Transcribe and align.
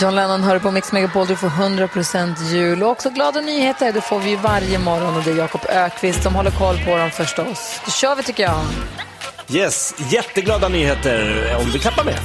John 0.00 0.14
Lennon 0.14 0.42
hör 0.42 0.58
på 0.58 0.70
Mix 0.70 0.92
Megapol. 0.92 1.26
Du 1.26 1.36
får 1.36 1.48
100% 1.48 2.52
jul 2.52 2.82
och 2.82 2.90
också 2.90 3.10
glada 3.10 3.40
nyheter. 3.40 3.92
Det 3.92 4.00
får 4.00 4.20
vi 4.20 4.36
varje 4.36 4.78
morgon 4.78 5.16
och 5.16 5.22
det 5.22 5.30
är 5.30 5.36
Jakob 5.36 5.60
Ökvist 5.68 6.22
som 6.22 6.34
håller 6.34 6.50
koll 6.50 6.78
på 6.84 6.96
dem 6.96 7.10
förstås. 7.10 7.80
Då 7.84 7.90
kör 7.90 8.16
vi 8.16 8.22
tycker 8.22 8.42
jag. 8.42 8.60
Yes, 9.50 9.94
jätteglada 10.10 10.68
nyheter 10.68 11.56
om 11.60 11.70
du 11.72 11.78
klappar 11.78 12.04
med. 12.04 12.18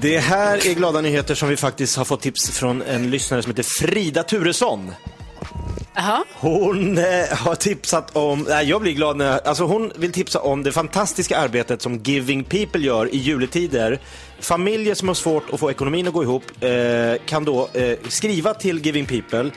Det 0.00 0.18
här 0.18 0.66
är 0.66 0.74
glada 0.74 1.00
nyheter 1.00 1.34
som 1.34 1.48
vi 1.48 1.56
faktiskt 1.56 1.96
har 1.96 2.04
fått 2.04 2.20
tips 2.20 2.50
från 2.50 2.82
en 2.82 3.10
lyssnare 3.10 3.42
som 3.42 3.50
heter 3.50 3.62
Frida 3.62 4.22
Turesson. 4.22 4.92
Aha. 5.96 6.24
Hon 6.34 6.98
eh, 6.98 7.04
har 7.30 7.54
tipsat 7.54 8.16
om, 8.16 8.46
nej, 8.48 8.68
jag 8.68 8.80
blir 8.80 8.92
glad 8.92 9.16
när, 9.16 9.48
alltså 9.48 9.64
hon 9.64 9.92
vill 9.96 10.12
tipsa 10.12 10.40
om 10.40 10.62
det 10.62 10.72
fantastiska 10.72 11.38
arbetet 11.38 11.82
som 11.82 11.96
Giving 11.96 12.44
People 12.44 12.80
gör 12.80 13.14
i 13.14 13.16
juletider. 13.16 14.00
Familjer 14.40 14.94
som 14.94 15.08
har 15.08 15.14
svårt 15.14 15.50
att 15.52 15.60
få 15.60 15.70
ekonomin 15.70 16.08
att 16.08 16.14
gå 16.14 16.22
ihop 16.22 16.42
eh, 16.60 16.70
kan 17.26 17.44
då 17.44 17.68
eh, 17.72 17.98
skriva 18.08 18.54
till 18.54 18.86
Giving 18.86 19.06
People 19.06 19.50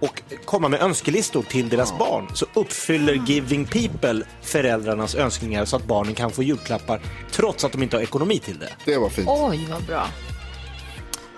och 0.00 0.22
komma 0.44 0.68
med 0.68 0.82
önskelistor 0.82 1.42
till 1.42 1.68
deras 1.68 1.98
barn. 1.98 2.26
Så 2.34 2.46
uppfyller 2.54 3.14
Giving 3.14 3.66
People 3.66 4.22
föräldrarnas 4.42 5.14
önskningar 5.14 5.64
så 5.64 5.76
att 5.76 5.84
barnen 5.84 6.14
kan 6.14 6.30
få 6.30 6.42
julklappar 6.42 7.00
trots 7.30 7.64
att 7.64 7.72
de 7.72 7.82
inte 7.82 7.96
har 7.96 8.02
ekonomi 8.02 8.38
till 8.38 8.58
det. 8.58 8.72
Det 8.84 8.98
var 8.98 9.08
fint. 9.08 9.28
Oj, 9.30 9.66
vad 9.70 9.82
bra. 9.82 10.06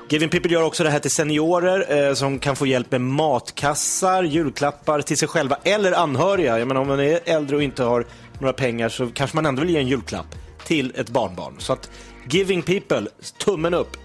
Giving 0.08 0.28
People 0.28 0.52
gör 0.52 0.62
också 0.62 0.84
det 0.84 0.90
här 0.90 0.98
till 0.98 1.10
seniorer 1.10 2.06
eh, 2.08 2.14
som 2.14 2.38
kan 2.38 2.56
få 2.56 2.66
hjälp 2.66 2.90
med 2.90 3.00
matkassar, 3.00 4.22
julklappar 4.22 5.00
till 5.00 5.16
sig 5.16 5.28
själva 5.28 5.58
eller 5.64 5.92
anhöriga. 5.92 6.58
Jag 6.58 6.68
menar, 6.68 6.80
om 6.80 6.88
man 6.88 7.00
är 7.00 7.20
äldre 7.24 7.56
och 7.56 7.62
inte 7.62 7.84
har 7.84 8.06
några 8.38 8.52
pengar 8.52 8.88
så 8.88 9.08
kanske 9.14 9.36
man 9.36 9.46
ändå 9.46 9.62
vill 9.62 9.70
ge 9.70 9.78
en 9.78 9.88
julklapp 9.88 10.26
till 10.64 10.92
ett 10.96 11.08
barnbarn. 11.10 11.54
Så 11.58 11.72
att 11.72 11.90
Giving 12.30 12.62
People, 12.62 13.06
tummen 13.38 13.74
upp. 13.74 13.96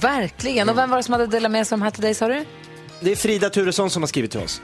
Verkligen. 0.00 0.68
Och 0.68 0.78
vem 0.78 0.90
var 0.90 0.96
det 0.96 1.02
som 1.02 1.12
hade 1.12 1.26
delat 1.26 1.50
med 1.50 1.66
sig 1.66 1.78
de 1.78 1.82
här 1.82 1.90
till 1.90 2.02
dig 2.02 2.14
sa 2.14 2.28
du? 2.28 2.44
Det 3.00 3.12
är 3.12 3.16
Frida 3.16 3.50
Turesson 3.50 3.90
som 3.90 4.02
har 4.02 4.06
skrivit 4.06 4.30
till 4.30 4.40
oss. 4.40 4.60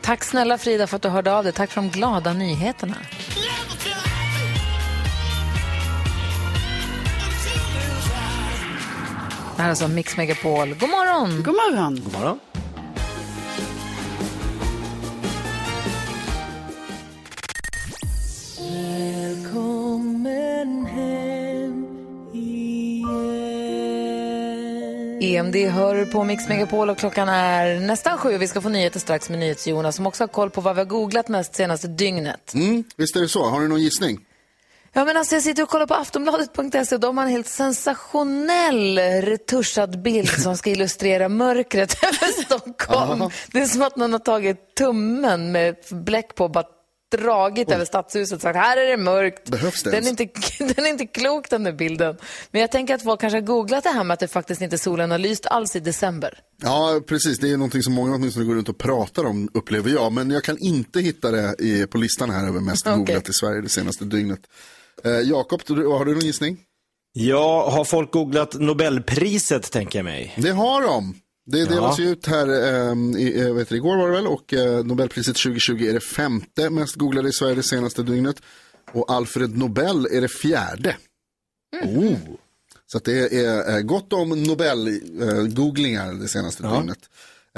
Tack 0.00 0.24
snälla 0.24 0.58
Frida 0.58 0.86
för 0.86 0.96
att 0.96 1.02
du 1.02 1.08
hörde 1.08 1.32
av 1.32 1.44
dig. 1.44 1.52
Tack 1.52 1.70
för 1.70 1.80
de 1.80 1.90
glada 1.90 2.32
nyheterna. 2.32 2.94
Det 9.56 9.62
här 9.62 9.68
är 9.68 9.70
alltså 9.70 9.88
Mix 9.88 10.16
Megapol. 10.16 10.68
God 10.74 10.90
morgon! 10.90 11.42
God 11.42 11.54
morgon. 11.54 12.00
God 12.04 12.12
morgon. 12.12 12.40
EMD 25.20 25.56
hör 25.56 26.04
på 26.04 26.24
Mix 26.24 26.48
Megapol 26.48 26.90
och 26.90 26.98
klockan 26.98 27.28
är 27.28 27.80
nästan 27.80 28.18
sju. 28.18 28.38
Vi 28.38 28.48
ska 28.48 28.60
få 28.60 28.68
nyheter 28.68 29.00
strax 29.00 29.30
med 29.30 29.38
NyhetsJonas 29.38 29.96
som 29.96 30.06
också 30.06 30.22
har 30.22 30.28
koll 30.28 30.50
på 30.50 30.60
vad 30.60 30.74
vi 30.74 30.80
har 30.80 30.86
googlat 30.86 31.28
mest 31.28 31.54
senaste 31.54 31.88
dygnet. 31.88 32.54
Mm, 32.54 32.84
visst 32.96 33.16
är 33.16 33.20
det 33.20 33.28
så? 33.28 33.44
Har 33.44 33.60
du 33.60 33.68
någon 33.68 33.82
gissning? 33.82 34.20
Ja, 34.96 35.04
men 35.04 35.16
alltså 35.16 35.34
jag 35.34 35.42
sitter 35.42 35.62
och 35.62 35.68
kollar 35.68 35.86
på 35.86 35.94
aftonbladet.se 35.94 36.94
och 36.94 37.00
de 37.00 37.18
har 37.18 37.24
en 37.24 37.30
helt 37.30 37.48
sensationell 37.48 38.98
retuschad 38.98 40.02
bild 40.02 40.28
som 40.42 40.56
ska 40.56 40.70
illustrera 40.70 41.28
mörkret 41.28 41.96
över 42.02 42.42
Stockholm. 42.42 43.30
Det 43.52 43.60
är 43.60 43.66
som 43.66 43.82
att 43.82 43.96
någon 43.96 44.12
har 44.12 44.18
tagit 44.18 44.74
tummen 44.74 45.52
med 45.52 45.76
bläck 45.90 46.34
på 46.34 46.44
och 46.44 46.50
bara 46.50 46.64
dragit 47.16 47.70
över 47.70 47.84
stadshuset 47.84 48.36
och 48.36 48.42
sagt 48.42 48.56
här 48.56 48.76
är 48.76 48.90
det 48.90 48.96
mörkt. 48.96 49.50
Behövs 49.50 49.82
det 49.82 49.90
den, 49.90 50.06
är 50.06 50.10
inte, 50.10 50.28
den 50.58 50.86
är 50.86 50.90
inte 50.90 51.06
klok 51.06 51.50
den 51.50 51.64
där 51.64 51.72
bilden. 51.72 52.16
Men 52.50 52.60
jag 52.60 52.70
tänker 52.70 52.94
att 52.94 53.02
folk 53.02 53.20
kanske 53.20 53.36
har 53.36 53.46
googlat 53.46 53.84
det 53.84 53.90
här 53.90 54.04
med 54.04 54.14
att 54.14 54.20
det 54.20 54.28
faktiskt 54.28 54.60
inte 54.60 54.78
solen 54.78 55.10
har 55.10 55.18
lyst 55.18 55.46
alls 55.46 55.76
i 55.76 55.80
december. 55.80 56.38
Ja, 56.62 57.00
precis. 57.06 57.38
Det 57.38 57.50
är 57.50 57.56
någonting 57.56 57.82
som 57.82 57.92
många 57.92 58.14
åtminstone 58.14 58.46
går 58.46 58.54
runt 58.54 58.68
och 58.68 58.78
pratar 58.78 59.24
om, 59.24 59.48
upplever 59.54 59.90
jag. 59.90 60.12
Men 60.12 60.30
jag 60.30 60.44
kan 60.44 60.58
inte 60.58 61.00
hitta 61.00 61.30
det 61.30 61.54
i, 61.58 61.86
på 61.86 61.98
listan 61.98 62.30
här 62.30 62.48
över 62.48 62.60
mest 62.60 62.86
Okej. 62.86 62.98
googlat 62.98 63.28
i 63.28 63.32
Sverige 63.32 63.60
det 63.60 63.68
senaste 63.68 64.04
dygnet. 64.04 64.40
Eh, 65.04 65.20
Jakob, 65.20 65.60
du- 65.66 65.86
har 65.86 66.04
du 66.04 66.12
någon 66.14 66.24
gissning? 66.26 66.58
Ja, 67.12 67.70
har 67.70 67.84
folk 67.84 68.12
googlat 68.12 68.54
Nobelpriset 68.54 69.70
tänker 69.72 69.98
jag 69.98 70.04
mig? 70.04 70.34
Det 70.36 70.50
har 70.50 70.82
de. 70.82 71.14
Det 71.46 71.64
delas 71.64 71.98
ju 71.98 72.08
ut 72.10 72.26
här, 72.26 72.48
eh, 72.48 72.94
i, 73.20 73.40
eh, 73.40 73.54
vet 73.54 73.68
du, 73.68 73.76
igår 73.76 73.96
var 73.96 74.08
det 74.08 74.14
väl, 74.14 74.26
och 74.26 74.54
eh, 74.54 74.84
Nobelpriset 74.84 75.36
2020 75.36 75.84
är 75.88 75.92
det 75.92 76.00
femte 76.00 76.70
mest 76.70 76.94
googlade 76.94 77.28
i 77.28 77.32
Sverige 77.32 77.54
det 77.54 77.62
senaste 77.62 78.02
dygnet. 78.02 78.36
Och 78.92 79.10
Alfred 79.12 79.58
Nobel 79.58 80.06
är 80.12 80.20
det 80.20 80.28
fjärde. 80.28 80.96
Oh. 81.84 82.16
Så 82.86 82.98
att 82.98 83.04
det 83.04 83.32
är 83.44 83.76
eh, 83.76 83.80
gott 83.80 84.12
om 84.12 84.42
Nobel-googlingar 84.42 86.12
det 86.14 86.28
senaste 86.28 86.62
dygnet. 86.62 86.98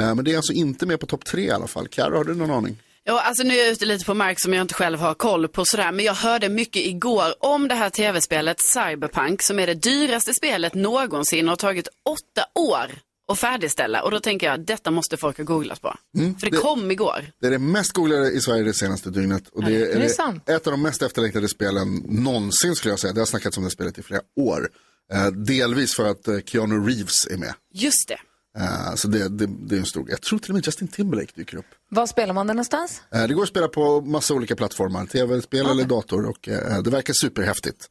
Eh, 0.01 0.15
men 0.15 0.25
det 0.25 0.33
är 0.33 0.37
alltså 0.37 0.53
inte 0.53 0.87
med 0.87 1.01
på 1.01 1.07
topp 1.07 1.25
tre 1.25 1.43
i 1.43 1.51
alla 1.51 1.67
fall. 1.67 1.89
Karo, 1.89 2.17
har 2.17 2.25
du 2.25 2.35
någon 2.35 2.51
aning? 2.51 2.83
Ja, 3.09 3.21
alltså 3.21 3.43
nu 3.43 3.55
är 3.55 3.59
jag 3.59 3.69
ute 3.73 3.85
lite 3.85 4.05
på 4.05 4.15
mark 4.15 4.41
som 4.41 4.53
jag 4.55 4.63
inte 4.63 4.75
själv 4.75 4.99
har 4.99 5.15
koll 5.15 5.49
på 5.49 5.65
sådär, 5.65 5.93
men 5.93 6.05
jag 6.05 6.15
hörde 6.15 6.49
mycket 6.49 6.87
igår 6.87 7.35
om 7.41 7.69
det 7.69 7.75
här 7.75 7.91
tv-spelet 7.91 8.61
Cyberpunk 8.61 9.43
som 9.43 9.59
är 9.59 9.67
det 9.67 9.75
dyraste 9.75 10.35
spelet 10.35 10.75
någonsin 10.75 11.45
och 11.45 11.51
har 11.53 11.57
tagit 11.57 11.89
åtta 12.09 12.47
år 12.55 12.91
att 13.33 13.39
färdigställa. 13.39 14.03
Och 14.03 14.11
då 14.11 14.21
tänker 14.21 14.47
jag, 14.47 14.61
detta 14.61 14.91
måste 14.91 15.17
folk 15.17 15.37
ha 15.39 15.45
googlat 15.45 15.81
på. 15.83 15.97
För 16.41 16.51
det, 16.51 16.57
det- 16.57 16.57
kom 16.57 16.91
igår. 16.91 17.27
Det 17.41 17.47
är 17.47 17.51
det 17.51 17.59
mest 17.59 17.93
googlade 17.93 18.31
i 18.31 18.41
Sverige 18.41 18.63
det 18.63 18.75
senaste 18.75 19.11
dygnet. 19.11 19.49
Och 19.49 19.65
det 19.65 19.77
är, 19.77 19.97
är 19.97 20.01
det 20.01 20.09
sant? 20.09 20.49
ett 20.49 20.67
av 20.67 20.71
de 20.71 20.83
mest 20.83 21.03
efterlängtade 21.03 21.49
spelen 21.49 21.95
någonsin 22.09 22.75
skulle 22.75 22.93
jag 22.93 22.99
säga. 23.01 23.13
Det 23.13 23.21
har 23.21 23.27
snackats 23.27 23.57
om 23.59 23.65
det 23.65 23.71
spelet 23.71 23.99
i 23.99 24.03
flera 24.03 24.21
år. 24.41 24.69
Eh, 25.13 25.27
delvis 25.27 25.97
för 25.97 26.05
att 26.11 26.29
eh, 26.29 26.39
Keanu 26.47 26.89
Reeves 26.89 27.27
är 27.27 27.37
med. 27.37 27.55
Just 27.75 28.09
det. 28.09 28.19
Eh, 28.57 28.95
så 28.95 29.09
det, 29.09 29.29
det, 29.29 29.47
det 29.47 29.75
är 29.75 29.79
en 29.79 29.87
stor 29.87 30.11
Jag 30.11 30.23
tror 30.23 30.39
till 30.39 30.51
och 30.51 30.55
med 30.55 30.67
Justin 30.67 30.89
Timberlake 30.89 31.33
dyker 31.35 31.57
upp. 31.57 31.67
Var 31.89 32.07
spelar 32.07 32.35
man 32.35 32.47
den 32.47 32.57
någonstans? 32.57 33.03
Eh, 33.15 33.27
det 33.27 33.35
går 33.35 33.43
att 33.43 33.49
spela 33.49 33.69
på 33.69 34.01
massa 34.01 34.35
olika 34.35 34.57
plattformar. 34.57 35.07
Tv-spel 35.07 35.67
eller 35.67 35.85
dator. 35.85 36.27
Och 36.27 36.49
eh, 36.49 36.83
det 36.83 36.91
verkar 36.91 37.15
superhäftigt. 37.15 37.91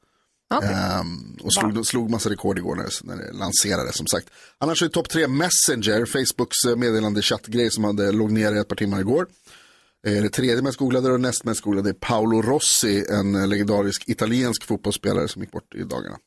Okej. 0.54 0.70
Ehm, 0.74 1.38
och 1.44 1.54
slog, 1.54 1.86
slog 1.88 2.10
massa 2.10 2.30
rekord 2.30 2.58
igår 2.58 2.76
när, 2.76 2.90
när 3.04 3.24
det 3.24 3.32
lanserades 3.32 3.98
som 3.98 4.08
sagt. 4.08 4.30
Annars 4.58 4.84
är 4.84 4.88
topp 4.88 5.10
tre 5.10 5.28
Messenger, 5.28 6.06
Facebooks 6.06 6.78
meddelande 6.78 7.22
chattgrej 7.22 7.72
som 7.72 7.84
hade 7.84 8.12
låg 8.12 8.32
ner 8.32 8.56
i 8.56 8.60
ett 8.60 8.68
par 8.68 8.76
timmar 8.76 9.00
igår. 9.00 9.28
Det 10.04 10.30
tredje 10.30 10.62
mest 10.62 10.78
googlade 10.78 11.12
och 11.12 11.22
näst 11.22 11.44
mest 11.44 11.62
googlade 11.62 11.90
är 11.90 11.94
Paolo 11.94 12.42
Rossi, 12.42 13.06
en 13.10 13.50
legendarisk 13.50 14.10
italiensk 14.10 14.64
fotbollsspelare 14.64 15.28
som 15.28 15.42
gick 15.42 15.52
bort 15.52 15.76
i 15.76 15.84
dagarna. 15.84 16.18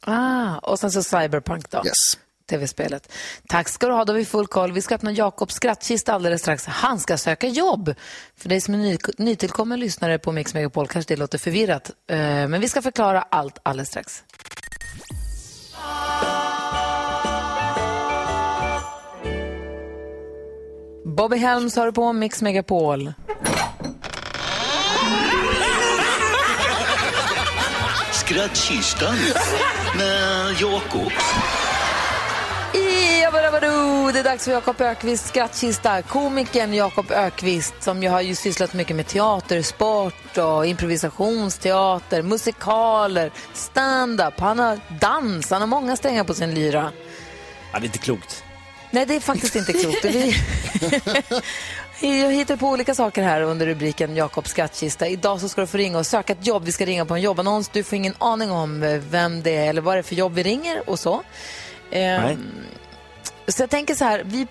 Ah, 0.00 0.58
och 0.58 0.78
sen 0.78 0.92
så 0.92 1.02
Cyberpunk 1.02 1.70
då. 1.70 1.82
Yes 1.86 2.18
tv-spelet. 2.46 3.12
Tack 3.48 3.68
ska 3.68 3.86
du 3.86 3.92
ha, 3.92 4.04
då 4.04 4.12
har 4.12 4.18
vi 4.18 4.24
full 4.24 4.46
koll. 4.46 4.72
Vi 4.72 4.82
ska 4.82 4.94
öppna 4.94 5.12
Jakobs 5.12 5.54
skrattkista 5.54 6.12
alldeles 6.12 6.40
strax. 6.40 6.66
Han 6.66 7.00
ska 7.00 7.16
söka 7.16 7.46
jobb. 7.46 7.94
För 8.36 8.48
dig 8.48 8.60
som 8.60 8.74
är 8.74 8.78
ny, 8.78 8.98
nytillkommen 9.18 9.80
lyssnare 9.80 10.18
på 10.18 10.32
Mix 10.32 10.54
Megapol 10.54 10.88
kanske 10.88 11.14
det 11.14 11.18
låter 11.18 11.38
förvirrat. 11.38 11.90
Eh, 12.10 12.16
men 12.16 12.60
vi 12.60 12.68
ska 12.68 12.82
förklara 12.82 13.22
allt 13.22 13.58
alldeles 13.62 13.88
strax. 13.88 14.22
Bobby 21.16 21.36
Helms 21.36 21.76
har 21.76 21.86
du 21.86 21.92
på 21.92 22.12
Mix 22.12 22.42
Megapol. 22.42 23.12
Skrattkistan 28.12 29.16
med 29.96 30.60
Jakob. 30.60 31.12
Jabarabadoo! 33.22 34.12
Det 34.12 34.18
är 34.18 34.24
dags 34.24 34.44
för 34.44 34.52
Jakob 34.52 34.80
Ökvists 34.80 35.28
skrattkista. 35.28 36.02
Komikern 36.02 36.74
Jakob 36.74 37.10
Ökvist 37.10 37.74
som 37.82 38.02
ju 38.02 38.08
har 38.08 38.20
ju 38.20 38.34
sysslat 38.34 38.74
mycket 38.74 38.96
med 38.96 39.06
teater, 39.06 39.62
sport 39.62 40.38
och 40.38 40.66
improvisationsteater, 40.66 42.22
musikaler, 42.22 43.30
stand-up. 43.52 44.40
Han 44.40 44.58
har 44.58 44.80
dans, 45.00 45.50
han 45.50 45.60
har 45.60 45.66
många 45.66 45.96
strängar 45.96 46.24
på 46.24 46.34
sin 46.34 46.54
lyra. 46.54 46.92
Ja, 47.72 47.78
det 47.78 47.84
är 47.84 47.86
inte 47.86 47.98
klokt. 47.98 48.44
Nej, 48.90 49.06
det 49.06 49.14
är 49.16 49.20
faktiskt 49.20 49.56
inte 49.56 49.72
klokt. 49.72 50.04
Vi... 50.04 50.36
Jag 52.00 52.32
hittar 52.32 52.56
på 52.56 52.68
olika 52.68 52.94
saker 52.94 53.22
här 53.22 53.40
under 53.40 53.66
rubriken 53.66 54.16
Jakobs 54.16 54.50
skrattkista. 54.50 55.06
Idag 55.06 55.40
så 55.40 55.48
ska 55.48 55.60
du 55.60 55.66
få 55.66 55.76
ringa 55.76 55.98
och 55.98 56.06
söka 56.06 56.32
ett 56.32 56.46
jobb. 56.46 56.64
Vi 56.64 56.72
ska 56.72 56.86
ringa 56.86 57.06
på 57.06 57.14
en 57.14 57.20
jobbannons. 57.20 57.68
Du 57.68 57.84
får 57.84 57.96
ingen 57.96 58.14
aning 58.18 58.50
om 58.50 59.00
vem 59.10 59.42
det 59.42 59.56
är 59.56 59.68
eller 59.68 59.82
vad 59.82 59.94
det 59.96 59.98
är 59.98 60.02
för 60.02 60.14
jobb 60.14 60.34
vi 60.34 60.42
ringer 60.42 60.90
och 60.90 60.98
så. 60.98 61.22
Eh, 61.90 62.00
Nej. 62.00 62.38
Så 63.48 63.62
jag 63.62 63.70
tänker 63.70 63.94
så 63.94 64.04
här, 64.04 64.22
vi, 64.24 64.46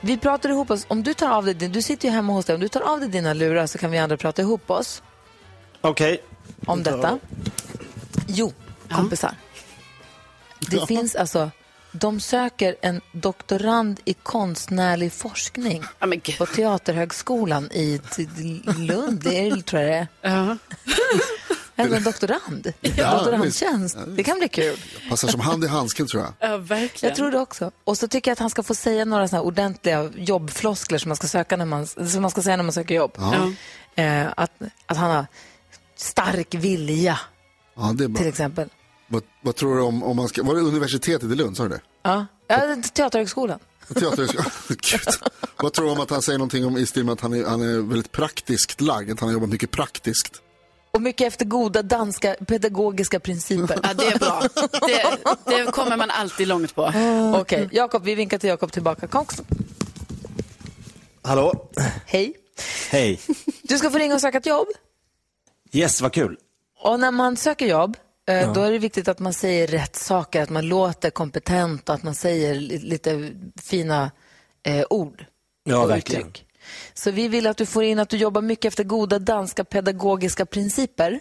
vi 0.00 0.18
pratar 0.18 0.48
ihop 0.48 0.70
oss. 0.70 0.86
Om 0.88 1.02
du 1.02 1.14
tar 1.14 1.30
av 1.30 1.44
dig, 1.44 1.54
du 1.54 1.82
sitter 1.82 2.08
ju 2.08 2.14
hemma 2.14 2.32
hos 2.32 2.44
dig, 2.44 2.54
om 2.54 2.60
du 2.60 2.68
tar 2.68 2.80
av 2.80 3.00
dig 3.00 3.08
dina 3.08 3.34
lurar 3.34 3.66
så 3.66 3.78
kan 3.78 3.90
vi 3.90 3.98
andra 3.98 4.16
prata 4.16 4.42
ihop 4.42 4.70
oss 4.70 5.02
Okej. 5.80 6.22
om 6.66 6.82
detta. 6.82 7.18
Jo, 8.26 8.52
kompisar. 8.90 9.34
Det 10.58 10.86
finns 10.86 11.14
alltså, 11.14 11.50
de 11.92 12.20
söker 12.20 12.76
en 12.80 13.00
doktorand 13.12 14.00
i 14.04 14.14
konstnärlig 14.14 15.12
forskning 15.12 15.84
på 16.38 16.46
Teaterhögskolan 16.46 17.70
i 17.72 18.00
Lund, 18.78 19.20
det 19.22 19.48
är, 19.48 19.60
tror 19.60 19.82
jag 19.82 19.90
det 19.90 20.08
är. 20.28 20.58
Ja. 21.82 21.86
Eller 21.86 21.96
en 21.96 22.02
doktorand. 22.04 22.72
Ja, 22.96 23.14
Doktorandtjänst. 23.14 23.96
Det 24.06 24.22
kan 24.24 24.38
bli 24.38 24.48
kul. 24.48 24.76
Passar 25.10 25.28
som 25.28 25.40
hand 25.40 25.64
i 25.64 25.66
handsken 25.66 26.06
tror 26.06 26.22
jag. 26.22 26.32
Ja, 26.50 26.56
verkligen. 26.56 27.10
Jag 27.10 27.16
tror 27.16 27.30
det 27.30 27.38
också. 27.38 27.70
Och 27.84 27.98
så 27.98 28.08
tycker 28.08 28.30
jag 28.30 28.32
att 28.32 28.38
han 28.38 28.50
ska 28.50 28.62
få 28.62 28.74
säga 28.74 29.04
några 29.04 29.28
såna 29.28 29.38
här 29.40 29.46
ordentliga 29.46 30.10
jobbfloskler 30.16 30.98
som 30.98 31.08
man 31.08 31.16
ska, 31.16 31.26
söka 31.26 31.56
när 31.56 31.64
man, 31.64 31.86
som 31.86 32.22
man 32.22 32.30
ska 32.30 32.42
säga 32.42 32.56
när 32.56 32.64
man 32.64 32.72
söker 32.72 32.94
jobb. 32.94 33.12
Ja. 33.16 33.52
Eh, 34.02 34.26
att, 34.36 34.50
att 34.86 34.96
han 34.96 35.10
har 35.10 35.26
stark 35.96 36.54
vilja, 36.54 37.18
Ja, 37.76 37.92
det 37.94 38.04
är 38.04 38.08
bra. 38.08 38.18
till 38.18 38.28
exempel. 38.28 38.68
Vad, 39.08 39.22
vad 39.42 39.56
tror 39.56 39.76
du 39.76 39.82
om, 39.82 40.02
om 40.02 40.16
man 40.16 40.28
ska, 40.28 40.42
var 40.42 40.54
det 40.54 40.60
universitetet 40.60 41.30
i 41.30 41.34
Lund, 41.34 41.56
sa 41.56 41.62
du 41.62 41.68
det? 41.68 41.80
Ja, 42.02 42.26
ja 42.48 42.76
Teaterhögskolan. 42.94 43.58
Teater, 43.94 44.26
Gud. 44.68 45.00
Vad 45.56 45.72
tror 45.72 45.86
du 45.86 45.92
om 45.92 46.00
att 46.00 46.10
han 46.10 46.22
säger 46.22 46.38
någonting 46.38 46.66
om 46.66 46.76
i 46.76 46.86
stil 46.86 47.04
med 47.04 47.12
att 47.12 47.20
han 47.20 47.32
är, 47.32 47.44
han 47.44 47.62
är 47.62 47.78
väldigt 47.78 48.12
praktiskt 48.12 48.80
lagd, 48.80 49.10
att 49.12 49.20
han 49.20 49.28
har 49.28 49.34
jobbat 49.34 49.48
mycket 49.48 49.70
praktiskt? 49.70 50.42
Och 50.94 51.02
mycket 51.02 51.26
efter 51.26 51.44
goda 51.44 51.82
danska 51.82 52.36
pedagogiska 52.46 53.20
principer. 53.20 53.78
Ja, 53.82 53.94
det 53.94 54.06
är 54.06 54.18
bra. 54.18 54.42
Det, 54.86 55.16
det 55.56 55.72
kommer 55.72 55.96
man 55.96 56.10
alltid 56.10 56.48
långt 56.48 56.74
på. 56.74 56.92
Okej, 57.40 57.68
Jakob, 57.72 58.04
vi 58.04 58.14
vinkar 58.14 58.38
till 58.38 58.48
Jakob 58.48 58.72
tillbaka. 58.72 59.06
Kom, 59.06 59.26
Hallå? 61.22 61.68
hej. 62.06 62.34
Hej. 62.90 63.20
Du 63.62 63.78
ska 63.78 63.90
få 63.90 63.98
ringa 63.98 64.14
och 64.14 64.20
söka 64.20 64.38
ett 64.38 64.46
jobb. 64.46 64.66
Yes, 65.72 66.00
vad 66.00 66.12
kul. 66.12 66.36
Och 66.82 67.00
när 67.00 67.10
man 67.10 67.36
söker 67.36 67.66
jobb, 67.66 67.96
eh, 68.28 68.52
då 68.52 68.60
är 68.60 68.72
det 68.72 68.78
viktigt 68.78 69.08
att 69.08 69.18
man 69.18 69.34
säger 69.34 69.66
rätt 69.66 69.96
saker, 69.96 70.42
att 70.42 70.50
man 70.50 70.66
låter 70.68 71.10
kompetent 71.10 71.88
och 71.88 71.94
att 71.94 72.02
man 72.02 72.14
säger 72.14 72.54
li- 72.54 72.78
lite 72.78 73.30
fina 73.62 74.10
eh, 74.66 74.84
ord. 74.90 75.24
Ja, 75.64 75.86
verkligen. 75.86 76.28
uttryck. 76.28 76.46
Så 76.94 77.10
vi 77.10 77.28
vill 77.28 77.46
att 77.46 77.56
du 77.56 77.66
får 77.66 77.84
in 77.84 77.98
att 77.98 78.08
du 78.08 78.16
jobbar 78.16 78.42
mycket 78.42 78.64
efter 78.64 78.84
goda 78.84 79.18
danska 79.18 79.64
pedagogiska 79.64 80.46
principer. 80.46 81.20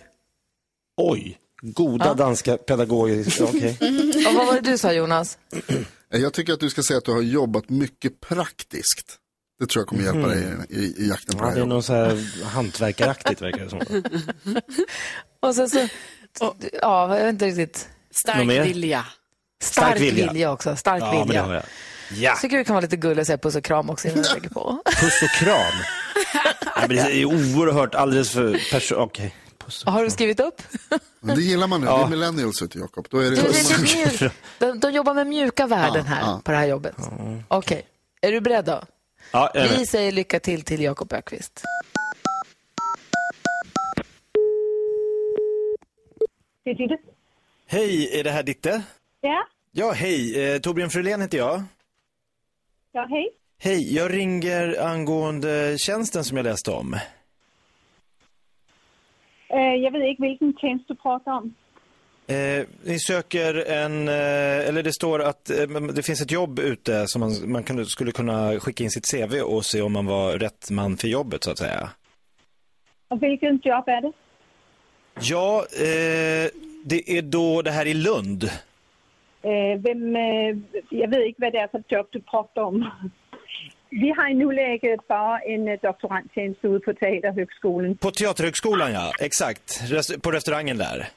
Oj. 0.98 1.38
Goda 1.62 2.14
danska 2.14 2.58
pedagogiska, 2.58 3.44
okej. 3.50 3.78
Och 4.28 4.34
vad 4.34 4.46
var 4.46 4.54
det 4.62 4.72
du 4.72 4.78
sa 4.78 4.94
Jonas? 4.94 5.38
Jag 6.10 6.34
tycker 6.34 6.54
att 6.54 6.60
du 6.60 6.70
ska 6.70 6.84
säga 6.84 6.98
att 6.98 7.06
du 7.06 7.12
har 7.12 7.22
jobbat 7.22 7.70
mycket 7.70 8.20
praktiskt. 8.22 9.18
Det 9.60 9.68
tror 9.68 9.82
jag 9.82 9.88
kommer 9.88 10.04
hjälpa 10.04 10.28
dig 10.28 10.44
i, 10.70 10.76
i, 10.76 11.04
i 11.06 11.10
jakten 11.10 11.38
på 11.38 11.44
Ja, 11.46 11.50
det 11.50 11.50
det 11.50 11.50
här 11.50 11.56
är 11.56 11.60
jobbet. 11.60 11.70
något 11.76 11.86
så 11.86 11.94
här 11.94 12.44
hantverkaraktigt 12.46 13.42
verkar 13.42 13.60
det 13.64 13.70
som. 13.70 13.80
Och 15.40 15.56
sen 15.56 15.70
så, 15.70 15.88
ja, 16.82 17.18
jag 17.18 17.24
vet 17.26 17.30
inte 17.34 17.46
riktigt. 17.46 17.90
Stark 18.12 18.50
vilja. 18.50 19.06
Stark, 19.64 19.88
Stark 19.88 20.02
vilja. 20.02 20.32
vilja. 20.32 20.52
också. 20.52 20.76
Stark 20.76 21.02
Ja, 21.04 21.12
men 21.26 21.28
det 21.28 21.42
vilja. 21.44 21.64
Ja, 22.16 22.30
Jag 22.30 22.40
tycker 22.42 22.58
det 22.58 22.64
kan 22.64 22.74
vara 22.74 22.82
lite 22.82 22.98
gulligt 22.98 23.20
att 23.22 23.28
säga 23.28 23.38
puss 23.38 23.56
och 23.56 23.64
kram 23.64 23.90
också 23.90 24.08
innan 24.08 24.24
jag 24.24 24.34
lägger 24.34 24.50
på. 24.50 24.82
puss 25.02 25.22
och 25.24 25.30
kram. 25.46 25.56
Ja, 26.66 26.72
men 26.88 26.90
det 26.90 27.02
är 27.16 27.26
oerhört 27.26 27.96
alldeles 27.96 28.32
för 28.32 28.54
perso- 28.54 28.94
Okej. 28.96 29.36
Puss. 29.58 29.84
Har 29.86 30.04
du 30.04 30.10
skrivit 30.10 30.40
upp? 30.40 30.62
Men 31.20 31.36
det 31.36 31.42
gillar 31.42 31.68
man 31.68 31.82
nu, 31.82 31.88
det 31.88 31.94
är 31.94 32.08
millennials 32.08 32.62
vet 32.62 32.72
du 32.72 32.80
Jakob. 32.80 33.08
Då 33.10 33.18
är 33.20 33.24
det, 33.32 33.36
Du, 33.36 33.42
det 34.20 34.32
de, 34.60 34.80
de 34.80 34.92
jobbar 34.92 35.14
med 35.14 35.28
mjuka 35.28 35.68
värden 35.68 36.06
Ja, 36.08 36.14
här 36.16 36.22
ja. 36.22 36.42
på 36.44 36.52
det 36.52 36.58
här 36.58 36.66
jobbet. 36.68 36.96
Okej, 37.48 37.86
är 38.22 38.32
du 38.32 38.42
beredd 38.42 38.66
då? 38.66 38.82
Ja, 39.32 39.52
jag 39.54 39.66
är 39.66 39.78
Vi 39.78 39.86
säger 39.86 40.12
lycka 40.12 40.40
till 40.40 40.62
till 40.62 40.82
Jakob 40.82 41.14
Ökvist. 41.14 41.62
Ditte. 46.66 46.98
Hej, 47.68 48.20
är 48.20 48.24
det 48.24 48.32
här 48.32 48.44
Ditte? 48.44 48.82
Ja, 49.22 49.48
Ja, 49.72 49.92
hej. 49.92 50.44
Eh, 50.54 50.60
Torbjörn 50.60 50.90
Frölén 50.90 51.22
heter 51.22 51.38
jag. 51.38 51.64
Ja 52.92 53.08
hej. 53.10 53.30
Hej, 53.64 53.96
jag 53.96 54.14
ringer 54.14 54.82
angående 54.82 55.78
tjänsten 55.78 56.24
som 56.24 56.38
jag 56.38 56.44
läste 56.44 56.72
om. 56.72 56.94
Uh, 59.54 59.76
jag 59.76 59.92
vet 59.92 60.04
inte 60.04 60.22
vilken 60.22 60.54
tjänst 60.54 60.88
du 60.88 60.96
pratar 60.96 61.32
om. 61.32 61.54
Eh, 62.28 62.66
ni 62.84 63.00
söker 63.00 63.72
en, 63.72 64.08
eh, 64.08 64.68
eller 64.68 64.84
det 64.84 64.94
står 64.94 65.22
att 65.22 65.50
eh, 65.50 65.68
det 65.94 66.04
finns 66.04 66.22
ett 66.22 66.32
jobb 66.32 66.60
ute 66.60 67.08
som 67.08 67.20
man, 67.20 67.52
man 67.52 67.64
kan, 67.64 67.86
skulle 67.86 68.12
kunna 68.12 68.60
skicka 68.60 68.84
in 68.84 68.92
sitt 68.92 69.12
CV 69.12 69.42
och 69.42 69.66
se 69.66 69.82
om 69.82 69.94
man 69.94 70.06
var 70.06 70.38
rätt 70.38 70.70
man 70.72 70.98
för 70.98 71.08
jobbet 71.08 71.44
så 71.44 71.52
att 71.52 71.58
säga. 71.58 71.90
Och 73.08 73.24
vilken 73.24 73.62
jobb 73.64 73.88
är 73.88 74.02
det? 74.02 74.12
Ja, 75.22 75.66
eh, 75.72 76.50
det 76.86 77.18
är 77.18 77.22
då 77.22 77.62
det 77.62 77.72
här 77.72 77.86
i 77.86 77.94
Lund. 77.94 78.50
Uh, 79.46 79.82
vem, 79.82 80.16
uh, 80.16 80.58
jag 80.90 81.08
vet 81.10 81.20
inte 81.20 81.42
vad 81.42 81.54
det 81.54 81.60
är 81.60 81.68
för 81.68 81.84
jobb 81.88 82.08
du 82.12 82.22
pratar 82.22 82.62
om. 82.62 82.92
Vi 83.90 84.14
har 84.18 84.30
i 84.30 84.34
nuläget 84.34 85.08
bara 85.08 85.40
en 85.40 85.68
uh, 85.68 85.80
doktorandtjänst 85.82 86.60
ute 86.66 86.86
på 86.86 86.94
Teaterhögskolan. 86.94 87.98
På 87.98 88.12
Teaterhögskolan 88.12 88.94
ja, 88.94 89.12
exakt. 89.20 89.82
På 90.22 90.32
restaurangen 90.32 90.78
där. 90.78 91.08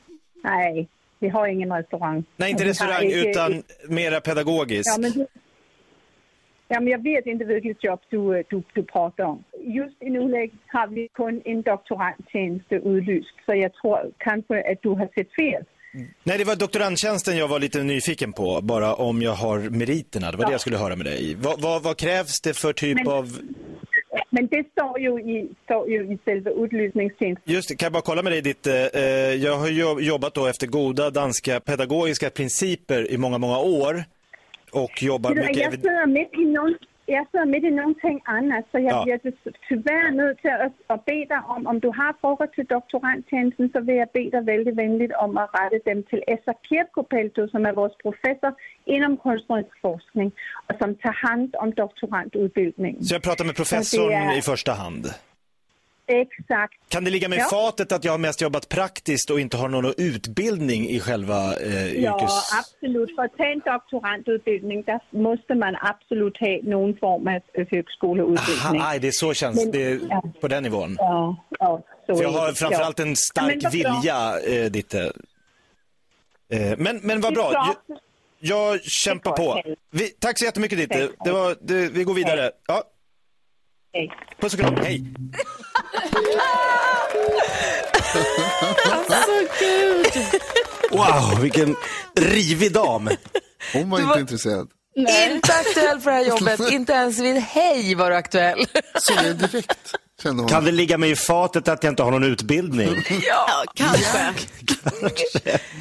Nej, 0.44 0.88
vi 1.19 1.29
har 1.29 1.47
ingen 1.47 1.73
restaurang. 1.73 2.25
Nej, 2.37 2.50
inte 2.50 2.65
restaurang 2.65 3.05
inte- 3.05 3.29
utan 3.29 3.62
mera 3.88 4.21
pedagogiskt. 4.21 4.97
Ja, 4.97 5.00
men, 5.03 5.11
du... 5.12 5.27
ja, 6.69 6.81
men 6.81 6.88
jag 6.88 7.03
vet 7.03 7.27
inte 7.27 7.44
vilket 7.44 7.85
jobb 7.85 8.00
du, 8.09 8.43
du, 8.50 8.62
du 8.75 8.82
pratar 8.82 9.25
om. 9.25 9.44
Just 9.61 10.03
i 10.03 10.11
nuläget 10.11 10.61
har 10.67 10.87
vi 10.87 11.09
kun 11.15 11.43
en 11.44 11.62
doktorandtjänst 11.62 12.67
utlyst, 12.73 13.35
så 13.47 13.55
jag 13.55 13.73
tror 13.75 14.11
kanske 14.19 14.73
att 14.73 14.82
du 14.82 14.88
har 14.88 15.09
sett 15.15 15.35
fel. 15.35 15.65
Nej, 16.25 16.38
det 16.38 16.44
var 16.44 16.56
doktorandtjänsten 16.56 17.37
jag 17.37 17.49
var 17.49 17.61
lite 17.61 17.82
nyfiken 17.82 18.32
på, 18.32 18.61
bara 18.62 18.94
om 18.94 19.23
jag 19.23 19.32
har 19.32 19.58
meriterna. 19.58 20.31
Det 20.31 20.37
var 20.37 20.46
det 20.46 20.52
jag 20.52 20.61
skulle 20.61 20.76
höra 20.76 20.96
med 20.96 21.06
dig. 21.06 21.37
Vad, 21.38 21.61
vad, 21.61 21.82
vad 21.82 21.96
krävs 21.96 22.41
det 22.41 22.55
för 22.55 22.73
typ 22.73 22.94
Men- 22.94 23.08
av... 23.08 23.38
Men 24.31 24.46
det 24.46 24.64
står 24.73 25.00
ju 25.00 25.11
i, 25.20 25.49
står 25.64 25.88
ju 25.91 26.12
i 26.14 26.19
själva 26.25 26.50
utlysningstjänsten. 26.50 27.55
Just 27.55 27.69
det, 27.69 27.76
kan 27.76 27.87
jag 27.87 27.93
bara 27.93 28.02
kolla 28.02 28.23
med 28.23 28.32
dig 28.32 28.43
ditt... 28.43 28.67
Eh, 28.67 28.75
eh, 28.75 29.02
jag 29.35 29.56
har 29.56 29.69
jo- 29.69 30.00
jobbat 30.00 30.35
då 30.35 30.46
efter 30.46 30.67
goda 30.67 31.11
danska 31.11 31.61
pedagogiska 31.61 32.31
principer 32.31 33.11
i 33.11 33.19
många, 33.19 33.38
många 33.38 33.58
år. 33.58 34.05
Och 34.72 35.03
jobbar 35.03 35.31
mycket... 35.34 35.56
Jag 35.56 35.72
sitter 35.72 36.06
mitt 36.06 36.32
i, 36.32 36.44
någon, 36.44 36.74
jag 37.06 37.27
sitter 37.27 37.46
mitt 37.46 37.65
i 37.65 37.70
någonting 37.70 38.20
annat, 38.25 38.65
så 38.70 38.79
jag 38.79 38.93
Ja. 38.93 39.05
blir 39.05 39.20
tyvärr 39.69 40.11
nöjd 40.11 40.39
till 40.39 40.51
att, 40.51 40.73
att 40.87 41.05
be 41.05 41.13
dig 41.13 41.39
om, 41.46 41.67
om 41.67 41.81
du 41.81 41.89
har 41.89 42.13
frågor 42.20 42.46
till 42.46 42.65
doktorandtjänsten 42.65 43.70
så 43.73 43.81
vill 43.81 43.96
jag 43.96 44.08
be 44.13 44.31
dig 44.31 44.43
väldigt 44.44 44.75
vänligt 44.77 45.13
om 45.25 45.37
att 45.39 45.51
rätta 45.73 45.91
dem 45.94 46.03
till 46.03 46.23
Esa 46.27 46.55
Kirkopelto 46.69 47.49
som 47.49 47.67
är 47.67 47.73
vår 47.73 47.89
professor 48.03 48.55
inom 48.84 49.17
konstnärlig 49.17 49.67
forskning 49.82 50.32
och 50.69 50.75
som 50.79 50.94
tar 50.94 51.13
hand 51.29 51.56
om 51.58 51.70
doktorandutbildningen. 51.70 53.03
Så 53.05 53.15
jag 53.15 53.23
pratar 53.23 53.44
med 53.44 53.56
professorn 53.56 54.13
är- 54.13 54.39
i 54.39 54.43
första 54.43 54.73
hand. 54.73 55.06
Exakt. 56.06 56.75
Kan 56.89 57.05
det 57.05 57.11
ligga 57.11 57.29
med 57.29 57.39
Ja. 57.39 57.44
fatet 57.51 57.93
att 57.93 58.05
jag 58.05 58.13
har 58.13 58.19
mest 58.19 58.41
jobbat 58.41 58.69
praktiskt 58.69 59.31
och 59.31 59.41
inte 59.41 59.56
har 59.56 59.69
någon 59.69 59.94
utbildning 59.96 60.89
i 60.89 61.01
själva 61.01 61.56
eh, 61.56 61.87
Ja, 62.03 62.17
yrkes... 62.17 62.32
absolut. 62.61 63.15
För 63.17 63.23
att 63.25 63.37
ta 63.37 63.44
en 63.44 63.58
doktorandutbildning 63.58 64.82
där 64.82 65.01
måste 65.11 65.55
man 65.55 65.77
absolut 65.81 66.37
ha 66.41 66.58
någon 66.63 66.96
form 66.96 67.29
av 67.29 67.41
högskoleutbildning. 67.70 68.81
Aha, 68.81 68.89
aj, 68.91 68.99
det 69.01 69.08
är 69.08 69.13
så 69.13 69.34
känns 69.34 69.56
Men- 69.56 69.70
det 69.70 70.01
ja. 70.11 70.23
på 70.41 70.49
den 70.49 70.63
nivån. 70.63 70.96
Ja, 70.99 71.37
ja, 71.58 71.82
så 72.06 72.17
För 72.17 72.23
jag 72.23 72.31
har 72.31 72.53
framförallt 72.53 72.99
ja. 72.99 73.05
en 73.05 73.11
Ja, 73.11 73.17
stark 73.17 73.61
bra. 73.61 73.70
vilja, 73.70 74.41
eh, 74.41 74.70
Ditte. 74.70 75.13
Eh, 76.53 76.79
men, 76.79 77.01
men 77.03 77.20
vad 77.20 77.34
bra. 77.34 77.53
Jag, 77.53 77.96
jag 78.39 78.82
kämpar 78.84 79.32
på. 79.32 79.63
Vi, 79.91 80.08
tack 80.08 80.39
så 80.39 80.44
jättemycket 80.44 80.79
Ditte. 80.79 81.08
Det 81.25 81.32
var, 81.32 81.56
det, 81.61 81.89
vi 81.89 82.05
går 82.05 82.15
vidare. 82.15 82.51
Ja, 82.67 82.82
Hej. 83.94 84.10
puss 84.41 84.55
och 84.55 84.60
kram. 84.60 84.77
Hej. 84.77 85.05
Wow, 90.91 91.41
vilken 91.41 91.77
rivig 92.17 92.72
dam. 92.72 93.10
Hon 93.72 93.91
var 93.91 94.01
inte 94.01 94.20
intresserad. 94.20 94.69
Inte 94.96 95.53
aktuell 95.53 96.01
för 96.01 96.10
det 96.10 96.17
här 96.17 96.24
jobbet. 96.24 96.60
Inte 96.72 96.93
ens 96.93 97.19
vid 97.19 97.36
hej 97.36 97.94
var 97.94 98.10
du 98.10 98.17
aktuell. 98.17 98.67
Så 98.94 99.15
det 99.22 99.32
direkt, 99.32 99.94
kände 100.22 100.43
hon. 100.43 100.48
Kan 100.48 100.65
det 100.65 100.72
ligga 100.72 100.98
mig 100.98 101.10
i 101.10 101.17
fatet 101.17 101.69
att 101.69 101.84
jag 101.84 101.93
inte 101.93 102.03
har 102.03 102.10
någon 102.10 102.24
utbildning? 102.24 102.89
Ja, 103.29 103.65
kanske. 103.74 104.34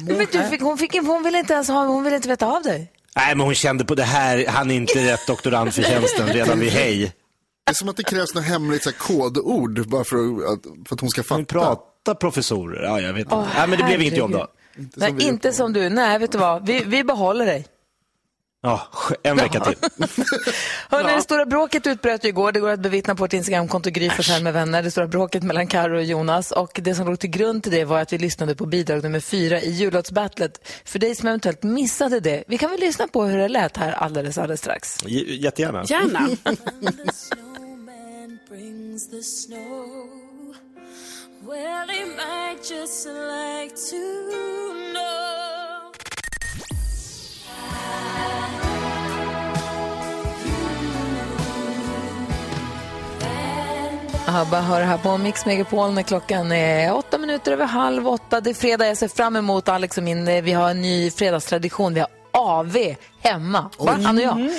Men 0.06 0.26
du 0.32 0.48
fick, 0.50 0.60
hon, 0.62 0.78
fick, 0.78 0.94
hon 1.02 1.22
ville 1.22 1.38
inte 1.38 1.54
ens 1.54 1.68
ha, 1.68 1.84
hon 1.86 2.04
ville 2.04 2.16
inte 2.16 2.28
veta 2.28 2.46
av 2.46 2.62
dig. 2.62 2.90
Nej, 3.16 3.34
men 3.36 3.40
hon 3.46 3.54
kände 3.54 3.84
på 3.84 3.94
det 3.94 4.02
här, 4.02 4.46
han 4.48 4.70
är 4.70 4.74
inte 4.74 5.12
rätt 5.12 5.26
doktorand 5.26 5.74
för 5.74 5.82
tjänsten 5.82 6.26
redan 6.26 6.60
vid 6.60 6.72
hej. 6.72 7.12
Det 7.66 7.70
är 7.70 7.74
som 7.74 7.88
att 7.88 7.96
det 7.96 8.02
krävs 8.02 8.34
något 8.34 8.44
hemligt 8.44 8.82
så 8.82 8.90
här, 8.90 8.96
kodord 8.98 9.88
bara 9.88 10.04
för 10.04 10.16
att, 10.52 10.62
för 10.88 10.94
att 10.94 11.00
hon 11.00 11.10
ska 11.10 11.20
Hon 11.20 11.24
fatta. 11.24 11.44
pratar 11.44 12.14
professorer. 12.14 12.82
Ja, 12.82 13.00
jag 13.00 13.12
vet 13.12 13.20
inte. 13.22 13.36
Nej, 13.36 13.68
men 13.68 13.78
det 13.78 13.84
blev 13.84 14.00
inget 14.02 14.16
jobb 14.16 14.32
då. 14.32 14.46
Nej, 14.76 15.08
som 15.08 15.16
vi 15.16 15.24
inte 15.28 15.52
som 15.52 15.72
du. 15.72 15.88
Nej, 15.88 16.18
vet 16.18 16.32
du 16.32 16.38
vad? 16.38 16.66
Vi, 16.66 16.84
vi 16.86 17.04
behåller 17.04 17.46
dig. 17.46 17.66
Ja, 18.66 18.82
en 19.22 19.36
vecka 19.36 19.60
till. 19.60 19.74
Hörrni, 20.90 21.12
det 21.16 21.22
stora 21.22 21.46
bråket 21.46 21.86
utbröt 21.86 22.24
ju 22.24 22.28
igår. 22.28 22.52
Det 22.52 22.60
går 22.60 22.70
att 22.70 22.80
bevittna 22.80 23.14
på 23.14 23.20
vårt 23.22 23.32
Instagramkonto 23.32 23.90
Gry 23.90 24.10
Forssell 24.10 24.42
med 24.42 24.52
vänner. 24.52 24.82
Det 24.82 24.90
stora 24.90 25.06
bråket 25.06 25.42
mellan 25.42 25.66
Karo 25.66 25.96
och 25.96 26.04
Jonas. 26.04 26.50
Och 26.52 26.80
det 26.82 26.94
som 26.94 27.06
låg 27.06 27.18
till 27.18 27.30
grund 27.30 27.62
till 27.62 27.72
det 27.72 27.84
var 27.84 28.00
att 28.00 28.12
vi 28.12 28.18
lyssnade 28.18 28.54
på 28.54 28.66
bidrag 28.66 29.02
nummer 29.02 29.20
fyra 29.20 29.60
i 29.60 29.70
jullåtsbattlet. 29.70 30.68
För 30.84 30.98
dig 30.98 31.14
som 31.14 31.28
eventuellt 31.28 31.62
missade 31.62 32.20
det, 32.20 32.44
vi 32.46 32.58
kan 32.58 32.70
väl 32.70 32.80
lyssna 32.80 33.08
på 33.08 33.24
hur 33.24 33.38
det 33.38 33.48
lät 33.48 33.76
här 33.76 33.92
alldeles, 33.92 34.38
alldeles 34.38 34.60
strax. 34.60 34.98
J- 35.06 35.36
Jättegärna. 35.42 35.84
Gärna. 35.84 36.28
Well, 41.46 41.90
ABBA 54.26 54.60
hör 54.60 54.80
här 54.80 54.98
på 54.98 55.18
Mix 55.18 55.46
Megapol 55.46 55.92
när 55.92 56.02
klockan 56.02 56.52
är 56.52 56.94
åtta 56.94 57.18
minuter 57.18 57.52
över 57.52 57.66
halv 57.66 58.08
åtta. 58.08 58.40
Det 58.40 58.50
är 58.50 58.54
fredag, 58.54 58.86
jag 58.86 58.96
ser 58.96 59.08
fram 59.08 59.36
emot 59.36 59.68
Alex 59.68 59.98
och 59.98 60.04
min, 60.04 60.44
vi 60.44 60.52
har 60.52 60.70
en 60.70 60.82
ny 60.82 61.10
fredagstradition. 61.10 61.94
Vi 61.94 62.00
har 62.00 62.08
AV 62.32 62.76
hemma, 63.20 63.70
Va? 63.78 63.98
han 64.02 64.16
och 64.16 64.22
jag. 64.22 64.50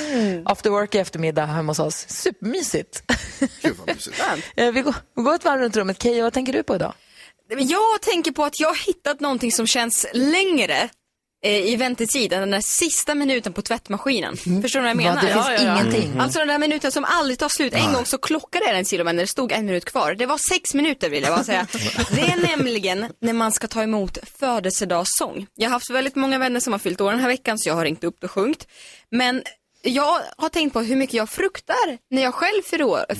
After 0.45 0.69
work 0.69 0.95
i 0.95 0.97
eftermiddag 0.97 1.45
hemma 1.45 1.71
hos 1.71 1.79
oss. 1.79 2.05
Supermysigt. 2.09 3.03
Gud 3.61 3.75
vad 3.77 3.95
mysigt. 3.95 4.23
Eh, 4.55 4.71
vi, 4.71 4.81
går, 4.81 4.95
vi 5.15 5.21
går 5.21 5.35
ett 5.35 5.45
varv 5.45 5.61
runt 5.61 5.77
rummet. 5.77 6.03
Keyyo, 6.03 6.23
vad 6.23 6.33
tänker 6.33 6.53
du 6.53 6.63
på 6.63 6.75
idag? 6.75 6.93
Jag 7.57 8.01
tänker 8.01 8.31
på 8.31 8.43
att 8.43 8.59
jag 8.59 8.67
har 8.67 8.87
hittat 8.87 9.19
någonting 9.19 9.51
som 9.51 9.67
känns 9.67 10.05
längre 10.13 10.89
i 11.45 11.75
väntetid 11.75 12.33
än 12.33 12.39
den 12.39 12.51
där 12.51 12.61
sista 12.61 13.15
minuten 13.15 13.53
på 13.53 13.61
tvättmaskinen. 13.61 14.37
Förstår 14.37 14.79
du 14.79 14.81
vad 14.81 14.89
jag 14.89 14.97
menar? 14.97 15.15
Va, 15.15 15.21
det 15.21 15.33
finns 15.33 15.45
Ja, 15.47 15.53
ja, 15.53 15.61
ja. 15.63 15.81
ingenting. 15.81 16.19
Alltså 16.19 16.39
den 16.39 16.47
där 16.47 16.59
minuten 16.59 16.91
som 16.91 17.05
aldrig 17.05 17.39
tar 17.39 17.49
slut. 17.49 17.73
En 17.73 17.93
gång 17.93 18.05
så 18.05 18.17
klockade 18.17 18.65
jag 18.65 18.75
den 18.75 18.85
till 18.85 18.99
och 18.99 19.05
med 19.05 19.15
när 19.15 19.23
det 19.23 19.27
stod 19.27 19.51
en 19.51 19.65
minut 19.65 19.85
kvar. 19.85 20.15
Det 20.15 20.25
var 20.25 20.37
sex 20.37 20.73
minuter 20.73 21.09
vill 21.09 21.23
jag 21.23 21.33
bara 21.33 21.43
säga. 21.43 21.67
Det 22.11 22.21
är 22.21 22.57
nämligen 22.57 23.07
när 23.21 23.33
man 23.33 23.51
ska 23.51 23.67
ta 23.67 23.83
emot 23.83 24.17
födelsedagssång. 24.39 25.47
Jag 25.55 25.69
har 25.69 25.71
haft 25.73 25.89
väldigt 25.89 26.15
många 26.15 26.37
vänner 26.39 26.59
som 26.59 26.73
har 26.73 26.79
fyllt 26.79 27.01
år 27.01 27.11
den 27.11 27.19
här 27.19 27.27
veckan 27.27 27.59
så 27.59 27.69
jag 27.69 27.75
har 27.75 27.83
ringt 27.85 28.03
upp 28.03 28.23
och 28.23 28.31
sjungit. 28.31 28.67
Men 29.11 29.43
jag 29.85 30.21
har 30.37 30.49
tänkt 30.49 30.73
på 30.73 30.81
hur 30.81 30.95
mycket 30.95 31.13
jag 31.13 31.29
fruktar 31.29 31.97
när 32.09 32.21
jag 32.21 32.33
själv 32.33 32.61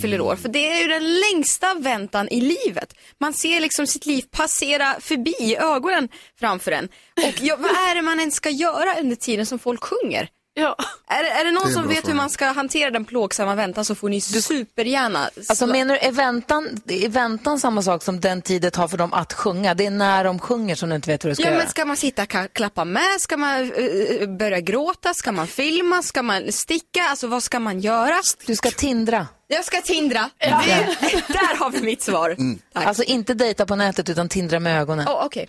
fyller 0.02 0.22
år. 0.22 0.36
För 0.36 0.50
det 0.50 0.72
är 0.72 0.82
ju 0.82 0.88
den 0.88 1.20
längsta 1.20 1.74
väntan 1.74 2.30
i 2.30 2.42
livet. 2.42 2.94
Man 3.20 3.34
ser 3.34 3.60
liksom 3.60 3.88
sitt 3.88 4.06
liv 4.06 4.26
passera 4.32 5.00
förbi 5.00 5.56
ögonen 5.60 6.10
framför 6.40 6.72
en. 6.72 6.86
Och 7.28 7.42
jag, 7.42 7.58
vad 7.58 7.72
är 7.72 7.96
det 7.96 8.02
man 8.02 8.20
ens 8.20 8.36
ska 8.36 8.50
göra 8.50 9.00
under 9.00 9.16
tiden 9.16 9.46
som 9.46 9.60
folk 9.60 9.84
sjunger? 9.84 10.30
Ja. 10.58 10.76
Är, 11.08 11.24
är 11.24 11.46
det 11.46 11.52
någon 11.52 11.64
Det 11.64 11.70
är 11.70 11.74
som 11.74 11.88
vet 11.88 11.98
fråga. 11.98 12.08
hur 12.12 12.18
man 12.18 12.30
ska 12.30 12.46
hantera 12.46 12.92
den 12.92 13.06
plågsamma 13.06 13.56
väntan 13.56 13.86
så 13.86 13.96
får 13.96 14.10
ni 14.10 14.22
supergärna 14.22 15.30
Alltså 15.50 15.68
menar 15.68 15.94
du, 15.94 16.00
är 16.00 16.12
väntan, 16.12 16.70
är 16.88 17.10
väntan 17.10 17.60
samma 17.60 17.82
sak 17.82 18.04
som 18.04 18.20
den 18.20 18.42
tid 18.42 18.62
det 18.62 18.72
tar 18.72 18.88
för 18.88 18.98
dem 18.98 19.14
att 19.14 19.34
sjunga? 19.34 19.74
Det 19.74 19.86
är 19.86 19.90
när 19.92 20.24
de 20.24 20.40
sjunger 20.40 20.76
som 20.76 20.90
du 20.90 20.96
inte 20.96 21.10
vet 21.10 21.24
hur 21.26 21.30
du 21.30 21.36
ska 21.36 21.44
Ja 21.44 21.50
göra. 21.50 21.58
men 21.60 21.68
ska 21.70 21.86
man 21.86 21.98
sitta 21.98 22.24
och 22.24 22.54
klappa 22.54 22.86
med? 22.86 23.20
Ska 23.22 23.38
man 23.38 23.72
eh, 23.72 24.28
börja 24.30 24.60
gråta? 24.60 25.14
Ska 25.14 25.32
man 25.32 25.48
filma? 25.48 26.04
Ska 26.04 26.24
man 26.24 26.52
sticka? 26.52 27.04
Alltså 27.10 27.28
vad 27.28 27.44
ska 27.44 27.60
man 27.60 27.80
göra? 27.80 28.22
Du 28.46 28.56
ska 28.56 28.72
tindra. 28.72 29.28
Jag 29.48 29.66
ska 29.66 29.82
tindra. 29.82 30.30
Det, 30.38 30.48
där 31.28 31.58
har 31.58 31.70
vi 31.70 31.82
mitt 31.82 32.02
svar. 32.02 32.36
Tack. 32.74 32.86
Alltså 32.86 33.04
inte 33.04 33.34
dejta 33.34 33.66
på 33.66 33.76
nätet 33.76 34.10
utan 34.10 34.30
tindra 34.30 34.60
med 34.60 34.82
ögonen. 34.82 35.08
Oh, 35.08 35.26
Okej, 35.26 35.48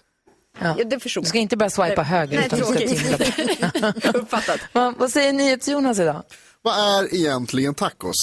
Ja. 0.60 0.74
ja, 0.78 0.84
det 0.84 1.00
förstod 1.00 1.22
Du 1.22 1.26
jag. 1.26 1.28
ska 1.28 1.38
inte 1.38 1.56
börja 1.56 1.70
swipa 1.70 2.02
höger 2.02 2.36
Nej, 2.36 2.46
utan 2.46 2.58
du 2.58 2.64
ska 2.64 2.74
tråkigt. 2.74 3.02
tindra. 3.02 3.94
Jag 4.02 4.12
har 4.12 4.16
uppfattat. 4.16 4.60
vad, 4.72 4.96
vad 4.96 5.10
säger 5.10 5.32
NyhetsJonas 5.32 5.98
idag? 5.98 6.22
Vad 6.62 6.74
är 7.02 7.14
egentligen 7.14 7.74
tacos? 7.74 8.14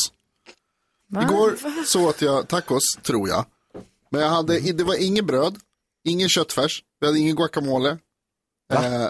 Igår 1.24 1.56
så 1.86 2.10
åt 2.10 2.22
jag 2.22 2.48
tacos, 2.48 2.84
tror 3.04 3.30
jag. 3.30 3.46
Men 4.10 4.22
jag 4.22 4.30
hade, 4.30 4.60
det 4.60 4.84
var 4.84 4.96
ingen 5.06 5.26
bröd, 5.26 5.56
ingen 6.04 6.30
köttfärs, 6.30 6.84
vi 7.00 7.08
hade 7.08 7.20
ingen 7.20 7.36
guacamole. 7.36 7.98
Eh, 8.74 9.08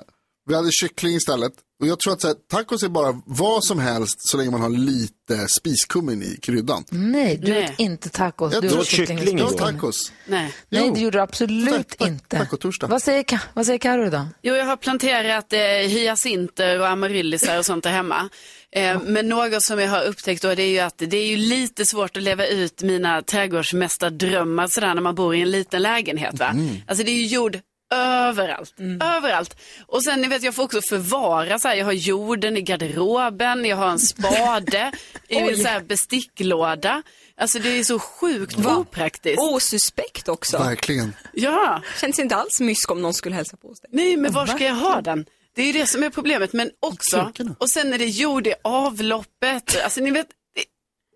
vi 0.50 0.56
hade 0.56 0.70
kyckling 0.72 1.16
istället. 1.16 1.52
Och 1.82 1.88
jag 1.88 2.00
tror 2.00 2.14
att 2.14 2.22
så 2.22 2.28
här, 2.28 2.36
tacos 2.52 2.84
är 2.84 2.90
bara 2.90 3.22
vad 3.26 3.64
som 3.64 3.80
helst 3.80 4.16
så 4.20 4.38
länge 4.38 4.52
man 4.52 4.62
har 4.62 4.70
lite 4.70 5.48
spiskummin 5.60 6.24
i 6.24 6.38
kryddan. 6.42 6.84
Nej, 6.90 7.38
du 7.38 7.52
Nej. 7.52 7.64
åt 7.74 7.80
inte 7.80 8.10
tacos. 8.10 8.54
Jag 8.54 8.64
Du 8.64 8.78
åt 8.80 8.86
kyckling. 8.88 9.40
igår. 9.40 9.50
tacos. 9.50 10.12
Nej. 10.28 10.54
Nej, 10.70 10.92
det 10.94 11.00
gjorde 11.00 11.18
du 11.18 11.22
absolut 11.22 11.90
tack, 11.98 12.08
inte. 12.10 12.38
tacotorsdag. 12.38 12.88
Vad 12.88 13.02
säger, 13.04 13.24
Ka- 13.24 13.40
vad 13.54 13.66
säger 13.66 13.80
Karo 13.80 14.08
idag? 14.08 14.26
Jo, 14.42 14.56
jag 14.56 14.66
har 14.66 14.78
planterat 14.78 15.54
eh, 15.54 15.60
hyacinter 15.90 16.80
och 16.80 16.88
amaryllisar 16.88 17.58
och 17.60 17.66
sånt 17.66 17.84
där 17.84 17.92
hemma. 17.92 18.30
Eh, 18.72 19.02
men 19.02 19.30
något 19.30 19.64
som 19.64 19.80
jag 19.80 19.90
har 19.90 20.04
upptäckt 20.04 20.42
då, 20.42 20.56
det 20.56 20.64
är 20.64 20.70
ju 20.70 20.80
att 20.80 20.98
det 20.98 21.18
är 21.18 21.26
ju 21.28 21.38
lite 21.38 21.86
svårt 21.86 22.18
att 22.18 22.24
leva 22.24 22.48
ut 22.48 22.82
mina 22.82 23.22
trädgårdsmästardrömmar 23.22 24.68
sådär 24.68 24.94
när 24.94 25.02
man 25.02 25.16
bor 25.16 25.36
i 25.36 25.42
en 25.42 25.52
liten 25.52 25.82
lägenhet. 25.82 26.40
Va? 26.40 26.56
Alltså 26.88 27.04
det 27.06 27.12
är 27.12 27.16
ju 27.16 27.26
jord 27.26 27.60
överallt, 27.94 28.74
överallt. 29.02 29.58
Och 29.88 30.04
sen 30.04 30.22
ni 30.22 30.28
vet 30.28 30.44
jag 30.44 30.56
får 30.56 30.64
också 30.64 30.82
förvara 30.90 31.60
så 31.60 31.68
här, 31.68 31.76
jag 31.76 31.86
har 31.86 31.92
jorden 31.92 32.58
i 32.58 32.62
garderoben, 32.62 33.66
jag 33.66 33.78
har 33.78 33.88
en 33.88 34.00
spade 34.00 34.92
i 35.28 35.38
en 35.38 35.58
så 35.58 35.68
här 35.68 35.80
besticklåda. 35.82 37.04
Alltså 37.38 37.60
det 37.60 37.70
är 37.70 37.84
så 37.84 38.00
sjukt 38.00 38.66
opraktiskt. 38.66 39.40
Och 39.40 39.62
suspekt 39.62 40.30
också. 40.30 40.58
Verkligen. 40.58 41.16
Ja. 41.34 41.82
Känns 42.02 42.20
inte 42.20 42.36
alls 42.36 42.60
mysk 42.60 42.92
om 42.92 43.02
någon 43.02 43.14
skulle 43.14 43.36
hälsa 43.36 43.58
på 43.58 43.68
hos 43.68 43.80
dig. 43.80 43.90
Nej, 43.94 44.18
men 44.18 44.32
var 44.32 44.46
ska 44.46 44.64
jag 44.64 44.76
ha 44.76 45.02
den? 45.02 45.26
Det 45.56 45.62
är 45.62 45.66
ju 45.66 45.74
det 45.74 45.88
som 45.88 46.04
är 46.04 46.10
problemet. 46.10 46.54
Men 46.54 46.72
också, 46.80 47.32
och 47.58 47.70
sen 47.70 47.94
är 47.94 47.98
det 47.98 48.06
jord 48.06 48.48
i 48.48 48.54
avloppet. 48.62 49.82
Alltså 49.84 50.02
ni 50.02 50.12
vet, 50.12 50.28
det, 50.56 50.64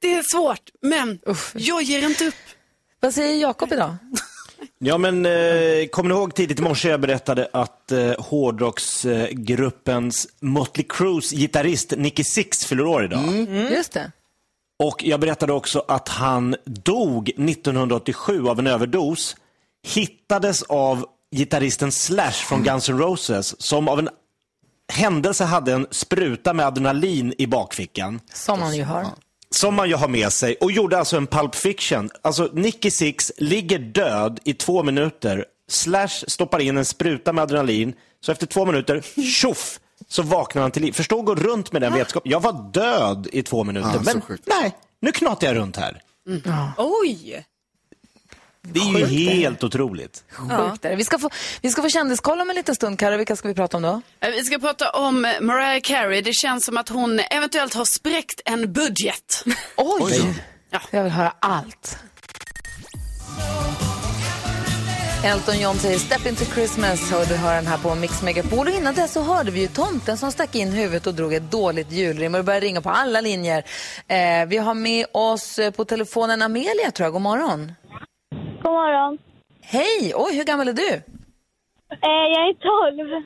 det 0.02 0.14
är 0.14 0.24
svårt. 0.32 0.70
Men 0.82 1.20
jag 1.54 1.82
ger 1.82 2.06
inte 2.06 2.28
upp. 2.28 2.36
Vad 3.00 3.14
säger 3.14 3.42
Jakob 3.42 3.74
idag? 3.74 3.96
Ja, 4.80 4.98
men 4.98 5.26
eh, 5.26 5.32
kommer 5.92 6.10
ni 6.10 6.16
ihåg 6.16 6.36
tidigt 6.36 6.60
i 6.60 6.62
morse 6.62 6.90
jag 6.90 7.02
berättade 7.02 7.50
att 7.54 7.92
eh, 7.92 8.12
hårdrocksgruppens 8.20 10.28
Motley 10.40 10.86
Crues 10.90 11.32
gitarrist 11.32 11.94
Nicky 11.98 12.24
Six 12.24 12.66
fyller 12.66 12.86
år 12.86 13.04
idag. 13.04 13.48
Just 13.72 13.92
det. 13.92 14.12
Och 14.84 15.04
jag 15.04 15.20
berättade 15.20 15.54
också 15.54 15.86
att 15.88 16.10
han 16.10 16.56
dog 16.66 17.30
1987 17.30 18.48
av 18.48 18.60
en 18.60 18.68
överdos. 18.68 19.36
Hittades 19.84 20.64
av 20.64 21.06
gitarristen 21.36 21.92
Slash 21.92 22.32
från 22.32 22.64
Guns 22.64 22.90
N' 22.90 23.00
Roses 23.00 23.62
som 23.62 23.88
av 23.88 24.00
en 24.00 24.10
händelse 24.94 25.44
hade 25.44 25.74
en 25.74 25.88
spruta 25.92 26.54
med 26.54 26.66
adrenalin 26.66 27.34
i 27.38 27.48
bakfickan. 27.48 28.20
Som 28.34 28.60
man 28.60 28.78
ju 28.78 28.84
har. 28.84 29.06
Som 29.50 29.76
man 29.76 29.90
ju 29.90 29.96
har 29.96 30.08
med 30.08 30.34
sig 30.34 30.56
och 30.56 30.72
gjorde 30.72 30.98
alltså 31.00 31.18
en 31.18 31.28
Pulp 31.28 31.56
Fiction. 31.56 32.10
Alltså 32.22 32.50
Nicky 32.54 32.92
Six 32.92 33.32
ligger 33.38 33.80
död 33.80 34.40
i 34.44 34.54
två 34.54 34.84
minuter. 34.84 35.46
Slash 35.70 36.08
stoppar 36.28 36.60
in 36.60 36.78
en 36.78 36.86
spruta 36.86 37.34
med 37.34 37.42
adrenalin. 37.42 37.94
Så 38.26 38.32
efter 38.32 38.48
två 38.48 38.66
minuter, 38.66 39.02
tjoff, 39.22 39.80
så 40.08 40.22
vaknar 40.22 40.62
han 40.62 40.72
till 40.72 40.82
liv. 40.82 40.92
Förstå 40.92 41.20
att 41.20 41.26
gå 41.26 41.36
runt 41.36 41.72
med 41.72 41.82
den 41.82 41.94
vetskapen. 41.94 42.32
Jag 42.32 42.40
var 42.40 42.72
död 42.74 43.28
i 43.32 43.44
två 43.44 43.64
minuter. 43.64 43.92
Ja, 43.94 44.02
men 44.06 44.22
nej, 44.46 44.76
nu 45.02 45.12
knatar 45.12 45.48
jag 45.48 45.56
runt 45.56 45.78
här. 45.78 46.02
Oj! 46.78 47.46
Det 48.74 48.80
är 48.80 48.98
ju 49.00 49.06
helt 49.06 49.64
otroligt. 49.64 50.24
Sjukt 50.32 50.86
är 50.86 50.90
det. 50.90 50.96
Vi 50.96 51.04
ska 51.04 51.20
få, 51.20 51.30
vi 51.62 51.70
ska 51.70 51.82
få 51.82 51.90
kändiskoll 51.90 52.42
om 52.42 52.50
en 52.50 52.56
liten 52.56 52.76
stund, 52.76 53.00
Karo. 53.00 53.18
Vilka 53.18 53.36
ska 53.36 53.48
vi 53.48 53.54
prata 53.54 53.78
om 53.78 53.84
då? 53.84 54.02
Eh, 54.20 54.30
Vi 54.32 54.44
ska 54.44 54.60
prata 54.60 54.90
om 54.90 55.22
Mariah 55.42 55.82
Carey. 55.84 56.22
Det 56.22 56.34
känns 56.34 56.66
som 56.66 56.78
att 56.78 56.90
hon 56.90 57.20
eventuellt 57.20 57.74
har 57.74 57.86
spräckt 57.86 58.42
en 58.46 58.74
budget. 58.74 59.44
Oj! 59.78 60.34
Ja. 60.72 60.80
Jag 60.92 61.04
vill 61.04 61.12
höra 61.12 61.34
allt. 61.40 61.98
Elton 65.26 65.60
John 65.60 65.78
säger 65.78 66.00
Step 66.00 66.26
into 66.26 66.46
Christmas 66.46 67.12
och 67.12 67.28
du 67.28 67.36
hör 67.36 67.56
den 67.56 67.68
här 67.68 67.78
på 67.78 67.96
Mix 67.96 68.22
Megapol. 68.22 68.68
Och 68.68 68.74
innan 68.74 68.94
det 68.96 69.08
så 69.08 69.22
hörde 69.22 69.52
vi 69.52 69.60
ju 69.60 69.68
tomten 69.68 70.18
som 70.18 70.32
stack 70.32 70.56
in 70.56 70.72
huvudet 70.72 71.08
och 71.08 71.14
drog 71.14 71.34
ett 71.34 71.52
dåligt 71.52 71.92
julrim 71.92 72.34
och 72.34 72.40
det 72.40 72.44
började 72.44 72.66
ringa 72.66 72.82
på 72.82 72.90
alla 72.90 73.22
linjer. 73.22 73.64
Eh, 74.08 74.46
vi 74.48 74.58
har 74.58 74.74
med 74.74 75.06
oss 75.14 75.60
eh, 75.60 75.72
på 75.72 75.86
telefonen 75.86 76.42
Amelia 76.42 76.92
tror 76.92 77.06
jag. 77.06 77.14
God 77.14 77.22
morgon. 77.22 77.72
God 78.64 78.72
morgon. 78.72 79.18
Hej! 79.62 80.14
Oj, 80.16 80.36
hur 80.36 80.44
gammal 80.44 80.68
är 80.68 80.74
du? 80.74 80.90
Eh, 81.90 82.28
jag 82.34 82.50
är 82.50 82.54
12. 82.54 83.24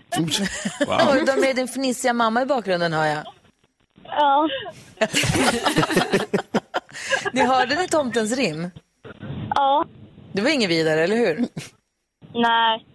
Oj, 1.14 1.24
du 1.26 1.32
har 1.32 1.42
med 1.42 1.56
din 1.56 1.68
fnissiga 1.68 2.14
mamma 2.14 2.42
i 2.42 2.46
bakgrunden 2.46 2.94
hör 2.94 3.06
jag. 3.06 3.24
Ja. 4.04 4.50
Ni 7.34 7.42
hörde 7.42 7.76
ni 7.76 7.88
tomtens 7.88 8.32
rim? 8.36 8.70
Ja. 9.56 9.86
Det 10.32 10.42
var 10.42 10.50
inget 10.50 10.70
vidare, 10.70 11.04
eller 11.04 11.16
hur? 11.16 11.48
Nej. 12.34 12.86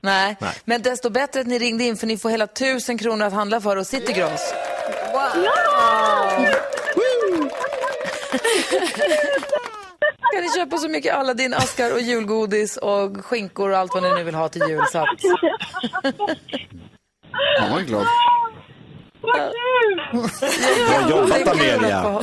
Nej. 0.00 0.36
men 0.64 0.82
desto 0.82 1.10
bättre 1.10 1.40
att 1.40 1.46
ni 1.46 1.58
ringde 1.58 1.84
in 1.84 1.96
för 1.96 2.06
ni 2.06 2.18
får 2.18 2.30
hela 2.30 2.46
tusen 2.46 2.98
kronor 2.98 3.26
att 3.26 3.32
handla 3.32 3.60
för 3.60 3.76
hos 3.76 3.88
Citygross. 3.88 4.54
kan 10.32 10.42
ni 10.42 10.48
köpa 10.56 10.78
så 10.78 10.88
mycket 10.88 11.14
Aladdin-askar 11.14 11.92
och 11.92 12.00
julgodis 12.00 12.76
och 12.76 13.24
skinkor 13.24 13.70
och 13.70 13.76
allt 13.78 13.94
vad 13.94 14.02
ni 14.02 14.08
nu 14.14 14.24
vill 14.24 14.34
ha 14.34 14.48
till 14.48 14.62
jul. 14.68 14.82
Så 14.92 14.98
att... 14.98 15.08
Ja, 17.58 17.66
jag 17.70 17.80
är 17.80 17.84
glad. 17.84 18.06
Jobbat 21.10 21.30
är 21.30 21.38
kul 21.38 21.48
att 21.48 21.54
Amelia. 21.54 22.02
få 22.02 22.22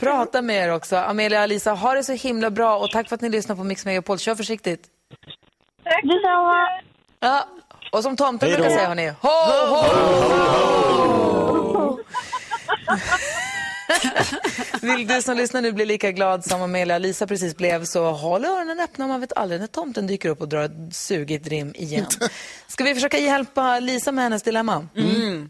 Prata 0.00 0.42
med 0.42 0.64
er 0.68 0.72
också. 0.72 0.96
Amelia 0.96 1.38
och 1.38 1.42
Alisa, 1.42 1.72
ha 1.72 1.94
det 1.94 2.04
så 2.04 2.12
himla 2.12 2.50
bra 2.50 2.76
och 2.76 2.90
tack 2.90 3.08
för 3.08 3.14
att 3.14 3.20
ni 3.20 3.28
lyssnar 3.28 3.56
på 3.56 3.64
Mix 3.64 3.84
Megapol. 3.84 4.18
Kör 4.18 4.34
försiktigt. 4.34 4.86
Tack 5.84 6.02
detsamma. 6.02 6.68
Ja, 7.20 7.48
och 7.92 8.02
som 8.02 8.16
tomten 8.16 8.48
brukar 8.48 8.70
säga 8.70 8.88
hörni, 8.88 9.08
ho, 9.08 9.28
ho, 9.28 9.76
ho! 9.76 9.84
Vill 14.84 15.06
du 15.06 15.22
som 15.22 15.36
lyssnar 15.36 15.60
nu 15.62 15.72
bli 15.72 15.84
lika 15.84 16.12
glad 16.12 16.44
som 16.44 16.62
Amelia 16.62 16.94
och 16.94 17.00
Lisa 17.00 17.26
precis 17.26 17.56
blev 17.56 17.84
så 17.84 18.10
håll 18.10 18.44
öronen 18.44 18.80
öppna, 18.80 19.06
man 19.06 19.20
vet 19.20 19.32
aldrig 19.32 19.60
när 19.60 19.66
tomten 19.66 20.06
dyker 20.06 20.28
upp 20.28 20.40
och 20.40 20.48
drar 20.48 20.64
ett 20.64 20.94
sugigt 20.94 21.48
rim 21.48 21.72
igen. 21.76 22.06
Ska 22.68 22.84
vi 22.84 22.94
försöka 22.94 23.18
hjälpa 23.18 23.80
Lisa 23.80 24.12
med 24.12 24.24
hennes 24.24 24.42
dilemma? 24.42 24.88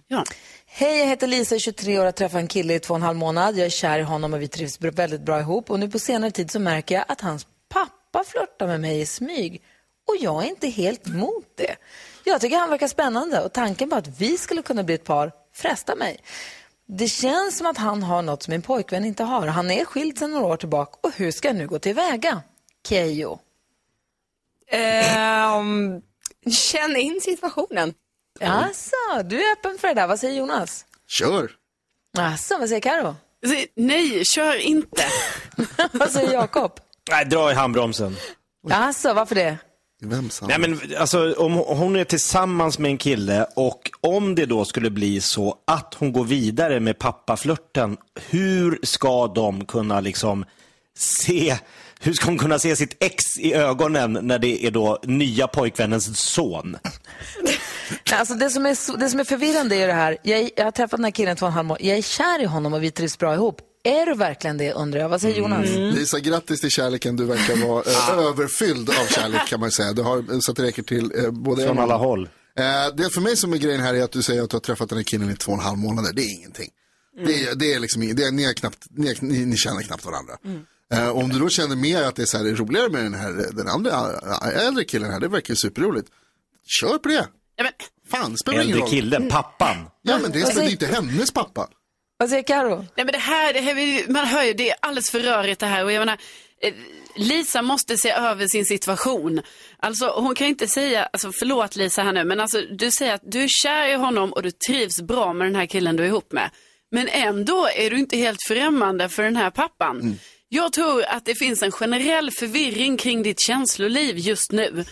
Ja. 0.08 0.24
Hej, 0.66 0.98
jag 0.98 1.06
heter 1.06 1.26
Lisa, 1.26 1.54
är 1.54 1.58
23 1.58 1.98
år 1.98 1.98
och 1.98 2.04
har 2.04 2.12
träffat 2.12 2.38
en 2.38 2.48
kille 2.48 2.74
i 2.74 2.80
två 2.80 2.94
och 2.94 2.98
en 2.98 3.02
halv 3.02 3.16
månad. 3.16 3.56
Jag 3.58 3.66
är 3.66 3.70
kär 3.70 3.98
i 3.98 4.02
honom 4.02 4.34
och 4.34 4.42
vi 4.42 4.48
trivs 4.48 4.80
väldigt 4.80 5.20
bra 5.20 5.40
ihop. 5.40 5.70
Och 5.70 5.80
nu 5.80 5.90
på 5.90 5.98
senare 5.98 6.30
tid 6.30 6.50
så 6.50 6.60
märker 6.60 6.94
jag 6.94 7.04
att 7.08 7.20
hans 7.20 7.46
pappa 7.68 8.24
flörtar 8.26 8.66
med 8.66 8.80
mig 8.80 9.00
i 9.00 9.06
smyg. 9.06 9.62
Och 10.08 10.16
jag 10.20 10.44
är 10.44 10.48
inte 10.48 10.68
helt 10.68 11.08
emot 11.08 11.44
det. 11.56 11.76
Jag 12.24 12.40
tycker 12.40 12.56
han 12.56 12.70
verkar 12.70 12.88
spännande 12.88 13.40
och 13.40 13.52
tanken 13.52 13.90
på 13.90 13.96
att 13.96 14.20
vi 14.20 14.38
skulle 14.38 14.62
kunna 14.62 14.82
bli 14.82 14.94
ett 14.94 15.04
par 15.04 15.32
frestar 15.54 15.96
mig. 15.96 16.20
Det 16.86 17.08
känns 17.08 17.58
som 17.58 17.66
att 17.66 17.78
han 17.78 18.02
har 18.02 18.22
något 18.22 18.42
som 18.42 18.52
min 18.52 18.62
pojkvän 18.62 19.04
inte 19.04 19.24
har. 19.24 19.46
Han 19.46 19.70
är 19.70 19.84
skild 19.84 20.18
sedan 20.18 20.30
några 20.30 20.46
år 20.46 20.56
tillbaka 20.56 20.98
och 21.02 21.12
hur 21.16 21.30
ska 21.30 21.48
jag 21.48 21.56
nu 21.56 21.66
gå 21.66 21.78
tillväga? 21.78 22.42
Keyyo. 22.88 23.38
Ehm, 24.70 26.02
känn 26.50 26.96
in 26.96 27.20
situationen. 27.22 27.94
Alltså, 28.40 28.96
du 29.24 29.48
är 29.48 29.52
öppen 29.52 29.78
för 29.78 29.88
det 29.88 29.94
där. 29.94 30.06
Vad 30.06 30.20
säger 30.20 30.38
Jonas? 30.38 30.86
Kör. 31.06 31.50
Alltså, 32.18 32.58
vad 32.58 32.68
säger 32.68 32.80
Karo? 32.80 33.14
Nej, 33.74 34.24
kör 34.24 34.56
inte. 34.56 35.04
vad 35.92 36.10
säger 36.10 36.32
Jakob? 36.32 36.80
Nej, 37.10 37.24
dra 37.24 37.50
i 37.50 37.54
handbromsen. 37.54 38.16
Alltså, 38.70 39.12
varför 39.12 39.34
det? 39.34 39.58
Vem 40.04 40.30
sa? 40.30 40.46
Nej, 40.46 40.58
men, 40.58 40.80
alltså, 40.99 41.34
om 41.34 41.52
hon 41.52 41.96
är 41.96 42.04
tillsammans 42.04 42.78
med 42.78 42.90
en 42.90 42.99
kille 42.99 43.46
och 43.56 43.90
om 44.00 44.34
det 44.34 44.46
då 44.46 44.64
skulle 44.64 44.90
bli 44.90 45.20
så 45.20 45.56
att 45.64 45.94
hon 45.94 46.12
går 46.12 46.25
vidare 46.25 46.80
med 46.80 46.99
pappaflörten, 46.99 47.96
hur 48.30 48.78
ska 48.82 49.26
de 49.26 49.64
kunna 49.64 50.00
liksom 50.00 50.44
se, 50.99 51.56
hur 52.00 52.12
ska 52.12 52.26
hon 52.26 52.38
kunna 52.38 52.58
se 52.58 52.76
sitt 52.76 52.96
ex 53.00 53.38
i 53.38 53.54
ögonen 53.54 54.18
när 54.23 54.38
det 54.38 54.66
är 54.66 54.70
då 54.70 54.99
nya 55.02 55.46
pojkvännens 55.46 56.18
son? 56.18 56.76
Alltså 58.12 58.34
det, 58.34 58.50
som 58.50 58.66
är, 58.66 58.99
det 58.99 59.08
som 59.08 59.20
är 59.20 59.25
förvirrande 59.25 59.76
är 59.76 59.87
det 59.87 59.92
här, 59.92 60.16
jag, 60.23 60.50
jag 60.56 60.64
har 60.64 60.70
träffat 60.70 60.99
den 60.99 61.04
här 61.04 61.11
killen 61.11 61.37
två 61.37 61.46
och 61.46 61.50
en 61.50 61.54
halv 61.54 61.66
månad, 61.66 61.82
jag 61.82 61.99
är 61.99 62.02
kär 62.02 62.42
i 62.42 62.44
honom 62.44 62.75
och 62.75 62.82
vi 62.82 62.90
trivs 62.90 63.18
bra 63.18 63.34
ihop. 63.34 63.61
Är 63.86 64.06
du 64.06 64.14
verkligen 64.14 64.58
det 64.58 64.72
undrar 64.72 65.00
jag? 65.00 65.08
Vad 65.08 65.20
säger 65.20 65.38
Jonas? 65.38 65.66
Lisa, 65.68 66.18
grattis 66.20 66.60
till 66.60 66.70
kärleken. 66.70 67.16
Du 67.16 67.24
verkar 67.24 67.68
vara 67.68 67.82
eh, 67.82 68.26
överfylld 68.28 68.90
av 68.90 69.06
kärlek 69.06 69.46
kan 69.48 69.60
man 69.60 69.70
säga. 69.70 69.92
Du 69.92 70.02
har 70.02 70.18
eh, 70.18 70.38
så 70.40 70.50
att 70.50 70.56
det 70.56 70.62
räcker 70.62 70.82
till 70.82 71.12
eh, 71.24 71.30
både 71.30 71.66
Från 71.66 71.78
alla 71.78 71.96
håll. 71.96 72.28
Eh, 72.58 72.64
det 72.96 73.10
för 73.14 73.20
mig 73.20 73.36
som 73.36 73.52
är 73.52 73.56
grejen 73.56 73.80
här 73.80 73.94
är 73.94 74.02
att 74.02 74.12
du 74.12 74.22
säger 74.22 74.42
att 74.42 74.50
du 74.50 74.56
har 74.56 74.60
träffat 74.60 74.88
den 74.88 74.98
här 74.98 75.04
killen 75.04 75.30
i 75.30 75.36
två 75.36 75.52
och 75.52 75.58
en 75.58 75.64
halv 75.64 75.78
månader. 75.78 76.12
Det 76.12 76.22
är 76.22 76.34
ingenting. 76.38 76.68
Det, 77.26 77.42
är, 77.44 77.54
det 77.54 77.72
är 77.74 77.80
liksom 77.80 78.14
det 78.16 78.24
är, 78.24 78.32
ni, 78.32 78.44
är 78.44 78.52
knappt, 78.52 78.86
ni, 78.90 79.08
är, 79.10 79.16
ni, 79.20 79.46
ni 79.46 79.56
känner 79.56 79.82
knappt 79.82 80.04
varandra. 80.04 80.34
Eh, 80.92 81.08
om 81.08 81.28
du 81.28 81.38
då 81.38 81.48
känner 81.48 81.76
mer 81.76 82.02
att 82.02 82.16
det 82.16 82.22
är 82.22 82.26
så 82.26 82.36
här, 82.36 82.44
det 82.44 82.50
är 82.50 82.54
roligare 82.54 82.88
med 82.88 83.02
den 83.04 83.14
här 83.14 83.32
den 83.52 83.68
andra 83.68 83.90
äh, 83.90 84.66
äldre 84.66 84.84
killen 84.84 85.10
här, 85.10 85.20
det 85.20 85.28
verkar 85.28 85.52
ju 85.52 85.56
superroligt. 85.56 86.08
Kör 86.80 86.98
på 86.98 87.08
det. 87.08 87.28
Ja, 87.56 87.64
men, 87.64 87.72
Fan, 88.10 88.32
det 88.32 88.38
spelar 88.38 88.58
ingen 88.58 88.68
Äldre 88.68 88.80
roll. 88.80 88.90
killen, 88.90 89.28
pappan. 89.28 89.76
Ja, 90.02 90.18
men 90.22 90.30
det 90.30 90.40
är, 90.40 90.54
det 90.54 90.60
är 90.60 90.70
inte 90.70 90.86
hennes 90.86 91.32
pappa. 91.32 91.68
Vad 92.16 92.28
säger 92.28 92.42
Karo? 92.42 92.76
nej, 92.76 92.87
men 92.97 93.06
det 93.06 93.18
här, 93.18 93.52
det 93.52 93.61
här, 93.61 94.12
man 94.12 94.26
hör 94.26 94.45
ju, 94.45 94.52
det 94.52 94.71
är 94.71 94.76
alldeles 94.82 95.10
för 95.10 95.21
rörigt 95.21 95.60
det 95.60 95.67
här. 95.67 95.84
Och 95.84 95.93
jag 95.93 95.99
menar, 95.99 96.19
eh, 96.62 96.75
Lisa 97.17 97.62
måste 97.62 97.97
se 97.97 98.10
över 98.10 98.47
sin 98.47 98.65
situation. 98.65 99.43
Alltså 99.78 100.06
hon 100.06 100.34
kan 100.34 100.47
inte 100.47 100.69
säga, 100.69 101.04
alltså 101.04 101.32
förlåt 101.32 101.76
Lisa 101.76 102.02
här 102.02 102.12
nu, 102.12 102.25
men 102.25 102.41
alltså 102.41 102.60
du 102.60 102.91
säger 102.91 103.15
att 103.15 103.23
du 103.25 103.43
är 103.43 103.49
kär 103.49 103.88
i 103.88 103.95
honom 103.95 104.32
och 104.32 104.43
du 104.43 104.50
trivs 104.50 105.00
bra 105.00 105.32
med 105.32 105.47
den 105.47 105.54
här 105.54 105.67
killen 105.67 105.97
du 105.97 106.02
är 106.02 106.06
ihop 106.08 106.32
med. 106.32 106.50
Men 106.91 107.08
ändå 107.08 107.69
är 107.76 107.91
du 107.91 107.99
inte 107.99 108.17
helt 108.17 108.43
främmande 108.49 109.08
för 109.08 109.23
den 109.23 109.36
här 109.36 109.50
pappan. 109.50 110.19
Jag 110.49 110.73
tror 110.73 111.04
att 111.04 111.25
det 111.25 111.34
finns 111.34 111.62
en 111.62 111.73
generell 111.73 112.30
förvirring 112.30 112.97
kring 112.97 113.23
ditt 113.23 113.41
känsloliv 113.41 114.19
just 114.19 114.52
nu. 114.52 114.84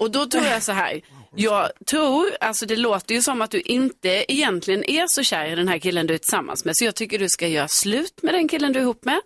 Och 0.00 0.10
då 0.10 0.26
tror 0.26 0.44
jag 0.44 0.62
så 0.62 0.72
här. 0.72 1.00
Jag 1.36 1.70
tror, 1.90 2.26
alltså 2.40 2.66
det 2.66 2.76
låter 2.76 3.14
ju 3.14 3.22
som 3.22 3.42
att 3.42 3.50
du 3.50 3.60
inte 3.60 4.32
egentligen 4.32 4.90
är 4.90 5.04
så 5.08 5.22
kär 5.22 5.46
i 5.46 5.54
den 5.54 5.68
här 5.68 5.78
killen 5.78 6.06
du 6.06 6.14
är 6.14 6.18
tillsammans 6.18 6.64
med. 6.64 6.76
Så 6.76 6.84
jag 6.84 6.94
tycker 6.94 7.18
du 7.18 7.28
ska 7.28 7.48
göra 7.48 7.68
slut 7.68 8.22
med 8.22 8.34
den 8.34 8.48
killen 8.48 8.72
du 8.72 8.78
är 8.78 8.82
ihop 8.82 9.04
med. 9.04 9.20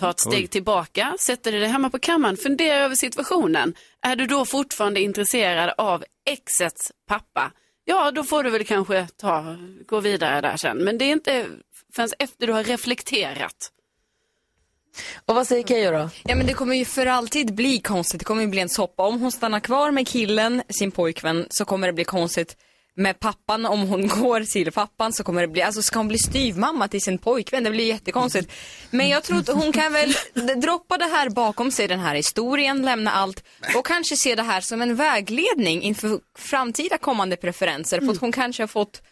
Ta 0.00 0.10
ett 0.10 0.20
steg 0.20 0.50
tillbaka, 0.50 1.16
sätter 1.20 1.52
dig 1.52 1.66
hemma 1.66 1.90
på 1.90 1.98
kammaren, 1.98 2.36
fundera 2.36 2.84
över 2.84 2.94
situationen. 2.94 3.74
Är 4.06 4.16
du 4.16 4.26
då 4.26 4.44
fortfarande 4.44 5.00
intresserad 5.00 5.74
av 5.78 6.04
exets 6.30 6.92
pappa? 7.08 7.52
Ja, 7.84 8.10
då 8.10 8.24
får 8.24 8.44
du 8.44 8.50
väl 8.50 8.64
kanske 8.64 9.06
ta, 9.16 9.56
gå 9.86 10.00
vidare 10.00 10.40
där 10.40 10.56
sen. 10.56 10.76
Men 10.76 10.98
det 10.98 11.04
är 11.04 11.12
inte 11.12 11.46
förrän 11.96 12.08
efter 12.18 12.46
du 12.46 12.52
har 12.52 12.64
reflekterat. 12.64 13.70
Och 15.26 15.34
vad 15.34 15.46
säger 15.46 15.62
Keyyo 15.62 15.90
då? 15.90 16.10
Ja 16.24 16.34
men 16.34 16.46
det 16.46 16.54
kommer 16.54 16.74
ju 16.74 16.84
för 16.84 17.06
alltid 17.06 17.54
bli 17.54 17.78
konstigt, 17.78 18.18
det 18.18 18.24
kommer 18.24 18.42
ju 18.42 18.48
bli 18.48 18.60
en 18.60 18.68
soppa. 18.68 19.02
Om 19.02 19.20
hon 19.20 19.32
stannar 19.32 19.60
kvar 19.60 19.90
med 19.90 20.08
killen, 20.08 20.62
sin 20.68 20.90
pojkvän, 20.90 21.46
så 21.50 21.64
kommer 21.64 21.86
det 21.86 21.92
bli 21.92 22.04
konstigt 22.04 22.56
med 22.96 23.20
pappan. 23.20 23.66
Om 23.66 23.88
hon 23.88 24.08
går 24.20 24.40
till 24.40 24.72
pappan 24.72 25.12
så 25.12 25.24
kommer 25.24 25.40
det 25.40 25.48
bli, 25.48 25.62
alltså 25.62 25.82
ska 25.82 25.98
hon 25.98 26.08
bli 26.08 26.18
styvmamma 26.18 26.88
till 26.88 27.00
sin 27.00 27.18
pojkvän? 27.18 27.64
Det 27.64 27.70
blir 27.70 27.86
jättekonstigt. 27.86 28.52
Men 28.90 29.08
jag 29.08 29.22
tror 29.22 29.38
att 29.38 29.48
hon 29.48 29.72
kan 29.72 29.92
väl 29.92 30.14
droppa 30.56 30.98
det 30.98 31.04
här 31.04 31.30
bakom 31.30 31.70
sig, 31.70 31.88
den 31.88 32.00
här 32.00 32.14
historien, 32.14 32.82
lämna 32.82 33.10
allt 33.10 33.44
och 33.76 33.86
kanske 33.86 34.16
se 34.16 34.34
det 34.34 34.42
här 34.42 34.60
som 34.60 34.82
en 34.82 34.96
vägledning 34.96 35.82
inför 35.82 36.20
framtida 36.38 36.98
kommande 36.98 37.36
preferenser. 37.36 38.00
För 38.00 38.12
att 38.12 38.20
hon 38.20 38.32
kanske 38.32 38.62
har 38.62 38.68
fått 38.68 39.02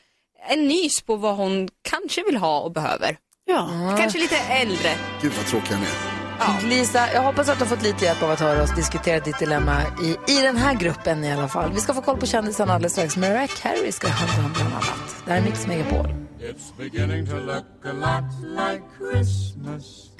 en 0.48 0.68
nys 0.68 1.02
på 1.02 1.16
vad 1.16 1.36
hon 1.36 1.68
kanske 1.82 2.22
vill 2.24 2.36
ha 2.36 2.60
och 2.60 2.72
behöver. 2.72 3.16
Ja. 3.46 3.94
Kanske 3.98 4.18
lite 4.18 4.36
äldre. 4.36 4.90
Gud 5.22 5.32
vad 5.32 5.46
tråkig 5.46 5.74
han 5.74 5.82
är. 5.82 6.68
Lisa, 6.68 7.12
jag 7.14 7.22
hoppas 7.22 7.48
att 7.48 7.58
du 7.58 7.64
har 7.64 7.76
fått 7.76 7.82
lite 7.84 8.04
hjälp 8.04 8.22
av 8.22 8.30
att 8.30 8.40
höra 8.40 8.62
oss 8.62 8.74
diskutera 8.74 9.20
ditt 9.20 9.38
dilemma 9.38 9.82
i, 10.02 10.32
i 10.32 10.42
den 10.42 10.56
här 10.56 10.74
gruppen 10.74 11.24
i 11.24 11.32
alla 11.32 11.48
fall. 11.48 11.72
Vi 11.72 11.80
ska 11.80 11.94
få 11.94 12.02
koll 12.02 12.16
på 12.18 12.26
kändisarna 12.26 12.72
alldeles 12.74 12.92
strax. 12.92 13.16
Mariah 13.16 13.46
Carey 13.62 13.92
ska 13.92 14.08
handla 14.08 14.44
om 14.46 14.52
bland 14.52 14.72
annat. 14.74 15.16
Det 15.26 15.30
här 15.32 15.38
är 15.38 15.44
Mix 15.44 15.66
Megapol. 15.66 16.06
It's 16.40 16.76
beginning 16.78 17.26
to 17.26 17.36
look 17.36 17.64
a 17.84 17.92
lot 17.92 18.24
like 18.56 18.82
Christmas. 18.98 20.10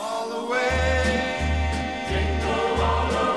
All 0.00 0.30
the 0.30 0.48
way. 0.48 1.18
Jingle 2.10 2.84
all 2.84 3.08
the 3.08 3.14
way. 3.14 3.27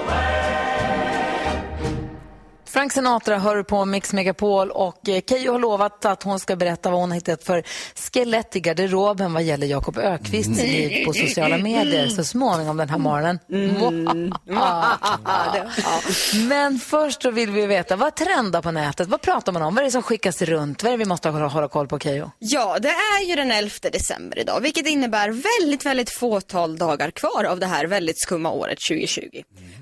Frank 2.71 2.91
Sinatra 2.91 3.38
hör 3.38 3.63
på 3.63 3.86
Mix 3.86 4.13
Megapol 4.13 4.71
och 4.71 5.10
eh, 5.10 5.21
Keyyo 5.29 5.51
har 5.51 5.60
lovat 5.60 6.05
att 6.05 6.23
hon 6.23 6.39
ska 6.39 6.55
berätta 6.55 6.89
vad 6.89 6.99
hon 6.99 7.10
har 7.10 7.15
hittat 7.15 7.43
för 7.43 7.63
skelett 7.95 8.55
i 8.55 8.60
garderoben 8.60 9.34
vad 9.34 9.43
gäller 9.43 9.67
Jakob 9.67 9.97
Ökvists 9.97 10.57
liv 10.57 11.05
på 11.05 11.13
sociala 11.13 11.57
medier 11.57 12.07
så 12.07 12.23
småningom 12.23 12.77
den 12.77 12.89
här 12.89 12.97
morgonen. 12.97 13.39
Men 16.49 16.79
först 16.79 17.21
så 17.21 17.31
vill 17.31 17.51
vi 17.51 17.65
veta, 17.65 17.95
vad 17.95 18.15
trendar 18.15 18.62
på 18.62 18.71
nätet? 18.71 19.07
Vad 19.07 19.21
pratar 19.21 19.51
man 19.51 19.62
om? 19.62 19.75
Vad 19.75 19.81
är 19.81 19.86
det 19.86 19.91
som 19.91 20.03
skickas 20.03 20.41
runt? 20.41 20.84
Vad 20.84 20.89
är 20.89 20.97
det 20.97 21.03
vi 21.03 21.05
måste 21.05 21.29
hålla, 21.29 21.47
hålla 21.47 21.67
koll 21.67 21.88
på, 21.88 21.99
Keyyo? 21.99 22.31
Ja, 22.39 22.77
det 22.79 22.89
är 22.89 23.27
ju 23.27 23.36
den 23.36 23.51
11 23.51 23.71
december 23.91 24.39
idag, 24.39 24.62
vilket 24.62 24.88
innebär 24.88 25.60
väldigt, 25.60 25.86
väldigt 25.86 26.10
fåtal 26.10 26.77
dagar 26.77 27.12
kvar 27.12 27.43
av 27.43 27.60
det 27.60 27.67
här 27.67 27.86
väldigt 27.86 28.21
skumma 28.21 28.51
året 28.51 28.79
2020. 28.89 29.21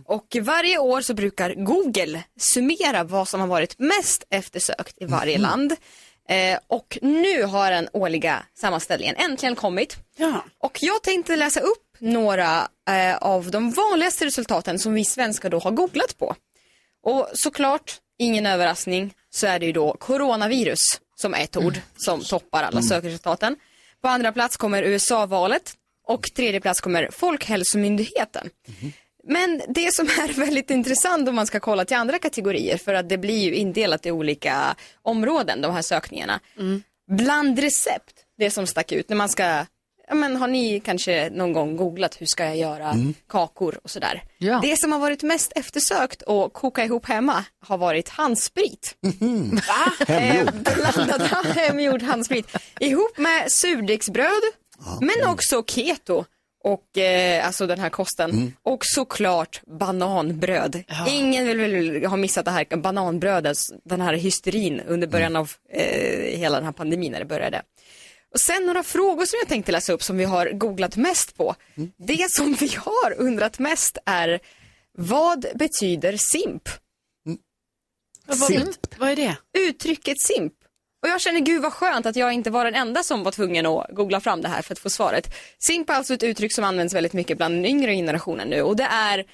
Och 0.05 0.37
varje 0.41 0.77
år 0.77 1.01
så 1.01 1.13
brukar 1.13 1.53
Google 1.53 2.23
summera 2.39 2.78
vad 3.03 3.27
som 3.27 3.39
har 3.39 3.47
varit 3.47 3.79
mest 3.79 4.23
eftersökt 4.29 5.01
i 5.01 5.05
varje 5.05 5.37
land. 5.37 5.75
Eh, 6.29 6.59
och 6.67 6.97
nu 7.01 7.43
har 7.43 7.71
den 7.71 7.89
årliga 7.93 8.45
sammanställningen 8.57 9.15
äntligen 9.15 9.55
kommit. 9.55 9.97
Ja. 10.17 10.45
Och 10.59 10.77
jag 10.81 11.03
tänkte 11.03 11.35
läsa 11.35 11.59
upp 11.59 11.97
några 11.99 12.67
eh, 12.89 13.17
av 13.17 13.51
de 13.51 13.71
vanligaste 13.71 14.25
resultaten 14.25 14.79
som 14.79 14.93
vi 14.93 15.05
svenskar 15.05 15.49
då 15.49 15.59
har 15.59 15.71
googlat 15.71 16.17
på. 16.17 16.35
Och 17.03 17.29
såklart, 17.33 17.97
ingen 18.17 18.45
överraskning, 18.45 19.13
så 19.29 19.47
är 19.47 19.59
det 19.59 19.65
ju 19.65 19.71
då 19.71 19.93
coronavirus 19.99 20.79
som 21.15 21.33
är 21.33 21.43
ett 21.43 21.57
ord 21.57 21.79
som 21.95 22.23
toppar 22.23 22.63
alla 22.63 22.81
sökresultaten. 22.81 23.55
På 24.01 24.07
andra 24.07 24.31
plats 24.31 24.57
kommer 24.57 24.83
USA-valet 24.83 25.73
och 26.07 26.23
tredje 26.35 26.61
plats 26.61 26.81
kommer 26.81 27.09
Folkhälsomyndigheten. 27.11 28.49
Men 29.23 29.61
det 29.67 29.93
som 29.93 30.05
är 30.05 30.33
väldigt 30.39 30.69
intressant 30.71 31.29
om 31.29 31.35
man 31.35 31.47
ska 31.47 31.59
kolla 31.59 31.85
till 31.85 31.97
andra 31.97 32.19
kategorier, 32.19 32.77
för 32.77 32.93
att 32.93 33.09
det 33.09 33.17
blir 33.17 33.43
ju 33.43 33.55
indelat 33.55 34.05
i 34.05 34.11
olika 34.11 34.75
områden, 35.01 35.61
de 35.61 35.73
här 35.73 35.81
sökningarna. 35.81 36.39
Blandrecept, 37.11 38.13
det 38.37 38.51
som 38.51 38.67
stack 38.67 38.91
ut 38.91 39.09
när 39.09 39.15
man 39.15 39.29
ska 39.29 39.65
ja, 40.09 40.15
men 40.15 40.35
har 40.35 40.47
ni 40.47 40.79
kanske 40.79 41.29
någon 41.29 41.53
gång 41.53 41.75
googlat 41.75 42.21
hur 42.21 42.25
ska 42.25 42.45
jag 42.45 42.57
göra 42.57 42.95
kakor 43.29 43.79
och 43.83 43.89
sådär. 43.89 44.23
Ja. 44.37 44.59
Det 44.61 44.79
som 44.79 44.91
har 44.91 44.99
varit 44.99 45.23
mest 45.23 45.51
eftersökt 45.55 46.21
och 46.21 46.53
koka 46.53 46.83
ihop 46.83 47.05
hemma 47.05 47.45
har 47.59 47.77
varit 47.77 48.09
handsprit. 48.09 48.95
Va? 49.51 50.05
Eh, 50.19 50.45
blandad 50.51 51.21
hemgjord 51.55 52.01
handsprit 52.01 52.47
ihop 52.79 53.17
med 53.17 53.51
surdegsbröd 53.51 54.41
men 55.01 55.29
också 55.29 55.63
keto 55.63 56.25
och 56.63 56.97
eh, 56.97 57.45
alltså 57.45 57.67
den 57.67 57.79
här 57.79 57.89
kosten 57.89 58.53
och 58.63 58.79
såklart 58.85 59.61
bananbröd. 59.79 60.83
Ingen 61.07 61.47
vill, 61.47 61.57
vill 61.57 62.05
ha 62.05 62.17
missat 62.17 62.45
det 62.45 62.51
här 62.51 62.77
bananbrödet, 62.77 63.57
den 63.83 64.01
här 64.01 64.13
hysterin 64.13 64.81
under 64.87 65.07
början 65.07 65.35
av 65.35 65.51
eh, 65.69 66.37
hela 66.39 66.57
den 66.57 66.65
här 66.65 66.71
pandemin 66.71 67.11
när 67.11 67.19
det 67.19 67.25
började. 67.25 67.61
Och 68.33 68.39
sen 68.39 68.65
några 68.65 68.83
frågor 68.83 69.25
som 69.25 69.37
jag 69.41 69.47
tänkte 69.47 69.71
läsa 69.71 69.93
upp 69.93 70.03
som 70.03 70.17
vi 70.17 70.23
har 70.23 70.49
googlat 70.51 70.95
mest 70.95 71.37
på. 71.37 71.55
Det 71.97 72.31
som 72.31 72.53
vi 72.53 72.67
har 72.77 73.13
undrat 73.17 73.59
mest 73.59 73.97
är 74.05 74.39
vad 74.97 75.45
betyder 75.55 76.17
simp? 76.17 76.69
Vad, 78.27 78.39
vad 78.97 79.09
är 79.09 79.15
det? 79.15 79.37
Uttrycket 79.57 80.21
simp. 80.21 80.53
Och 81.03 81.09
jag 81.09 81.21
känner 81.21 81.39
gud 81.39 81.61
vad 81.61 81.73
skönt 81.73 82.05
att 82.05 82.15
jag 82.15 82.33
inte 82.33 82.49
var 82.49 82.65
den 82.65 82.75
enda 82.75 83.03
som 83.03 83.23
var 83.23 83.31
tvungen 83.31 83.65
att 83.65 83.87
googla 83.89 84.21
fram 84.21 84.41
det 84.41 84.47
här 84.47 84.61
för 84.61 84.73
att 84.73 84.79
få 84.79 84.89
svaret. 84.89 85.35
Simp 85.59 85.89
är 85.89 85.93
alltså 85.93 86.13
ett 86.13 86.23
uttryck 86.23 86.53
som 86.53 86.63
används 86.63 86.93
väldigt 86.93 87.13
mycket 87.13 87.37
bland 87.37 87.55
den 87.55 87.65
yngre 87.65 87.95
generationen 87.95 88.47
nu 88.47 88.61
och 88.61 88.75
det 88.75 88.83
är 88.83 89.25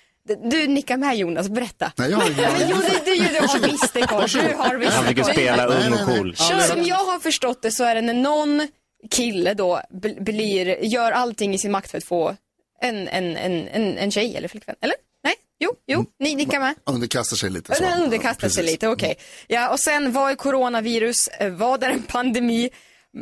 du 0.43 0.67
nickar 0.67 0.97
med 0.97 1.17
Jonas, 1.17 1.49
berätta. 1.49 1.91
Nej, 1.95 2.11
jag 2.11 2.17
har 2.17 2.25
ingen 2.31 2.41
Men 2.41 2.61
jo, 2.69 2.75
du, 3.05 3.11
du, 3.15 3.27
du 3.33 3.47
har 3.47 3.59
visst 3.67 3.93
det 3.93 4.01
Carl. 4.01 4.27
Du 4.29 4.55
har 4.55 4.75
visst 4.75 4.93
Han 4.93 5.05
fick 5.05 5.17
ju 5.17 5.23
det. 5.23 5.31
spela 5.31 5.65
ung 5.65 5.93
och 5.93 5.99
cool. 5.99 6.35
Så 6.35 6.59
som 6.59 6.83
jag 6.83 6.95
har 6.95 7.19
förstått 7.19 7.61
det 7.61 7.71
så 7.71 7.83
är 7.83 7.95
det 7.95 8.01
när 8.01 8.13
någon 8.13 8.67
kille 9.11 9.53
då 9.53 9.81
bl- 9.93 10.23
blir, 10.23 10.83
gör 10.85 11.11
allting 11.11 11.53
i 11.53 11.57
sin 11.57 11.71
makt 11.71 11.91
för 11.91 11.97
att 11.97 12.03
få 12.03 12.35
en, 12.81 13.07
en, 13.07 13.37
en, 13.37 13.67
en, 13.67 13.97
en 13.97 14.11
tjej 14.11 14.35
eller 14.37 14.47
flickvän. 14.47 14.75
Eller? 14.81 14.95
Nej? 15.25 15.33
Jo, 15.59 15.71
jo, 15.87 16.05
ni 16.19 16.35
nickar 16.35 16.59
med. 16.59 16.75
Underkastar 16.85 17.37
sig 17.37 17.49
lite. 17.49 17.75
så. 17.75 17.83
Den 17.83 18.01
underkastar 18.03 18.49
sig 18.49 18.63
lite, 18.63 18.87
okej. 18.87 19.17
Ja, 19.47 19.69
och 19.69 19.79
sen 19.79 20.11
vad 20.11 20.31
är 20.31 20.35
coronavirus? 20.35 21.27
Eh, 21.27 21.49
Vad 21.51 21.83
är 21.83 21.89
en 21.89 22.03
pandemi? 22.03 22.69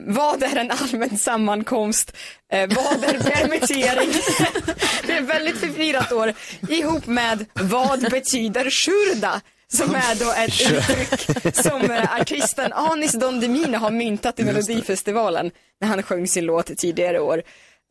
Vad 0.07 0.43
är 0.43 0.55
en 0.55 0.71
allmän 0.71 1.17
sammankomst? 1.17 2.11
Eh, 2.53 2.69
vad 2.75 3.03
är 3.03 3.19
permittering? 3.19 4.09
det 5.07 5.13
är 5.13 5.21
ett 5.21 5.29
väldigt 5.29 5.57
förvirrat 5.57 6.11
år. 6.11 6.33
Ihop 6.69 7.05
med 7.05 7.45
vad 7.53 8.11
betyder 8.11 8.69
shurda? 8.69 9.41
Som 9.67 9.95
är 9.95 10.15
då 10.15 10.31
ett 10.31 10.71
uttryck 10.71 11.55
som 11.55 11.91
eh, 11.91 12.15
artisten 12.21 12.73
Anis 12.73 13.11
Don 13.11 13.39
Demina 13.39 13.77
har 13.77 13.91
myntat 13.91 14.39
i 14.39 14.43
Melodifestivalen 14.43 15.51
när 15.81 15.87
han 15.87 16.03
sjöng 16.03 16.27
sin 16.27 16.45
låt 16.45 16.77
tidigare 16.77 17.19
år. 17.19 17.43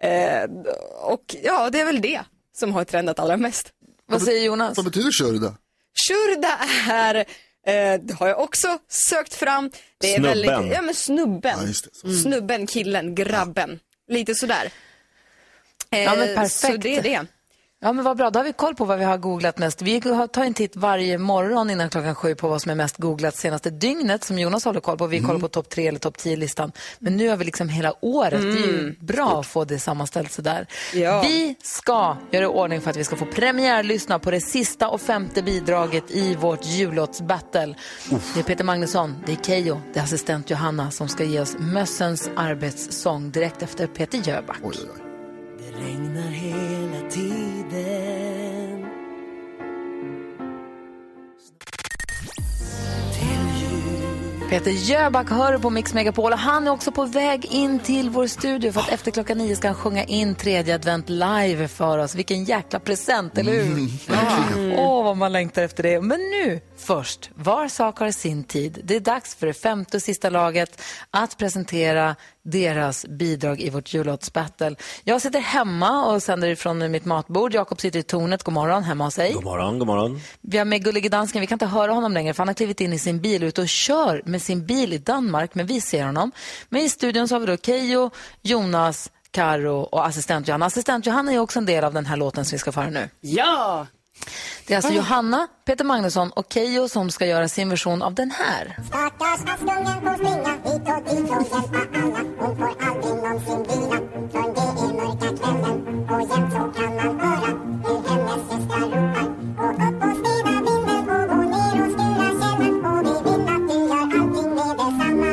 Eh, 0.03 0.42
och 1.03 1.37
ja, 1.42 1.70
det 1.70 1.81
är 1.81 1.85
väl 1.85 2.01
det 2.01 2.20
som 2.57 2.72
har 2.75 2.85
trendat 2.85 3.18
allra 3.18 3.37
mest. 3.37 3.72
Vad 4.12 4.22
säger 4.22 4.44
Jonas? 4.46 4.77
Vad 4.77 4.85
betyder 4.85 5.11
shurda? 5.12 5.55
Shurda 6.09 6.59
är, 6.92 7.14
eh, 7.14 8.01
det 8.03 8.14
har 8.14 8.29
jag 8.29 8.40
också 8.40 8.79
sökt 8.88 9.35
fram. 9.35 9.70
Det 9.98 10.14
är 10.14 10.18
Snubben. 10.20 10.46
Väldigt, 10.46 10.72
ja 10.75 10.83
men 10.83 10.94
snubben. 10.94 11.59
Ja, 11.61 11.66
just 11.66 11.85
det. 11.85 11.90
Så. 11.94 12.22
Snubben, 12.22 12.66
killen, 12.66 13.14
grabben. 13.14 13.81
Lite 14.09 14.35
sådär. 14.35 14.70
Eh, 15.90 16.03
Ja, 16.03 16.14
men 16.16 16.35
perfekt. 16.35 16.53
Så 16.55 16.77
det 16.77 16.96
är 16.96 17.03
det. 17.03 17.27
Ja, 17.85 17.92
men 17.92 18.05
vad 18.05 18.16
bra. 18.16 18.31
Då 18.31 18.38
har 18.38 18.45
vi 18.45 18.53
koll 18.53 18.75
på 18.75 18.85
vad 18.85 18.99
vi 18.99 19.05
har 19.05 19.16
googlat 19.18 19.59
mest. 19.59 19.83
Vi 19.83 20.01
har- 20.09 20.27
tar 20.27 20.45
en 20.45 20.55
titt 20.55 20.77
varje 20.77 21.18
morgon 21.18 21.71
innan 21.71 21.90
klockan 21.90 22.14
sju 22.14 22.35
på 22.35 22.49
vad 22.49 22.62
som 22.62 22.71
är 22.71 22.75
mest 22.75 22.97
googlat 22.97 23.37
senaste 23.37 23.71
dygnet 23.71 24.25
som 24.25 24.38
Jonas 24.38 24.64
håller 24.64 24.81
koll 24.81 24.99
på. 24.99 25.07
Vi 25.07 25.21
kollar 25.21 25.40
på 25.40 25.49
topp 25.49 25.68
tre 25.68 25.87
eller 25.88 25.99
topp 25.99 26.18
tio 26.18 26.37
listan 26.37 26.73
Men 26.99 27.16
nu 27.16 27.29
har 27.29 27.37
vi 27.37 27.45
liksom 27.45 27.68
hela 27.68 27.95
året. 28.01 28.40
Det 28.42 28.49
är 28.49 28.66
ju 28.66 28.95
bra 29.01 29.40
att 29.40 29.47
få 29.47 29.64
det 29.64 29.79
sammanställt 29.79 30.33
sådär. 30.33 30.66
Ja. 30.95 31.23
Vi 31.23 31.55
ska 31.62 32.16
göra 32.31 32.45
i 32.45 32.47
ordning 32.47 32.81
för 32.81 32.90
att 32.90 32.97
vi 32.97 33.05
ska 33.05 33.16
få 33.16 33.27
premiärlyssna 33.27 34.18
på 34.18 34.31
det 34.31 34.40
sista 34.40 34.88
och 34.88 35.01
femte 35.01 35.42
bidraget 35.42 36.11
i 36.11 36.35
vårt 36.35 36.66
jullåtsbattle. 36.66 37.75
Det 38.35 38.40
är 38.40 38.45
Peter 38.45 38.64
Magnusson, 38.64 39.16
det 39.27 39.33
är 39.33 39.37
Keyyo, 39.37 39.81
det 39.92 40.01
är 40.01 40.05
assistent 40.05 40.51
Johanna 40.51 40.90
som 40.90 41.09
ska 41.09 41.25
ge 41.25 41.40
oss 41.40 41.57
mössens 41.59 42.31
arbetssång 42.37 43.31
direkt 43.31 43.62
efter 43.62 43.87
Peter 43.87 44.18
Jöback. 44.29 44.59
Oj, 44.62 44.75
oj, 44.83 44.88
oj. 44.95 45.03
regnar 45.87 46.23
hela 46.31 47.11
tiden 47.11 47.51
Peter 54.52 54.70
Jöback 54.70 55.30
hör 55.30 55.58
på 55.58 55.70
Mix 55.70 55.94
Megapol 55.94 56.32
och 56.32 56.38
han 56.38 56.66
är 56.66 56.70
också 56.70 56.92
på 56.92 57.04
väg 57.04 57.44
in 57.44 57.78
till 57.78 58.11
vår 58.11 58.26
studio 58.26 58.72
för 58.72 58.80
att 58.80 58.88
efter 58.88 59.11
klockan 59.11 59.38
nio 59.38 59.56
ska 59.56 59.68
han 59.68 59.74
sjunga 59.74 60.04
in 60.04 60.35
tredje 60.35 60.74
advent 60.74 61.08
live 61.08 61.68
för 61.68 61.98
oss. 61.98 62.14
Vilken 62.14 62.44
jäkla 62.44 62.80
present, 62.80 63.38
eller 63.38 63.52
hur? 63.52 63.88
Ja. 64.08 64.82
Åh, 64.82 65.04
vad 65.04 65.16
man 65.16 65.32
längtar 65.32 65.62
efter 65.62 65.82
det. 65.82 66.00
Men 66.00 66.20
nu, 66.20 66.61
först, 66.83 67.31
var 67.35 67.68
sak 67.68 67.99
har 67.99 68.11
sin 68.11 68.45
tid. 68.45 68.81
Det 68.85 68.97
är 68.97 69.01
dags 69.01 69.35
för 69.35 69.47
det 69.47 69.55
femte 69.55 69.97
och 69.97 70.03
sista 70.03 70.31
laget 70.31 70.83
att 71.11 71.38
presentera 71.38 72.16
deras 72.42 73.07
bidrag 73.07 73.61
i 73.61 73.71
vårt 73.71 73.95
jullåtsbattle. 73.95 74.77
Jag 75.05 75.23
sitter 75.23 75.40
hemma 75.40 76.07
och 76.07 76.23
sänder 76.23 76.49
ifrån 76.49 76.90
mitt 76.90 77.05
matbord. 77.05 77.55
Jakob 77.55 77.81
sitter 77.81 77.99
i 77.99 78.03
tornet. 78.03 78.42
God 78.42 78.55
morgon, 78.55 78.83
hemma 78.83 79.05
hos 79.05 79.14
sig. 79.14 79.33
God 79.33 79.45
morgon, 79.45 79.79
god 79.79 79.87
morgon. 79.88 80.21
Vi 80.40 80.59
har 80.59 80.64
med 80.64 80.85
Gullige 80.85 81.09
Dansken, 81.09 81.40
vi 81.40 81.47
kan 81.47 81.57
inte 81.57 81.66
höra 81.66 81.92
honom 81.92 82.12
längre 82.12 82.35
för 82.35 82.40
han 82.40 82.49
har 82.49 82.55
klivit 82.55 82.81
in 82.81 82.92
i 82.92 82.99
sin 82.99 83.21
bil 83.21 83.42
ute 83.42 83.61
och 83.61 83.68
kör 83.68 84.23
med 84.25 84.42
sin 84.42 84.66
bil 84.66 84.92
i 84.92 84.99
Danmark, 84.99 85.55
men 85.55 85.66
vi 85.66 85.81
ser 85.81 86.05
honom. 86.05 86.33
Men 86.68 86.83
i 86.83 86.88
studion 86.88 87.29
så 87.29 87.35
har 87.35 87.40
vi 87.40 87.47
då 87.47 87.57
Keijo, 87.57 88.11
Jonas, 88.42 89.11
Karo 89.31 89.81
och 89.81 90.07
assistent 90.07 90.49
Johanna. 90.49 90.66
Assistent 90.66 91.07
Johanna 91.07 91.33
är 91.33 91.38
också 91.38 91.59
en 91.59 91.66
del 91.66 91.85
av 91.85 91.95
den 91.95 92.07
här 92.07 92.16
låten 92.16 92.45
som 92.45 92.57
vi 92.57 92.59
ska 92.59 92.73
få 92.73 92.81
höra 92.81 92.90
nu. 92.90 93.09
Ja! 93.21 93.87
Det 94.66 94.75
är 94.75 94.77
alltså 94.79 94.92
Johanna, 94.92 95.48
Peter 95.64 95.85
Magnusson 95.85 96.31
och 96.31 96.46
Keijo 96.53 96.88
som 96.88 97.11
ska 97.11 97.27
göra 97.27 97.48
sin 97.48 97.68
version 97.68 98.03
av 98.03 98.14
den 98.14 98.31
här. 98.31 98.77
Stackars 98.88 99.40
Askungen 99.55 100.01
får 100.03 100.14
springa 100.14 100.53
hit 100.53 100.88
och 100.88 101.03
dit 101.05 101.31
och 101.31 101.42
hjälpa 101.53 101.81
alla. 101.98 102.20
Hon 102.38 102.57
får 102.57 102.72
aldrig 102.87 103.14
någonsin 103.14 103.62
vila 103.62 103.98
För 104.33 104.42
det 104.55 104.61
är 104.85 104.92
mörka 104.98 105.29
kvällen. 105.37 105.77
Och 106.11 106.20
jämt 106.20 106.53
så 106.53 106.59
kan 106.81 106.96
man 106.96 107.20
höra 107.20 107.51
Hur 107.85 108.01
hennes 108.09 108.42
syster 108.51 108.81
ropar. 108.81 109.27
Gå 109.57 109.66
upp 109.87 110.03
och 110.03 110.14
städa 110.20 110.55
vinden 110.66 111.05
Och 111.11 111.25
gå 111.29 111.37
ner 111.42 111.77
och 111.85 111.90
skura 111.92 112.29
källan. 112.40 112.75
Och 112.87 113.01
vi 113.07 113.14
vill 113.31 113.42
att 113.55 113.64
du 113.68 113.77
gör 113.88 114.03
allting 114.03 114.51
med 114.55 114.72
detsamma. 114.77 115.33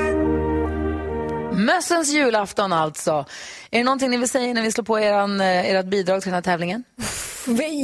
Mössens 1.66 2.10
julafton 2.10 2.74
alltså. 2.74 3.26
Är 3.72 3.78
det 3.78 3.84
någonting 3.84 4.10
ni 4.10 4.18
vill 4.18 4.30
säga 4.30 4.46
innan 4.46 4.64
vi 4.64 4.72
slår 4.72 4.86
på 4.86 5.00
eran, 5.00 5.42
eh, 5.42 5.72
ert 5.72 5.86
bidrag 5.86 6.22
till 6.22 6.30
den 6.30 6.36
här 6.36 6.42
tävlingen? 6.42 6.84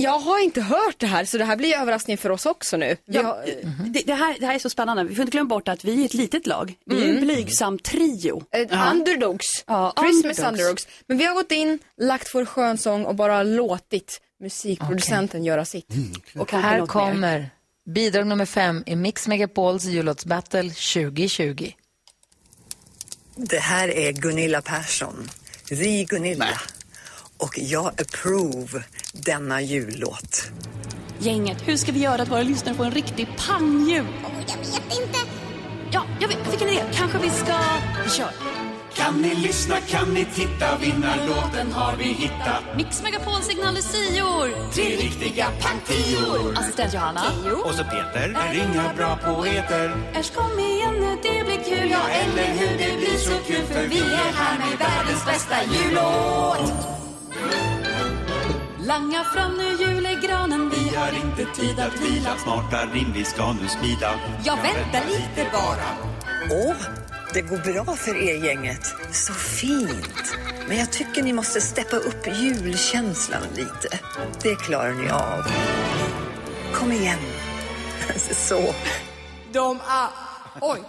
Jag 0.02 0.20
har 0.20 0.40
inte 0.44 0.62
hört 0.62 0.96
det 1.00 1.08
här 1.08 1.26
så 1.26 1.38
det 1.38 1.46
här 1.46 1.56
blir 1.56 1.76
överraskning 1.78 2.18
för 2.18 2.30
oss 2.30 2.46
också 2.46 2.78
nu. 2.78 2.98
Vi 3.06 3.16
Ja, 3.18 3.24
har, 3.24 3.46
det, 3.90 4.02
det, 4.06 4.14
här, 4.14 4.36
det 4.40 4.46
här 4.46 4.56
är 4.56 4.60
så 4.60 4.70
spännande. 4.70 5.04
Vi 5.04 5.16
får 5.16 5.22
inte 5.22 5.32
glömma 5.32 5.48
bort 5.50 5.68
att 5.68 5.84
vi 5.86 6.02
är 6.02 6.06
ett 6.06 6.14
litet 6.14 6.48
lag. 6.48 6.74
Vi 6.86 7.04
är 7.04 7.14
en 7.16 7.22
blygsam 7.22 7.80
trio. 7.80 8.44
Eh, 8.52 8.92
Underdogs. 8.92 9.46
Ja, 9.68 9.94
Christmas 10.00 10.24
underdogs. 10.40 10.52
underdogs. 10.60 10.88
Men 11.08 11.18
vi 11.18 11.26
har 11.26 11.34
gått 11.36 11.52
in, 11.52 11.80
lagt 12.02 12.36
vår 12.36 12.46
skönsång 12.46 13.06
och 13.06 13.16
bara 13.16 13.44
låtit 13.44 14.22
musikproducenten 14.40 15.44
göra 15.46 15.66
sitt. 15.66 15.88
Och 16.40 16.48
kanske 16.50 16.70
Här 16.70 16.78
något 16.78 16.88
mer. 16.96 17.02
kommer 17.02 17.50
bidrag 17.90 18.28
nummer 18.28 18.46
fem 18.46 18.84
i 18.86 18.96
Mix 18.96 19.28
Megapols 19.28 19.84
jullåtsbattle 19.84 20.62
2020. 20.70 21.72
Det 23.36 23.60
här 23.60 23.88
är 23.90 24.12
Gunilla 24.12 24.62
Persson, 24.62 25.30
The 25.70 26.04
Gunilla. 26.04 26.48
Och 27.46 27.60
jag 27.60 27.88
approve 28.02 28.84
denna 29.14 29.62
jullåt. 29.62 30.52
Gänget, 31.20 31.58
hur 31.68 31.78
ska 31.78 31.92
vi 31.92 32.00
göra 32.00 32.22
att 32.22 32.32
våra 32.32 32.42
lyssnare 32.42 32.76
får 32.76 32.86
en 32.86 32.92
riktig 32.92 33.28
pangjul? 33.48 34.06
Jag 34.48 34.58
vet 34.58 34.84
inte 35.02 35.20
Ja, 35.92 36.04
jag, 36.20 36.28
vet, 36.28 36.38
jag 36.44 36.52
fick 36.54 36.62
en 36.62 36.70
idé. 36.70 36.84
Kanske 36.94 37.18
vi 37.18 37.30
ska... 37.30 37.58
Vi 38.04 38.10
kör. 38.10 38.30
Kan 38.96 39.22
ni 39.22 39.36
lyssna, 39.36 39.76
kan 39.88 40.14
ni 40.14 40.26
titta, 40.26 40.78
vinnarlåten 40.78 41.72
har 41.72 41.96
vi 41.98 42.04
hittat. 42.04 42.64
Mix 42.76 43.04
Megapol 43.04 43.42
signal 43.42 43.74
Lucior. 43.74 44.72
Tre 44.74 44.84
riktiga 44.84 45.48
pangtior. 45.62 46.58
Assistent 46.58 46.94
Johanna. 46.94 47.24
Och 47.66 47.76
så 47.76 47.84
Peter, 47.84 48.38
är 48.50 48.54
inga 48.54 48.94
bra 48.98 49.18
poeter. 49.18 50.12
Äsch 50.16 50.34
kom 50.34 50.60
igen 50.60 50.94
nu, 50.94 51.18
det 51.24 51.44
blir 51.46 51.76
kul. 51.76 51.92
Ja, 51.92 52.10
eller 52.10 52.48
hur, 52.48 52.78
det 52.78 52.98
blir 52.98 53.18
så 53.18 53.38
kul 53.48 53.66
för 53.66 53.88
vi 53.88 54.00
är 54.00 54.32
här 54.34 54.58
med 54.60 54.80
världens 54.80 55.26
bästa 55.26 55.56
jullåt. 55.64 57.05
Langa 58.80 59.24
fram 59.24 59.58
nu 59.58 59.74
julegranen, 59.74 60.70
vi 60.70 60.90
Vi 60.90 60.96
har 60.96 61.12
inte 61.26 61.46
tid 61.62 61.80
att 61.80 62.02
vila, 62.02 62.38
smarta 62.38 62.86
rim 62.94 63.12
vi 63.14 63.24
ska 63.26 63.54
nu 63.54 63.68
smida. 63.68 64.12
Ja, 64.44 64.56
vänta 64.56 65.08
lite 65.08 65.50
bara. 65.52 66.16
Åh, 66.52 66.76
det 67.34 67.42
går 67.42 67.58
bra 67.58 67.96
för 67.96 68.18
er 68.18 68.46
gänget. 68.46 68.94
Så 69.12 69.34
fint. 69.34 70.38
Men 70.68 70.78
jag 70.78 70.92
tycker 70.92 71.24
ni 71.24 71.34
måste 71.34 71.62
steppa 71.62 71.96
upp 71.96 72.28
julkänslan 72.28 73.42
lite. 73.56 74.00
Det 74.42 74.56
klarar 74.56 74.94
ni 74.94 75.10
av. 75.10 75.52
Kom 76.74 76.92
igen. 76.92 77.20
Så. 78.32 78.76
De 79.54 79.80
är... 79.88 80.10
Oj. 80.62 80.80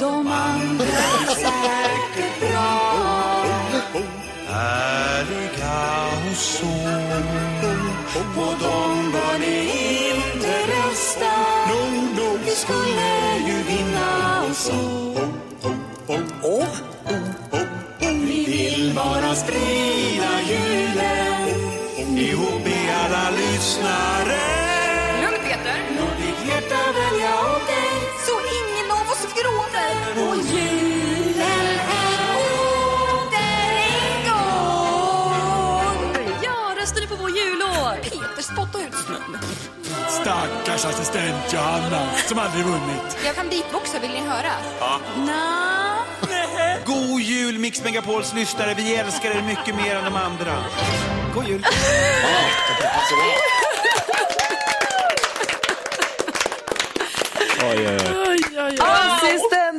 De 0.00 0.26
andra 0.26 0.84
är 0.84 1.34
säkert 1.34 2.40
bra. 2.40 4.15
Härliga 4.46 6.06
och 6.30 6.36
så. 6.36 6.66
På 8.34 8.44
dem 8.64 9.12
bör 9.12 9.38
ni 9.38 9.70
inte 10.14 10.52
rösta. 10.72 11.32
No, 11.68 11.80
no. 12.16 12.38
Vi 12.44 12.50
skulle 12.50 13.38
ju 13.46 13.62
vinna 13.62 14.42
och 14.50 14.56
så. 14.56 14.80
Oh, 16.42 16.66
Vi 18.00 18.44
vill 18.46 18.92
bara 18.94 19.34
sprida 19.34 20.40
julen 20.48 22.18
ihop 22.18 22.65
Stackars 40.08 40.84
assistent 40.84 41.52
Johanna 41.52 42.08
som 42.26 42.38
aldrig 42.38 42.64
vunnit. 42.64 43.18
Jag 43.24 43.34
kan 43.34 43.48
beatboxa, 43.48 43.98
vill 43.98 44.10
ni 44.10 44.20
höra? 44.20 44.52
Ja. 44.80 45.00
Nja. 45.16 45.96
God 46.84 47.20
jul 47.20 47.58
Mix 47.58 47.84
Megapols 47.84 48.34
lyssnare. 48.34 48.74
Vi 48.74 48.94
älskar 48.94 49.30
er 49.30 49.42
mycket 49.42 49.74
mer 49.74 49.96
än 49.96 50.04
de 50.04 50.16
andra. 50.16 50.64
God 51.34 51.48
jul. 51.48 51.66
Oj, 57.62 57.88
oj, 57.88 58.50
oj. 58.58 58.78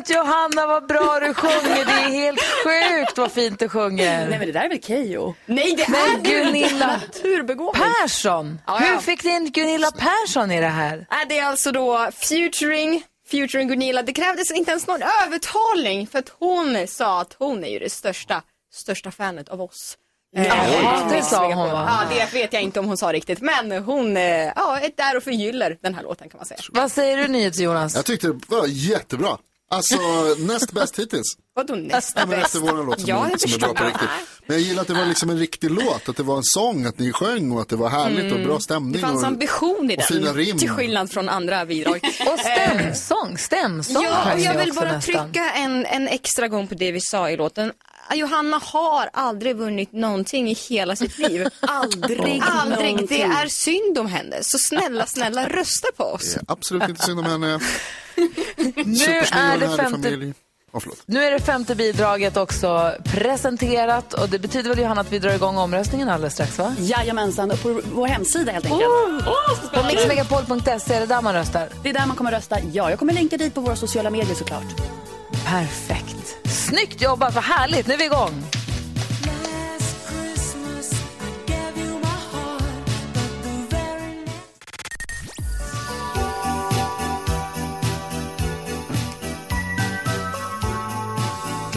Johanna, 0.09 0.67
vad 0.67 0.87
bra 0.87 1.19
du 1.21 1.33
sjunger. 1.33 1.85
Det 1.85 1.91
är 1.91 2.09
helt 2.09 2.39
sjukt 2.41 3.17
vad 3.17 3.31
fint 3.31 3.59
du 3.59 3.69
sjunger. 3.69 4.27
Nej 4.29 4.37
men 4.39 4.47
det 4.47 4.51
där 4.53 4.61
är 4.65 4.69
väl 4.69 4.81
Keyyo? 4.83 5.35
Nej 5.45 5.75
det 5.77 5.87
Men 5.89 6.01
är 6.01 6.43
Gunilla 6.43 6.87
naturbegåvning. 7.01 7.83
Persson, 8.01 8.59
Ja, 8.67 8.77
ja. 8.81 8.87
hur 8.87 8.97
fick 8.97 9.23
ni 9.23 9.29
in 9.35 9.51
Gunilla 9.51 9.91
Persson 9.91 10.51
i 10.51 10.61
det 10.61 10.67
här? 10.67 11.07
Nej, 11.11 11.25
det 11.29 11.37
är 11.39 11.45
alltså 11.45 11.71
då 11.71 12.09
featuring, 12.11 13.03
featuring 13.31 13.67
Gunilla. 13.67 14.01
Det 14.01 14.13
krävdes 14.13 14.51
inte 14.51 14.71
ens 14.71 14.87
någon 14.87 15.01
övertalning 15.25 16.07
för 16.07 16.19
att 16.19 16.29
hon 16.39 16.87
sa 16.87 17.21
att 17.21 17.35
hon 17.39 17.63
är 17.63 17.69
ju 17.69 17.79
det 17.79 17.89
största, 17.89 18.41
största 18.73 19.11
fanet 19.11 19.49
av 19.49 19.61
oss. 19.61 19.97
Ja, 20.35 20.43
Eh, 20.43 21.09
det 21.09 21.21
sa 21.21 21.53
hon, 21.53 21.71
va? 21.71 22.05
Ja, 22.09 22.15
det 22.15 22.33
vet 22.33 22.53
jag 22.53 22.61
inte 22.61 22.79
om 22.79 22.85
hon 22.85 22.97
sa 22.97 23.13
riktigt, 23.13 23.41
men 23.41 23.71
hon 23.83 24.17
eh, 24.17 24.23
ja, 24.55 24.79
är 24.79 24.91
där 24.97 25.17
och 25.17 25.23
förgyller 25.23 25.77
den 25.81 25.95
här 25.95 26.03
låten 26.03 26.29
kan 26.29 26.37
man 26.37 26.45
säga. 26.45 26.59
Vad 26.71 26.91
säger 26.91 27.17
du 27.17 27.27
NyhetsJonas? 27.27 27.95
Jag 27.95 28.05
tyckte 28.05 28.27
det 28.27 28.39
var 28.47 28.65
jättebra. 28.67 29.37
Alltså 29.69 29.97
näst 30.37 30.71
bäst 30.71 30.99
hittills. 30.99 31.25
Vadå 31.55 31.75
nästa 31.75 32.19
Ja, 32.19 32.25
men 32.25 32.39
bäst? 32.39 32.45
efter 32.55 32.59
våran 32.59 32.85
låt 32.85 32.99
som, 32.99 33.09
Ja, 33.09 33.25
är, 33.25 33.29
jag 33.29 33.39
som 33.39 33.53
är 33.53 33.57
bra 33.59 33.73
på 33.73 33.83
riktigt. 33.83 34.09
Men 34.47 34.57
jag 34.57 34.65
gillar 34.67 34.81
att 34.81 34.87
det 34.87 34.93
var 34.93 35.05
liksom 35.05 35.29
en 35.29 35.37
riktig 35.39 35.71
låt, 35.71 36.09
att 36.09 36.17
det 36.17 36.23
var 36.23 36.37
en 36.37 36.43
sång, 36.43 36.85
att 36.85 36.99
ni 36.99 37.11
sjöng 37.11 37.51
och 37.51 37.61
att 37.61 37.69
det 37.69 37.75
var 37.75 37.89
härligt 37.89 38.33
och 38.33 38.39
bra 38.39 38.59
stämning. 38.59 38.89
Mm. 38.89 39.01
Det 39.01 39.07
fanns 39.07 39.21
och, 39.21 39.27
ambition 39.27 39.91
i 39.91 39.97
och 39.97 40.01
fina 40.03 40.25
den, 40.25 40.35
rim. 40.35 40.57
till 40.57 40.69
skillnad 40.69 41.11
från 41.11 41.29
andra 41.29 41.65
bidrag. 41.65 41.95
Och 42.33 42.39
stämsång, 42.39 43.37
stämsång 43.37 44.03
Ja, 44.03 44.33
och 44.33 44.39
jag 44.39 44.57
vill 44.57 44.73
bara 44.73 44.91
nästan. 44.91 45.01
trycka 45.31 45.51
en, 45.51 45.85
en 45.85 46.07
extra 46.07 46.47
gång 46.47 46.67
på 46.67 46.75
det 46.75 46.91
vi 46.91 46.99
sa 47.01 47.29
i 47.29 47.37
låten. 47.37 47.71
Johanna 48.15 48.61
har 48.63 49.09
aldrig 49.13 49.55
vunnit 49.55 49.91
någonting 49.91 50.49
i 50.49 50.53
hela 50.53 50.95
sitt 50.95 51.17
liv. 51.17 51.47
Aldrig 51.59 52.41
Aldrig. 52.45 52.93
någonting. 52.93 53.07
Det 53.09 53.21
är 53.21 53.47
synd 53.47 53.97
om 53.97 54.07
henne. 54.07 54.37
Så 54.41 54.57
snälla, 54.57 55.05
snälla 55.05 55.49
rösta 55.49 55.87
på 55.97 56.03
oss. 56.03 56.33
Det 56.33 56.39
är 56.39 56.45
absolut 56.47 56.89
inte 56.89 57.03
synd 57.03 57.19
om 57.19 57.25
henne. 57.25 57.59
Nu 58.85 59.05
är 59.31 59.57
det 59.59 59.77
femte. 59.77 60.33
Oh. 60.71 60.81
Nu 61.05 61.23
är 61.23 61.31
det 61.31 61.39
femte 61.39 61.75
bidraget 61.75 62.37
också 62.37 62.93
presenterat 63.03 64.13
och 64.13 64.29
det 64.29 64.39
betyder 64.39 64.69
väl 64.69 64.79
Johanna 64.79 65.01
att 65.01 65.11
vi 65.11 65.19
drar 65.19 65.33
igång 65.33 65.57
omröstningen 65.57 66.09
alldeles 66.09 66.33
strax 66.33 66.57
va? 66.57 66.75
Jajamensan, 66.79 67.51
och 67.51 67.61
på 67.61 67.81
vår 67.93 68.07
hemsida 68.07 68.51
helt 68.51 68.65
enkelt. 68.65 68.89
På 69.73 69.83
mixmegapol.se 69.87 70.93
är 70.93 70.99
det 70.99 71.05
där 71.05 71.21
man 71.21 71.33
röstar. 71.33 71.69
Det 71.83 71.89
är 71.89 71.93
där 71.93 72.05
man 72.07 72.15
kommer 72.15 72.31
rösta. 72.31 72.59
Ja, 72.73 72.89
jag 72.89 72.99
kommer 72.99 73.13
länka 73.13 73.37
dit 73.37 73.53
på 73.53 73.61
våra 73.61 73.75
sociala 73.75 74.09
medier 74.09 74.35
såklart. 74.35 74.97
Perfekt. 75.47 76.37
Snyggt 76.43 77.01
jobbat, 77.01 77.35
vad 77.35 77.43
härligt. 77.43 77.87
Nu 77.87 77.93
är 77.93 77.97
vi 77.97 78.05
igång. 78.05 78.56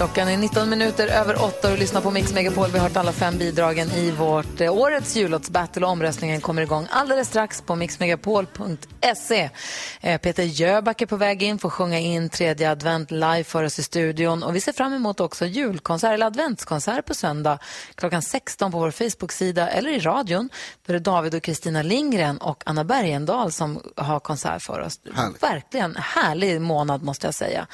Klockan 0.01 0.29
är 0.29 0.37
19 0.37 0.71
minuter 0.71 1.09
över 1.09 1.45
8 1.45 1.73
och 1.73 1.79
lyssnar 1.79 2.01
på 2.01 2.11
Mix 2.11 2.35
Megapol. 2.35 2.71
Vi 2.71 2.79
har 2.79 2.89
hört 2.89 2.97
alla 2.97 3.13
fem 3.13 3.39
bidragen 3.39 3.91
i 3.91 4.11
vårt 4.11 4.61
eh, 4.61 4.75
årets 4.75 5.17
jullåtsbattle 5.17 5.87
och 5.87 5.93
omröstningen 5.93 6.41
kommer 6.41 6.63
igång 6.63 6.87
alldeles 6.91 7.29
strax 7.29 7.63
på 7.63 7.77
mixmegapol.se. 7.77 9.51
Eh, 10.01 10.21
Peter 10.21 10.43
Jöback 10.43 11.03
är 11.03 11.07
på 11.07 11.17
väg 11.17 11.43
in, 11.43 11.59
får 11.59 11.71
sjunga 11.71 11.99
in 11.99 12.29
tredje 12.29 12.71
advent 12.71 13.11
live 13.11 13.45
för 13.45 13.65
oss 13.65 13.79
i 13.79 13.83
studion 13.83 14.43
och 14.43 14.57
vi 14.57 14.61
ser 14.61 14.73
fram 14.73 14.93
emot 14.93 15.21
också 15.21 15.47
julkonsert 15.47 16.13
eller 16.13 16.27
adventskonsert 16.27 17.07
på 17.07 17.15
söndag 17.15 17.59
klockan 17.95 18.23
16 18.23 18.73
på 18.73 18.79
vår 18.79 18.91
Facebook-sida 18.91 19.69
eller 19.69 19.91
i 19.91 19.99
radion. 19.99 20.49
Då 20.87 20.93
är 20.93 20.95
det 20.95 21.05
David 21.05 21.35
och 21.35 21.43
Kristina 21.43 21.83
Lindgren 21.83 22.39
och 22.39 22.63
Anna 22.67 22.85
Bergendahl 22.85 23.53
som 23.53 23.83
har 23.97 24.21
konsert 24.21 24.63
för 24.63 24.81
oss. 24.81 25.01
Härligt. 25.15 25.43
Verkligen 25.43 25.97
härlig 25.97 26.61
månad 26.61 27.03
måste 27.03 27.27
jag 27.27 27.35
säga. 27.35 27.67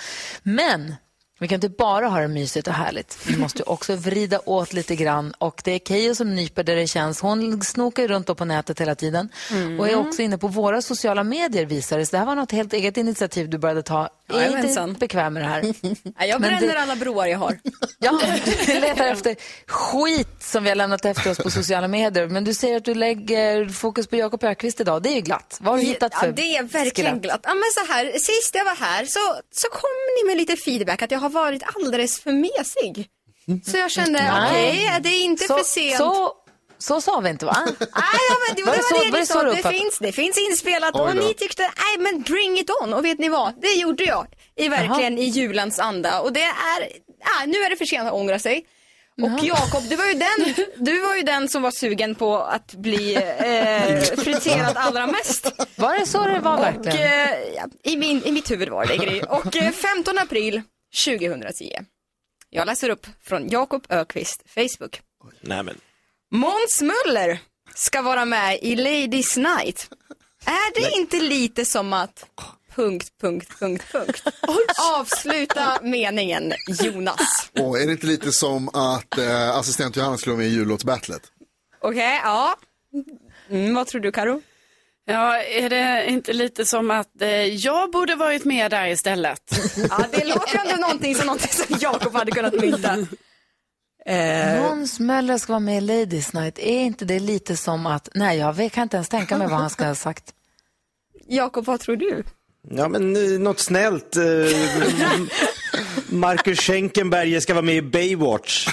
Men 0.43 0.95
vi 1.39 1.49
kan 1.49 1.55
inte 1.55 1.69
bara 1.69 2.09
ha 2.09 2.21
det 2.21 2.29
mysigt 2.29 2.69
och 2.69 2.75
härligt. 2.75 3.19
Vi 3.27 3.37
måste 3.37 3.63
också 3.63 3.97
vrida 3.97 4.41
åt 4.45 4.73
lite 4.73 4.97
grann. 4.97 5.33
Och 5.39 5.61
det 5.65 5.73
är 5.73 5.79
Keyyo 5.79 6.15
som 6.15 6.35
nyper 6.35 6.65
där 6.65 6.77
det 6.77 6.87
känns. 6.87 7.21
Hon 7.21 7.63
snokar 7.63 8.09
runt 8.09 8.37
på 8.37 8.45
nätet 8.45 8.81
hela 8.81 8.95
tiden. 8.95 9.29
Mm. 9.53 9.81
Och 9.81 9.89
är 9.89 9.97
också 9.97 10.23
inne 10.23 10.39
på 10.39 10.49
våra 10.49 10.83
sociala 10.83 11.25
medier 11.25 11.67
visar 11.67 11.99
det 11.99 12.07
sig. 12.07 12.17
Det 12.17 12.19
här 12.19 12.27
var 12.27 12.35
något 12.35 12.53
helt 12.53 12.73
eget 12.73 12.97
initiativ 12.97 13.51
du 13.51 13.59
började 13.59 13.83
ta. 13.83 14.09
Jag 14.29 14.43
är 14.43 14.59
inte 14.89 14.99
bekväm 15.01 15.35
med 15.35 15.43
det 15.43 15.47
här. 15.49 15.63
Jag 16.27 16.41
bränner 16.41 16.61
det- 16.61 16.81
alla 16.81 16.97
broar 16.97 17.27
jag 17.27 17.39
har. 17.39 17.59
Ja, 17.99 18.21
du 18.67 18.81
letar 18.81 19.05
efter 19.07 19.37
skit 19.67 20.29
som 20.43 20.63
vi 20.65 20.69
har 20.69 20.77
lämnat 20.77 21.05
efter 21.05 21.31
oss 21.31 21.39
på 21.39 21.51
sociala 21.51 21.89
medier. 21.89 22.27
Men 22.27 22.45
du 22.45 22.55
säger 22.55 22.77
att 22.77 22.85
du 22.85 22.95
lägger 22.95 23.69
fokus 23.69 24.07
på 24.07 24.17
Jakob 24.17 24.45
Ökvist 24.45 24.81
idag. 24.81 25.03
Det 25.03 25.09
är 25.09 25.15
ju 25.15 25.21
glatt. 25.21 25.59
Vad 25.61 25.75
har 25.75 25.79
du 25.81 25.87
hittat 25.87 26.15
för 26.15 26.27
Ja, 26.27 26.33
det 26.33 26.57
är 26.57 26.63
verkligen 26.63 27.11
skelett? 27.11 27.23
glatt. 27.23 27.41
Ja, 27.43 27.55
men 27.55 27.87
så 27.87 27.93
här, 27.93 28.13
sist 28.13 28.55
jag 28.55 28.65
var 28.65 28.75
här 28.77 29.05
så, 29.05 29.21
så 29.53 29.69
kom 29.69 29.91
ni 30.23 30.29
med 30.29 30.37
lite 30.37 30.57
feedback 30.57 31.03
att 31.03 31.11
jag 31.11 31.19
har 31.19 31.29
varit 31.31 31.63
alldeles 31.75 32.21
för 32.21 32.33
mesig. 32.33 33.09
Så 33.71 33.77
jag 33.79 33.91
kände, 33.91 34.23
Nej. 34.23 34.51
okej, 34.51 34.99
det 35.03 35.09
är 35.09 35.25
inte 35.25 35.45
Så- 35.45 35.57
för 35.57 35.65
sent. 35.65 35.97
Så, 35.97 36.33
så 36.79 37.01
sa 37.01 37.21
vi 37.21 37.31
inte 37.31 37.47
va? 37.47 37.57
Nej, 37.67 37.77
ja, 38.29 38.37
men 38.49 38.57
det 38.57 38.63
var 38.63 38.67
Var 38.73 38.77
det, 38.77 39.19
det 39.19 39.27
så- 39.27 39.35
var 39.35 39.45
var 39.45 39.51
det, 39.51 39.57
det 39.57 39.63
så 39.63 39.69
Det 39.71 39.79
finns, 39.79 39.99
det 39.99 40.13
finns 40.13 40.39
inspelat 40.39 40.95
och 41.01 41.17
ni 41.17 41.35
tyckte, 41.35 41.63
nej 41.63 41.99
men 42.13 42.23
bring 42.23 42.59
it 42.59 42.71
on. 42.83 42.95
Och 42.95 43.05
vet 43.05 43.19
ni 43.19 43.29
vad? 43.29 43.61
Det 43.61 43.73
gjorde 43.73 44.05
jag. 44.05 44.27
I 44.57 44.69
verkligen 44.69 45.19
i 45.19 45.25
julens 45.25 45.79
anda. 45.79 46.21
Och 46.21 46.33
det 46.33 46.43
är, 46.43 46.89
ja, 47.21 47.47
nu 47.47 47.59
är 47.59 47.71
det 47.71 47.77
för 47.77 47.85
sent 47.85 48.09
att 48.09 48.15
ångra 48.15 48.39
sig. 48.39 48.67
Och 49.23 49.45
Jakob, 49.45 49.83
du 49.89 49.97
var 49.97 50.07
ju 50.07 50.15
den, 50.15 50.55
du 50.77 51.01
var 51.01 51.15
ju 51.17 51.23
den 51.23 51.49
som 51.49 51.63
var 51.63 51.71
sugen 51.71 52.15
på 52.15 52.37
att 52.39 52.75
bli 52.75 53.15
eh, 53.15 54.01
friterad 54.25 54.77
allra 54.77 55.07
mest. 55.07 55.53
Var 55.77 55.99
det 55.99 56.07
så 56.07 56.25
det 56.25 56.41
var 56.41 56.57
Och 56.57 56.63
verkligen? 56.65 56.97
eh, 56.99 57.31
ja, 57.57 57.65
i, 57.85 57.97
min, 57.97 58.25
i 58.25 58.33
mitt 58.33 58.51
huvud 58.51 58.69
var 58.69 58.87
det 58.87 58.97
Gry. 58.97 59.21
Och 59.21 59.57
eh, 59.57 59.71
15 59.73 60.19
april 60.19 60.63
2010. 61.05 61.71
Jag 62.51 62.67
läser 62.67 62.89
upp 62.91 63.07
från 63.25 63.49
Jakob 63.49 63.87
Ökvist 63.89 64.43
Facebook. 64.55 65.01
Nej, 65.41 65.63
men. 65.63 65.81
Måns 66.31 66.83
Möller 66.83 67.39
ska 67.75 68.03
vara 68.03 68.25
med 68.25 68.59
i 68.63 68.77
Ladies 68.77 69.37
Night. 69.37 69.89
Är 70.45 70.81
det 70.81 70.97
inte 70.97 71.21
lite 71.21 71.65
som 71.65 71.93
att 71.93 72.25
punkt, 72.77 73.13
punkt, 73.21 73.53
punkt, 73.59 73.85
punkt. 73.93 74.23
Avsluta 74.95 75.79
meningen 75.83 76.55
Jonas. 76.69 77.51
Och 77.59 77.81
är 77.81 77.87
det 77.87 77.93
inte 77.93 78.07
lite 78.07 78.33
som 78.33 78.69
att 78.69 79.19
eh, 79.19 79.57
assistent 79.57 79.97
Johanna 79.97 80.17
skulle 80.17 80.33
vara 80.33 80.43
med 80.43 80.53
i 80.53 80.55
jullåtsbattlet? 80.55 81.23
Okej, 81.81 82.21
ja. 82.25 82.57
Mm, 83.51 83.75
vad 83.75 83.87
tror 83.87 84.01
du 84.01 84.13
Karo? 84.13 84.43
Ja, 85.05 85.43
är 85.43 85.71
det 85.71 86.07
inte 86.09 86.33
lite 86.33 86.65
som 86.67 86.91
att 86.91 87.23
eh, 87.23 87.31
jag 87.45 87.91
borde 87.91 88.15
varit 88.15 88.45
med 88.45 88.71
där 88.71 88.87
istället? 88.87 89.41
Ja, 89.91 90.05
det 90.13 90.25
låter 90.25 90.59
ändå 90.59 90.77
någonting 90.77 91.15
som, 91.15 91.27
någonting 91.27 91.53
som 91.53 91.77
Jakob 91.81 92.15
hade 92.15 92.31
kunnat 92.31 92.55
mynta. 92.61 92.97
Eh, 94.07 94.61
Måns 94.63 95.01
Möller 95.01 95.39
ska 95.39 95.53
vara 95.53 95.61
med 95.61 95.79
i 95.79 95.81
Ladies 95.81 96.33
Night. 96.33 96.59
Är 96.59 96.81
inte 96.81 97.05
det 97.05 97.19
lite 97.19 97.57
som 97.57 97.87
att, 97.87 98.09
nej 98.15 98.39
jag 98.39 98.53
vet- 98.53 98.73
kan 98.73 98.83
inte 98.83 98.97
ens 98.97 99.09
tänka 99.09 99.39
mig 99.39 99.47
vad 99.49 99.59
han 99.59 99.71
ska 99.71 99.85
ha 99.87 99.95
sagt. 99.95 100.25
Jakob, 101.29 101.65
vad 101.65 101.81
tror 101.81 101.97
du? 101.97 102.23
Ja, 102.71 102.89
men 102.89 103.17
eh, 103.17 103.41
något 103.41 103.59
snällt. 103.61 104.17
Eh, 104.17 104.23
Marcus 106.09 106.61
Schenkenberger 106.61 107.41
ska 107.41 107.55
vara 107.55 107.63
med 107.65 107.75
i 107.77 107.83
Baywatch. 107.83 108.69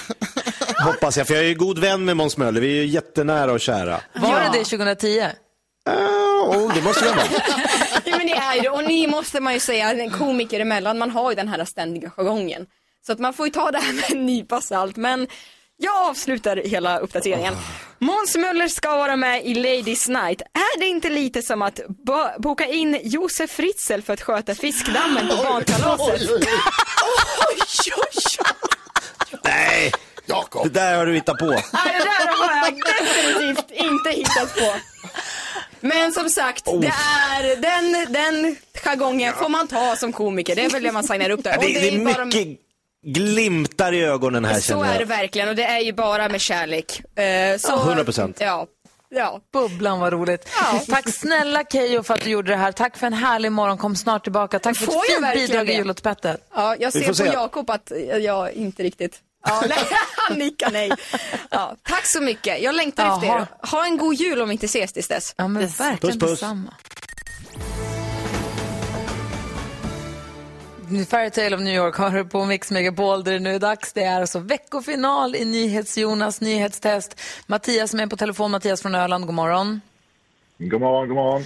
Hoppas 0.84 1.16
jag, 1.16 1.26
för 1.26 1.34
jag 1.34 1.44
är 1.44 1.48
ju 1.48 1.54
god 1.54 1.78
vän 1.78 2.04
med 2.04 2.16
Måns 2.16 2.36
Möller. 2.36 2.60
Vi 2.60 2.66
är 2.78 2.82
ju 2.82 2.86
jättenära 2.86 3.52
och 3.52 3.60
kära. 3.60 4.00
Var 4.14 4.40
det 4.40 4.58
det 4.58 4.64
2010? 4.64 5.22
Oh, 6.48 6.74
det 6.74 6.82
måste 6.82 7.04
jag 7.04 7.14
vara. 7.14 7.26
Ja, 8.06 8.16
men 8.18 8.26
det 8.26 8.32
är 8.32 8.62
ju. 8.62 8.68
Och 8.68 8.84
ni 8.84 9.06
måste 9.06 9.40
man 9.40 9.54
ju 9.54 9.60
säga, 9.60 9.90
en 9.92 10.10
komiker 10.10 10.60
emellan, 10.60 10.98
man 10.98 11.10
har 11.10 11.30
ju 11.30 11.34
den 11.36 11.48
här 11.48 11.64
ständiga 11.64 12.10
jargongen. 12.10 12.66
Så 13.06 13.12
att 13.12 13.18
man 13.18 13.34
får 13.34 13.46
ju 13.46 13.52
ta 13.52 13.70
det 13.70 13.78
här 13.78 13.92
med 13.92 14.04
en 14.10 14.26
nypa 14.26 14.60
salt. 14.60 14.96
Men 14.96 15.26
Jag 15.76 15.96
avslutar 16.10 16.56
hela 16.56 16.98
uppdateringen. 16.98 17.54
Måns 17.98 18.36
Möller 18.36 18.68
ska 18.68 18.96
vara 18.96 19.16
med 19.16 19.44
i 19.46 19.54
Ladies 19.54 20.08
Night. 20.08 20.40
Är 20.40 20.78
det 20.80 20.86
inte 20.86 21.08
lite 21.10 21.42
som 21.42 21.62
att 21.62 21.80
bo- 22.06 22.38
boka 22.38 22.66
in 22.66 23.00
Josef 23.04 23.50
Fritzl 23.50 24.00
för 24.00 24.12
att 24.12 24.20
sköta 24.22 24.54
fiskdammen 24.54 25.28
på 25.28 25.36
barnkalaset? 25.36 26.20
Nej! 29.44 29.92
Jakob. 30.26 30.64
Det 30.64 30.80
där 30.80 30.96
har 30.96 31.06
du 31.06 31.14
hittat 31.14 31.38
på. 31.38 31.46
Nej, 31.46 31.60
det 31.72 31.98
där 32.04 32.26
har 32.36 32.64
jag 32.66 32.74
definitivt 32.84 33.70
inte 33.70 34.10
hittat 34.10 34.54
på. 34.54 34.74
Men 35.80 36.12
som 36.12 36.30
sagt, 36.30 36.64
det 36.64 36.92
är 37.32 37.56
den, 37.56 38.12
den 38.12 38.56
jargongen 38.84 39.34
får 39.34 39.48
man 39.48 39.68
ta 39.68 39.96
som 39.96 40.12
komiker. 40.12 40.56
Det 40.56 40.64
är 40.64 40.70
väl 40.70 40.82
det 40.82 40.92
man 40.92 41.04
signar 41.04 41.30
upp 41.30 41.44
där. 41.44 41.50
Ja, 41.50 41.60
det, 41.60 41.66
det 41.80 41.88
är 41.94 42.04
bara- 42.14 42.24
mycket 42.24 42.58
glimtar 43.04 43.92
i 43.92 44.04
ögonen 44.04 44.44
här 44.44 44.60
Så 44.60 44.82
är 44.82 44.98
det 44.98 45.04
verkligen 45.04 45.48
och 45.48 45.54
det 45.56 45.64
är 45.64 45.80
ju 45.80 45.92
bara 45.92 46.28
med 46.28 46.40
kärlek. 46.40 47.00
Eh, 47.18 47.58
så, 47.58 47.76
100%. 47.76 48.34
Ja. 48.38 48.66
Ja. 49.08 49.40
Bubblan 49.52 50.00
var 50.00 50.10
roligt. 50.10 50.48
Tack 50.88 51.08
snälla 51.14 51.64
Keyyo 51.72 52.02
för 52.02 52.14
att 52.14 52.20
du 52.20 52.30
gjorde 52.30 52.50
det 52.50 52.56
här. 52.56 52.72
Tack 52.72 52.96
för 52.96 53.06
en 53.06 53.12
härlig 53.12 53.52
morgon. 53.52 53.78
Kom 53.78 53.96
snart 53.96 54.22
tillbaka. 54.22 54.58
Tack 54.58 54.76
för 54.76 54.86
Får 54.86 54.92
ett 54.92 55.22
jag 55.22 55.32
fint 55.32 55.48
bidrag 55.48 55.70
i 55.70 55.72
jullåtspettet. 55.74 56.48
Ja, 56.54 56.76
jag 56.78 56.92
ser 56.92 57.08
på 57.08 57.14
se. 57.14 57.24
Jakob 57.24 57.70
att 57.70 57.92
jag 58.20 58.52
inte 58.52 58.82
riktigt... 58.82 59.20
Ja, 59.46 59.62
nej, 59.68 59.78
han 60.28 60.38
nickar 60.38 60.70
nej. 60.70 60.90
Ja, 61.50 61.76
tack 61.88 62.06
så 62.06 62.20
mycket. 62.20 62.62
Jag 62.62 62.74
längtar 62.74 63.14
efter 63.14 63.26
Jaha. 63.26 63.40
er. 63.62 63.68
Ha 63.70 63.84
en 63.84 63.96
god 63.98 64.14
jul 64.14 64.42
om 64.42 64.48
vi 64.48 64.52
inte 64.52 64.66
ses 64.66 64.92
tills 64.92 65.08
dess. 65.08 65.34
Ja, 65.36 65.48
men 65.48 65.66
verkligen 65.66 65.98
Puss, 66.20 66.20
puss. 66.30 66.40
detsamma. 66.40 66.74
Fairytale 71.02 71.56
of 71.56 71.62
New 71.62 71.74
York 71.74 71.96
har 71.96 72.10
du 72.10 72.24
på 72.24 72.44
Mix 72.44 72.70
Megapol 72.70 73.24
där 73.24 73.32
det 73.32 73.38
nu 73.38 73.54
är 73.54 73.58
dags. 73.58 73.92
Det 73.92 74.04
är 74.04 74.20
alltså 74.20 74.38
veckofinal 74.38 75.36
i 75.36 75.44
NyhetsJonas 75.44 76.40
nyhetstest. 76.40 77.20
Mattias 77.46 77.90
som 77.90 78.00
är 78.00 78.06
på 78.06 78.16
telefon, 78.16 78.50
Mattias 78.50 78.82
från 78.82 78.94
Öland, 78.94 79.26
god 79.26 79.34
morgon. 79.34 79.80
God 80.58 80.80
morgon, 80.80 81.08
god 81.08 81.16
morgon. 81.16 81.44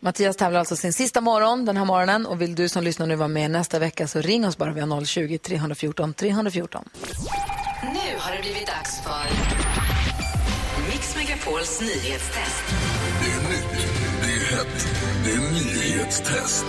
Mattias 0.00 0.36
tävlar 0.36 0.58
alltså 0.58 0.76
sin 0.76 0.92
sista 0.92 1.20
morgon 1.20 1.64
den 1.64 1.76
här 1.76 1.84
morgonen 1.84 2.26
och 2.26 2.40
vill 2.40 2.54
du 2.54 2.68
som 2.68 2.84
lyssnar 2.84 3.06
nu 3.06 3.16
vara 3.16 3.28
med 3.28 3.50
nästa 3.50 3.78
vecka 3.78 4.08
så 4.08 4.20
ring 4.20 4.46
oss 4.46 4.56
bara. 4.58 4.72
Vi 4.72 4.80
har 4.80 4.88
020-314 4.88 6.12
314. 6.12 6.88
Nu 7.82 8.18
har 8.18 8.36
det 8.36 8.42
blivit 8.42 8.66
dags 8.66 9.00
för 9.02 9.26
Mix 10.90 11.16
Megapols 11.16 11.80
nyhetstest. 11.80 12.64
Det 13.20 13.30
är 13.30 13.50
nytt, 13.50 13.86
det 14.22 14.32
är 14.32 14.56
hett, 14.56 14.88
det 15.24 15.30
är 15.30 15.52
nyhetstest. 15.52 16.64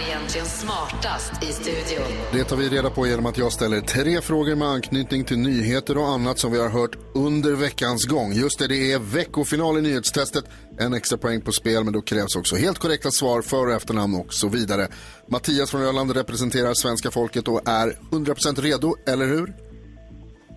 Är 0.00 0.04
egentligen 0.04 0.46
smartast 0.46 1.42
i 1.42 1.46
studion? 1.46 2.06
Det 2.32 2.44
tar 2.44 2.56
vi 2.56 2.68
reda 2.68 2.90
på 2.90 3.06
genom 3.06 3.26
att 3.26 3.38
jag 3.38 3.52
ställer 3.52 3.80
tre 3.80 4.20
frågor 4.20 4.54
med 4.54 4.68
anknytning 4.68 5.24
till 5.24 5.38
nyheter 5.38 5.98
och 5.98 6.08
annat 6.08 6.38
som 6.38 6.52
vi 6.52 6.60
har 6.60 6.68
hört 6.68 6.96
under 7.14 7.52
veckans 7.52 8.06
gång. 8.06 8.32
Just 8.32 8.58
det, 8.58 8.66
det 8.66 8.92
är 8.92 8.98
veckofinal 8.98 9.78
i 9.78 9.82
nyhetstestet. 9.82 10.44
En 10.78 10.94
extra 10.94 11.18
poäng 11.18 11.40
på 11.40 11.52
spel, 11.52 11.84
men 11.84 11.92
då 11.92 12.00
krävs 12.00 12.36
också 12.36 12.56
helt 12.56 12.78
korrekta 12.78 13.10
svar, 13.10 13.42
för 13.42 13.66
och 13.66 13.72
efternamn 13.72 14.14
och 14.14 14.34
så 14.34 14.48
vidare. 14.48 14.88
Mattias 15.28 15.70
från 15.70 15.82
Öland 15.82 16.16
representerar 16.16 16.74
svenska 16.74 17.10
folket 17.10 17.48
och 17.48 17.68
är 17.68 17.98
100% 18.10 18.60
redo, 18.60 18.94
eller 19.06 19.26
hur? 19.26 19.54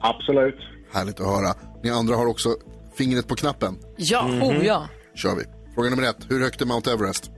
Absolut. 0.01 0.59
Härligt 0.93 1.19
att 1.19 1.27
höra. 1.27 1.53
Ni 1.83 1.89
andra 1.89 2.15
har 2.15 2.25
också 2.25 2.55
fingret 2.97 3.27
på 3.27 3.35
knappen. 3.35 3.77
Ja. 3.97 4.25
Oh, 4.25 4.65
ja. 4.65 4.87
kör 5.15 5.35
vi. 5.35 5.43
Fråga 5.75 5.89
nummer 5.89 6.03
ett. 6.03 6.17
Hur 6.29 6.41
högt 6.41 6.61
är 6.61 6.65
Mount 6.65 6.91
Everest? 6.91 7.31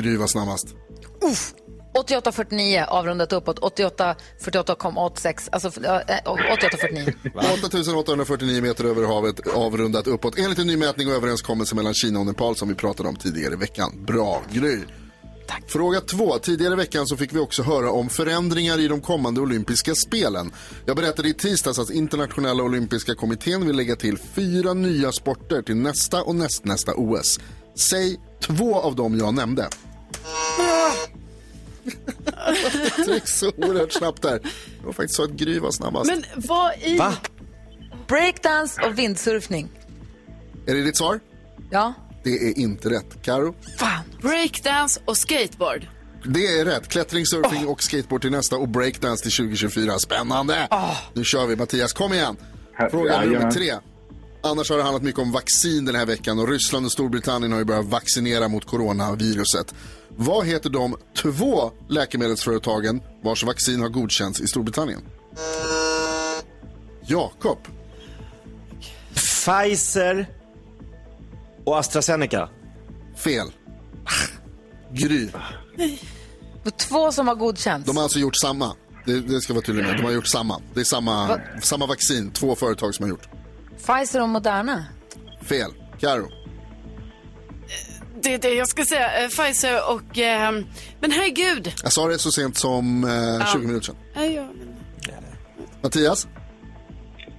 Gry 0.00 0.16
var 0.16 0.26
snabbast. 0.26 0.66
88,49 1.94 2.86
avrundat 2.88 3.32
uppåt. 3.32 3.58
88, 3.58 4.16
48,86. 4.40 5.48
Alltså 5.52 5.70
ja, 5.82 6.00
eh, 6.00 6.16
88,49. 6.24 7.14
8849 7.96 8.62
meter 8.62 8.84
över 8.84 9.06
havet 9.06 9.46
avrundat 9.54 10.06
uppåt 10.06 10.38
enligt 10.38 10.58
en 10.58 10.66
ny 10.66 10.76
mätning 10.76 11.08
och 11.08 11.14
överenskommelse 11.14 11.74
mellan 11.74 11.94
Kina 11.94 12.20
och 12.20 12.26
Nepal 12.26 12.56
som 12.56 12.68
vi 12.68 12.74
pratade 12.74 13.08
om 13.08 13.16
tidigare 13.16 13.54
i 13.54 13.56
veckan. 13.56 14.04
Bra, 14.06 14.42
Gry. 14.52 14.78
Fråga 15.66 16.00
två. 16.00 16.38
Tidigare 16.38 16.72
i 16.72 16.76
veckan 16.76 17.06
så 17.06 17.16
fick 17.16 17.32
vi 17.32 17.38
också 17.38 17.62
höra 17.62 17.90
om 17.90 18.08
förändringar 18.08 18.78
i 18.80 18.88
de 18.88 19.00
kommande 19.00 19.40
olympiska 19.40 19.94
spelen. 19.94 20.52
Jag 20.86 20.96
berättade 20.96 21.28
i 21.28 21.34
tisdags 21.34 21.78
att 21.78 21.90
internationella 21.90 22.62
olympiska 22.62 23.14
kommittén 23.14 23.66
vill 23.66 23.76
lägga 23.76 23.96
till 23.96 24.18
fyra 24.18 24.74
nya 24.74 25.12
sporter 25.12 25.62
till 25.62 25.76
nästa 25.76 26.22
och 26.22 26.34
nästnästa 26.34 26.92
OS. 26.96 27.40
Säg 27.90 28.20
två 28.40 28.80
av 28.80 28.96
dem 28.96 29.18
jag 29.18 29.34
nämnde. 29.34 29.68
Det 33.06 33.14
gick 33.14 33.28
så 33.28 33.52
oerhört 33.56 33.92
snabbt 33.92 34.22
där. 34.22 34.38
Det 34.80 34.86
var 34.86 34.92
faktiskt 34.92 35.14
så 35.16 35.24
att 35.24 35.30
Gry 35.30 35.58
var 35.58 35.70
snabbast. 35.70 36.10
Men 36.10 36.24
vad 36.36 36.72
i... 36.82 36.96
Va? 36.96 37.14
Breakdance 38.06 38.82
och 38.86 38.98
vindsurfning. 38.98 39.68
Är 40.66 40.74
det 40.74 40.82
ditt 40.82 40.96
svar? 40.96 41.20
Ja. 41.70 41.92
Det 42.24 42.30
är 42.30 42.58
inte 42.58 42.90
rätt. 42.90 43.22
Karo? 43.22 43.54
Breakdance 44.22 45.00
och 45.04 45.16
skateboard. 45.16 45.86
Det 46.24 46.46
är 46.58 46.64
rätt. 46.64 46.88
Klättring, 46.88 47.26
surfing 47.26 47.66
och 47.66 47.82
skateboard 47.82 48.20
till 48.20 48.30
nästa 48.30 48.56
och 48.56 48.68
breakdance 48.68 49.22
till 49.22 49.32
2024. 49.32 49.98
Spännande! 49.98 50.68
Nu 51.14 51.24
kör 51.24 51.46
vi. 51.46 51.56
Mattias, 51.56 51.92
kom 51.92 52.12
igen. 52.12 52.36
Fråga 52.90 53.20
nummer 53.20 53.26
Jajamän. 53.26 53.52
tre. 53.52 53.74
Annars 54.42 54.70
har 54.70 54.76
det 54.76 54.82
handlat 54.82 55.02
mycket 55.02 55.20
om 55.20 55.32
vaccin 55.32 55.84
den 55.84 55.94
här 55.94 56.06
veckan 56.06 56.38
och 56.38 56.48
Ryssland 56.48 56.86
och 56.86 56.92
Storbritannien 56.92 57.52
har 57.52 57.58
ju 57.58 57.64
börjat 57.64 57.86
vaccinera 57.86 58.48
mot 58.48 58.64
coronaviruset. 58.66 59.74
Vad 60.22 60.46
heter 60.46 60.70
de 60.70 60.96
två 61.16 61.72
läkemedelsföretagen 61.88 63.02
vars 63.22 63.44
vaccin 63.44 63.80
har 63.80 63.88
godkänts 63.88 64.40
i 64.40 64.46
Storbritannien? 64.46 65.00
Jakob. 67.06 67.58
Pfizer 69.14 70.26
och 71.64 71.78
AstraZeneca. 71.78 72.48
Fel. 73.16 73.46
Gry. 74.92 75.28
Två 76.76 77.12
som 77.12 77.28
har 77.28 77.34
godkänts. 77.34 77.86
De 77.86 77.96
har 77.96 78.02
alltså 78.02 78.18
gjort 78.18 78.36
samma. 78.36 78.76
Det, 79.06 79.20
det 79.20 79.40
ska 79.40 79.54
vara 79.54 79.64
tydligt 79.64 79.86
med. 79.86 79.96
De 79.96 80.02
har 80.02 80.12
gjort 80.12 80.26
samma. 80.26 80.60
Det 80.74 80.80
är 80.80 80.84
samma, 80.84 81.28
Va? 81.28 81.40
samma 81.62 81.86
vaccin. 81.86 82.30
Två 82.32 82.54
företag 82.54 82.94
som 82.94 83.02
har 83.02 83.10
gjort. 83.10 83.28
Pfizer 83.86 84.22
och 84.22 84.28
Moderna. 84.28 84.84
Fel. 85.42 85.70
Karo. 86.00 86.39
Det 88.22 88.34
är 88.34 88.38
det 88.38 88.54
jag 88.54 88.68
ska 88.68 88.84
säga. 88.84 89.22
Eh, 89.22 89.28
Pfizer 89.28 89.90
och... 89.90 90.18
Eh, 90.18 90.52
men 91.00 91.10
herregud. 91.10 91.72
Jag 91.82 91.92
sa 91.92 92.08
det 92.08 92.18
så 92.18 92.30
sent 92.30 92.56
som 92.56 93.04
eh, 93.04 93.52
20 93.52 93.66
minuter 93.66 93.86
sedan. 93.86 93.96
Ja, 94.14 94.24
ja. 94.24 94.46
Mattias? 95.82 96.28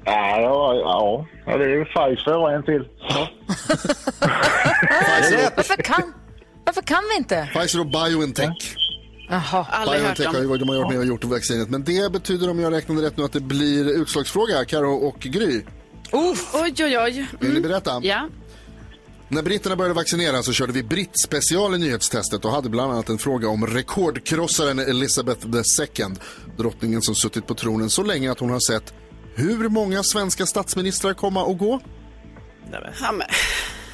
Ja, 0.06 0.40
ja, 0.40 0.74
ja. 0.76 1.26
ja 1.46 1.58
det 1.58 1.64
är 1.64 1.70
ju 1.70 1.86
Pfizer 1.86 2.38
och 2.38 2.52
en 2.52 2.64
till. 2.64 2.82
Varför 5.56 5.84
kan, 5.84 6.14
varför 6.66 6.82
kan 6.82 7.04
vi 7.12 7.18
inte? 7.18 7.50
Pfizer 7.54 7.80
och 7.80 7.88
Biontech. 7.88 8.78
Jaha. 9.30 9.66
Biontech 9.86 10.28
har 10.28 10.42
ju, 10.42 10.58
de 10.58 10.70
har 10.70 10.76
gjort 10.76 10.90
med 10.90 10.98
och 10.98 11.06
gjort 11.06 11.24
vaccinet. 11.24 11.70
Men 11.70 11.84
det 11.84 12.12
betyder, 12.12 12.50
om 12.50 12.60
jag 12.60 12.74
räknade 12.74 13.02
rätt 13.02 13.18
nu, 13.18 13.24
att 13.24 13.34
det 13.34 13.40
blir 13.40 14.02
utslagsfråga. 14.02 14.66
Karo 14.66 14.94
och 14.94 15.20
Gry. 15.20 15.62
Uff. 16.12 16.56
Oj, 16.56 16.74
oj, 16.80 17.00
oj. 17.00 17.28
Vill 17.40 17.54
ni 17.54 17.62
berätta? 17.62 18.00
Ja. 18.04 18.28
När 19.34 19.44
britterna 19.44 19.76
började 19.76 19.94
vaccinera 19.94 20.44
så 20.44 20.54
körde 20.54 20.74
vi 20.74 20.84
britt-special 20.84 21.76
i 21.76 21.78
nyhetstestet 21.78 22.46
och 22.46 22.52
hade 22.52 22.70
bland 22.70 22.92
annat 22.92 23.10
en 23.10 23.18
fråga 23.18 23.50
om 23.50 23.68
rekordkrossaren 23.68 24.80
Elizabeth 24.80 25.48
II. 25.48 26.06
Drottningen 26.58 27.02
som 27.02 27.16
suttit 27.16 27.48
på 27.48 27.56
tronen 27.56 27.90
så 27.90 28.04
länge 28.04 28.32
att 28.32 28.40
hon 28.40 28.50
har 28.50 28.60
sett 28.60 28.94
hur 29.36 29.70
många 29.70 30.04
svenska 30.04 30.46
statsministrar 30.46 31.14
komma 31.14 31.44
och 31.44 31.58
gå? 31.58 31.82
Men. 32.72 33.22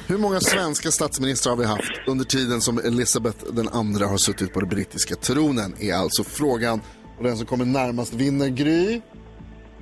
Hur 0.06 0.18
många 0.18 0.40
svenska 0.40 0.90
statsministrar 0.90 1.52
har 1.52 1.56
vi 1.58 1.64
haft 1.64 1.92
under 2.06 2.24
tiden 2.24 2.60
som 2.60 2.78
Elizabeth 2.78 3.44
den 3.52 3.68
andra 3.68 4.06
har 4.06 4.18
suttit 4.18 4.52
på 4.52 4.60
den 4.60 4.68
brittiska 4.68 5.16
tronen? 5.16 5.74
Är 5.80 5.94
alltså 5.94 6.24
frågan. 6.24 6.80
Och 7.18 7.24
den 7.24 7.36
som 7.36 7.46
kommer 7.46 7.64
närmast 7.64 8.14
vinner 8.14 8.48
Gry. 8.48 9.00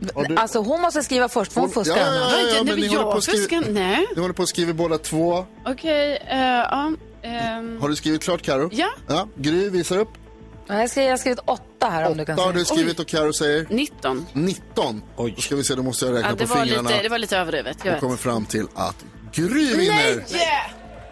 Du- 0.00 0.36
Alltså 0.36 0.58
hon 0.58 0.80
måste 0.80 1.02
skriva 1.02 1.28
först, 1.28 1.52
för 1.52 1.60
hon 1.60 1.70
Ja, 1.74 1.80
fuskar 1.82 1.96
ja, 1.96 2.14
ja, 2.14 2.20
annars. 2.20 2.54
ja, 2.56 2.62
men 2.64 2.78
ni 2.80 2.86
håller 2.86 3.20
skriva- 3.20 3.38
fuskar? 3.38 3.64
Nej. 3.72 4.06
Ni 4.16 4.20
håller 4.22 4.34
på 4.34 4.42
att 4.42 4.48
skriva 4.48 4.72
båda 4.72 4.98
två. 4.98 5.46
Okej, 5.66 6.22
eh, 6.30 6.38
ja. 6.38 6.92
ehm. 7.22 7.80
Har 7.80 7.88
du 7.88 7.96
skrivit 7.96 8.22
klart 8.22 8.42
Karo? 8.42 8.68
Ja. 8.72 8.88
ja. 9.08 9.28
Gry 9.36 9.68
visar 9.70 9.98
upp. 9.98 10.08
Ja, 10.68 10.74
Jag, 10.74 11.10
har 11.10 11.16
skrivit 11.16 11.38
åtta 11.44 11.88
här 11.88 12.10
om 12.10 12.16
du 12.16 12.24
kan 12.24 12.34
Åtta 12.34 12.44
har 12.46 12.52
du 12.52 12.64
skrivit 12.64 13.00
och 13.00 13.06
Karo 13.06 13.32
säger? 13.32 13.66
19. 13.70 14.26
19. 14.32 15.02
Oj. 15.16 15.32
Då 15.36 15.42
ska 15.42 15.56
vi 15.56 15.64
se, 15.64 15.74
då 15.74 15.82
måste 15.82 16.06
jag 16.06 16.14
räkna 16.14 16.28
Ja, 16.28 16.34
det, 16.34 16.46
på 16.46 16.54
var 16.54 16.64
fingrarna. 16.64 16.88
lite, 16.90 17.02
det 17.02 17.08
var 17.08 17.18
lite 17.18 17.36
överdrivet. 17.38 17.76
Jag 17.84 18.00
kommer 18.00 18.16
fram 18.16 18.44
till 18.46 18.66
att 18.74 18.96
Gry 19.32 19.76
vinner. 19.76 20.24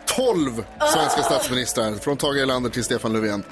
12 0.06 0.64
svenska 0.94 1.22
statsministrar. 1.22 1.94
Från 1.94 2.16
Tage 2.16 2.36
Erlander 2.36 2.70
till 2.70 2.84
Stefan 2.84 3.12
Löfven. 3.12 3.44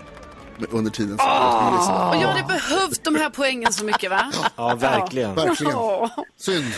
Under 0.70 0.90
tiden 0.90 1.18
som 1.18 1.26
Oh. 1.26 2.08
Och 2.10 2.16
jag 2.16 2.28
hade 2.28 2.42
behövt 2.42 3.04
de 3.04 3.14
här 3.16 3.30
poängen 3.30 3.72
så 3.72 3.84
mycket, 3.84 4.10
va? 4.10 4.32
Ja, 4.56 4.74
verkligen. 4.74 5.34
Verkligen. 5.34 5.74
Åh. 5.76 6.08
Synd. 6.36 6.72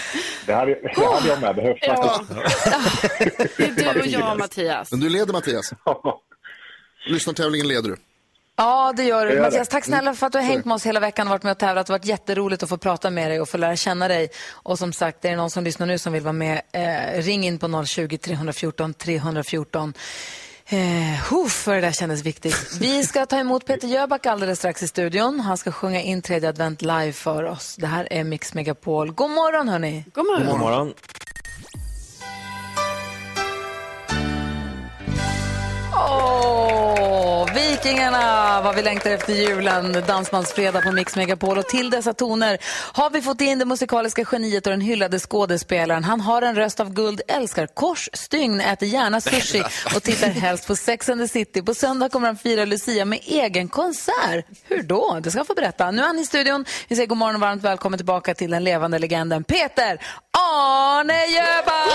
Det 0.47 0.55
hade, 0.55 0.75
det 0.75 1.05
hade 1.15 1.29
jag 1.29 1.41
med 1.41 1.55
behövt 1.57 1.79
Ja. 1.81 2.25
faktiskt. 2.29 3.57
Det 3.77 3.85
är 3.85 3.95
du 3.95 4.01
och 4.01 4.07
jag, 4.07 4.39
Mattias. 4.39 4.91
Men 4.91 5.01
du 5.01 5.09
leder 5.09 5.33
Mattias. 5.33 5.73
Lyssnartävlingen 7.07 7.69
leder 7.69 7.89
du. 7.89 7.97
Ja, 8.57 8.93
det 8.97 9.05
gör 9.05 9.27
du. 9.27 9.33
gör 9.35 9.43
Mattias, 9.43 9.69
det. 9.69 9.73
tack 9.73 9.85
snälla 9.85 10.15
för 10.15 10.27
att 10.27 10.33
du 10.33 10.39
har 10.39 10.43
Mm. 10.43 10.53
hängt 10.53 10.65
med 10.65 10.75
oss 10.75 10.87
hela 10.87 11.01
veckan 11.01 11.27
och 11.27 11.31
varit 11.31 11.43
med 11.43 11.51
och 11.51 11.59
tävlat. 11.59 11.87
Det 11.87 11.93
har 11.93 11.99
varit 11.99 12.07
jätteroligt 12.07 12.63
att 12.63 12.69
få 12.69 12.77
prata 12.79 13.11
med 13.11 13.31
dig 13.31 13.41
och 13.41 13.49
få 13.49 13.57
lära 13.59 13.77
känna 13.77 14.09
dig. 14.09 14.29
Och 14.51 14.79
som 14.79 14.93
sagt, 14.93 15.25
är 15.25 15.31
det 15.31 15.37
någon 15.37 15.51
som 15.51 15.65
lyssnar 15.65 15.87
nu 15.87 15.99
som 15.99 16.13
vill 16.13 16.23
vara 16.23 16.33
med, 16.33 16.61
eh, 16.73 17.23
ring 17.23 17.45
in 17.47 17.59
på 17.59 17.85
020 17.87 18.19
314 18.19 18.95
314. 18.95 19.95
Eh, 20.69 20.79
huff, 21.31 21.53
för 21.53 21.75
det 21.75 21.81
där 21.81 21.93
kändes 21.93 22.23
viktigt. 22.23 22.77
Vi 22.81 23.05
ska 23.05 23.27
ta 23.27 23.39
emot 23.39 23.67
Peter 23.67 23.89
Jöback 23.89 24.27
alldeles 24.27 24.59
strax 24.59 24.83
i 24.83 24.89
studion. 24.89 25.41
Han 25.41 25.57
ska 25.57 25.73
sjunga 25.73 26.01
in 26.03 26.23
tredje 26.23 26.49
advent 26.49 26.83
live 26.83 27.13
för 27.13 27.45
oss. 27.45 27.77
Det 27.77 27.87
här 27.87 28.09
är 28.11 28.25
Mix 28.25 28.55
Megapol. 28.55 29.13
God 29.13 29.31
morgon 29.31 29.69
hörni! 29.69 30.05
God 30.15 30.27
morgon! 30.27 30.47
God 30.47 30.61
morgon. 30.61 30.95
Åh, 35.95 37.14
Vikingarna, 37.85 38.61
vad 38.63 38.75
vi 38.75 38.83
längtar 38.83 39.11
efter 39.11 39.33
julen. 39.33 40.05
Dansbandsfredag 40.07 40.83
på 40.83 40.93
Mix 40.93 41.17
Megapol. 41.17 41.59
Och 41.59 41.67
till 41.67 41.91
dessa 41.91 42.13
toner 42.15 42.59
har 42.93 43.11
vi 43.11 43.23
fått 43.23 43.41
in 43.41 43.59
det 43.59 43.65
musikaliska 43.65 44.25
geniet 44.33 44.67
och 44.67 44.71
den 44.71 44.81
hyllade 44.81 45.19
skådespelaren. 45.19 46.05
Han 46.05 46.21
har 46.21 46.43
en 46.43 46.55
röst 46.55 46.81
av 46.81 46.93
guld, 46.93 47.21
älskar 47.29 47.67
korsstygn, 47.67 48.61
äter 48.61 48.89
gärna 48.89 49.21
sushi 49.21 49.63
och 49.97 50.03
tittar 50.03 50.29
helst 50.29 50.67
på 50.67 50.77
Sex 50.77 51.09
and 51.09 51.21
the 51.21 51.29
City. 51.29 51.63
På 51.63 51.75
söndag 51.75 52.09
kommer 52.09 52.27
han 52.27 52.37
fira 52.37 52.65
Lucia 52.65 53.05
med 53.05 53.19
egen 53.23 53.69
konsert. 53.69 54.47
Hur 54.69 54.83
då? 54.83 55.21
Det 55.23 55.31
ska 55.31 55.39
han 55.39 55.47
få 55.47 55.55
berätta. 55.55 55.91
Nu 55.91 56.03
är 56.03 56.07
han 56.07 56.19
i 56.19 56.25
studion. 56.25 56.65
Vi 56.89 56.97
säger 56.97 57.09
god 57.09 57.19
morgon 57.19 57.35
och 57.35 57.41
varmt 57.41 57.63
välkommen 57.63 57.99
tillbaka 57.99 58.35
till 58.35 58.51
den 58.51 58.65
levande 58.65 58.99
legenden 58.99 59.45
Peter 59.45 60.01
Arne 60.39 61.27
Jöback! 61.27 61.89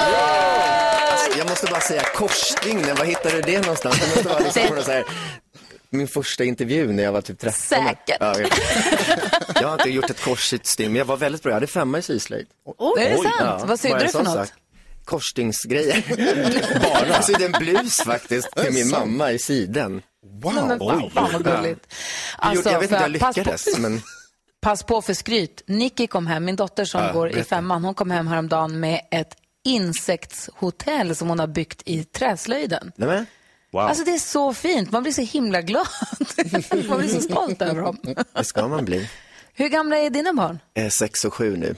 Alltså, 1.11 1.37
jag 1.37 1.49
måste 1.49 1.67
bara 1.67 1.81
säga 1.81 2.01
korsstygnen, 2.15 2.95
var 2.95 3.05
hittade 3.05 3.35
du 3.35 3.41
det 3.41 3.59
någonstans? 3.59 3.99
Det 3.99 4.07
måste 4.07 4.29
vara 4.29 4.39
liksom 4.39 4.63
från 4.63 4.83
så 4.83 4.91
här, 4.91 5.03
min 5.91 6.07
första 6.07 6.43
intervju 6.43 6.91
när 6.91 7.03
jag 7.03 7.11
var 7.11 7.21
typ 7.21 7.39
13. 7.39 7.53
Säkert. 7.59 8.17
Ja, 8.19 8.39
jag, 8.39 8.49
jag 9.61 9.67
har 9.67 9.73
inte 9.77 9.89
gjort 9.89 10.09
ett 10.09 10.21
korsigt 10.21 10.65
stygn, 10.65 10.91
men 10.91 10.97
jag 10.99 11.05
var 11.05 11.17
väldigt 11.17 11.43
bra. 11.43 11.49
Jag 11.51 11.55
hade 11.55 11.67
femma 11.67 11.97
i 11.97 12.01
syslöjd. 12.01 12.47
Oj, 12.77 13.03
är 13.03 13.09
det 13.09 13.17
sant? 13.37 13.63
Vad 13.67 13.79
sydde 13.79 13.99
du 13.99 14.07
för 14.07 14.23
något? 14.23 14.33
sak. 14.33 14.49
Korsstygnsgrejer. 15.05 16.03
Bara? 16.83 17.07
Jag 17.07 17.23
sydde 17.25 17.45
en 17.45 17.51
blus 17.51 17.97
faktiskt 18.01 18.51
till 18.55 18.73
min 18.73 18.89
mamma 18.89 19.31
i 19.31 19.39
siden. 19.39 20.01
Wow. 20.41 20.53
Men, 20.53 20.79
fan, 20.79 21.11
fan 21.11 21.29
vad 21.33 21.43
gulligt. 21.45 21.93
Alltså, 22.37 22.71
jag 22.71 22.79
vet 22.79 22.91
inte 22.91 23.03
jag 23.11 23.19
pass 23.19 23.35
på- 23.35 23.39
lyckades, 23.41 23.77
men 23.77 24.01
Pass 24.61 24.83
på 24.83 25.01
för 25.01 25.13
skryt. 25.13 25.61
Nicky 25.65 26.07
kom 26.07 26.27
hem, 26.27 26.45
min 26.45 26.55
dotter 26.55 26.85
som 26.85 27.01
Ja, 27.03 27.11
går 27.13 27.29
i 27.37 27.43
femman, 27.43 27.83
hon 27.83 27.93
kom 27.93 28.11
hem 28.11 28.27
häromdagen 28.27 28.79
med 28.79 29.01
ett 29.11 29.33
insektshotell 29.65 31.15
som 31.15 31.29
hon 31.29 31.39
har 31.39 31.47
byggt 31.47 31.81
i 31.85 32.03
träslöjden. 32.03 32.91
nej 32.95 33.07
men. 33.09 33.25
Wow. 33.72 33.82
Alltså 33.82 34.03
det 34.03 34.11
är 34.11 34.17
så 34.17 34.53
fint, 34.53 34.91
man 34.91 35.03
blir 35.03 35.13
så 35.13 35.22
himla 35.22 35.61
glad. 35.61 35.88
man 36.89 36.99
blir 36.99 37.07
så 37.07 37.22
stolt 37.22 37.61
över 37.61 37.82
dem. 37.82 37.97
det 38.34 38.43
ska 38.43 38.67
man 38.67 38.86
bli. 38.86 39.09
Hur 39.53 39.70
gamla 39.70 39.97
är 39.97 40.09
dina 40.09 40.34
barn? 40.34 40.59
Eh, 40.74 40.89
sex 40.89 41.26
och 41.26 41.34
sju 41.34 41.57
nu. 41.57 41.76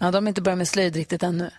Ja, 0.00 0.10
de 0.10 0.24
har 0.24 0.28
inte 0.28 0.42
börjat 0.42 0.58
med 0.58 0.68
slöjd 0.68 0.96
riktigt 0.96 1.22
ännu. 1.22 1.50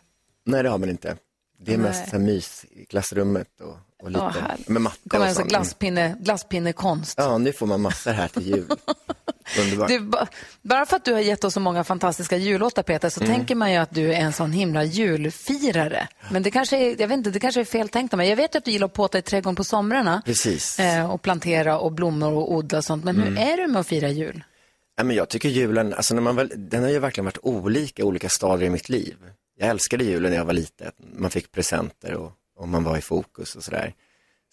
Nej, 0.46 0.64
det 0.64 0.70
har 0.70 0.78
man 0.78 0.90
inte. 0.90 1.18
Det 1.66 1.74
är 1.74 1.78
Nej. 1.78 1.88
mest 1.88 2.10
så 2.10 2.20
mys 2.20 2.66
i 2.72 2.86
klassrummet 2.86 3.48
och, 3.62 3.78
och 4.04 4.12
lite 4.12 4.24
härligt. 4.42 4.68
med 4.70 4.82
matte 4.82 4.98
kommer 5.10 5.22
och 5.24 5.28
alltså 5.28 5.40
sånt. 5.42 5.50
glasspinne, 5.50 6.16
glasspinnekonst. 6.20 7.14
Ja, 7.18 7.38
nu 7.38 7.54
får 7.54 7.66
man 7.68 7.82
massor 7.82 8.12
här 8.12 8.28
till 8.28 8.48
jul. 8.48 8.66
Underbart. 9.60 9.88
Du, 9.88 10.00
ba- 10.00 10.28
bara 10.62 10.86
för 10.86 10.96
att 10.96 11.06
du 11.06 11.14
har 11.14 11.20
gett 11.20 11.44
oss 11.44 11.54
så 11.54 11.60
många 11.60 11.84
fantastiska 11.84 12.38
jullåtar 12.38 12.84
Peter, 12.84 13.10
så 13.10 13.22
Mm. 13.24 13.36
tänker 13.36 13.56
man 13.56 13.72
ju 13.72 13.78
att 13.78 13.92
du 13.92 14.14
är 14.14 14.18
en 14.20 14.34
sån 14.34 14.52
himla 14.52 14.84
julfirare. 14.84 16.08
Men 16.32 16.44
det 16.44 16.52
kanske 16.52 16.78
är, 16.78 17.02
jag 17.02 17.08
vet 17.08 17.18
inte, 17.18 17.30
det 17.30 17.40
kanske 17.40 17.62
är 17.62 17.66
fel 17.66 17.90
tänkt 17.90 18.14
av 18.14 18.18
mig. 18.18 18.30
Jag 18.30 18.36
vet 18.36 18.56
att 18.56 18.66
du 18.66 18.72
gillar 18.72 18.86
att 18.88 18.94
påta 18.94 19.18
i 19.18 19.22
trädgården 19.22 19.56
på 19.56 19.64
somrarna. 19.64 20.22
Precis. 20.26 20.80
Eh, 20.80 21.12
och 21.12 21.22
plantera 21.22 21.80
och 21.80 21.92
blommor 21.92 22.34
och 22.34 22.54
odla 22.54 22.78
och 22.78 22.84
sånt. 22.86 23.04
Men 23.04 23.16
Mm. 23.16 23.38
hur 23.38 23.48
är 23.54 23.58
det 23.58 23.68
med 23.68 23.80
att 23.80 23.88
fira 23.88 24.10
jul? 24.10 24.44
Ja, 24.98 25.04
men 25.04 25.16
jag 25.16 25.30
tycker 25.30 25.50
julen, 25.50 25.94
alltså 25.94 26.16
när 26.16 26.22
man 26.22 26.36
väl, 26.36 26.52
den 26.56 26.84
har 26.84 26.90
ju 26.90 27.00
verkligen 27.00 27.26
varit 27.26 27.38
olika, 27.42 28.06
olika 28.06 28.30
stadier 28.30 28.68
i 28.68 28.70
mitt 28.70 28.90
liv. 28.90 29.16
Jag 29.64 29.70
älskade 29.70 30.04
julen 30.04 30.32
när 30.32 30.38
jag 30.38 30.46
var 30.46 30.54
liten, 30.54 30.92
man 31.16 31.32
fick 31.32 31.52
presenter 31.52 32.14
och, 32.14 32.32
och 32.56 32.68
man 32.68 32.84
var 32.84 32.98
i 32.98 33.02
fokus 33.02 33.56
och 33.56 33.64
sådär. 33.64 33.94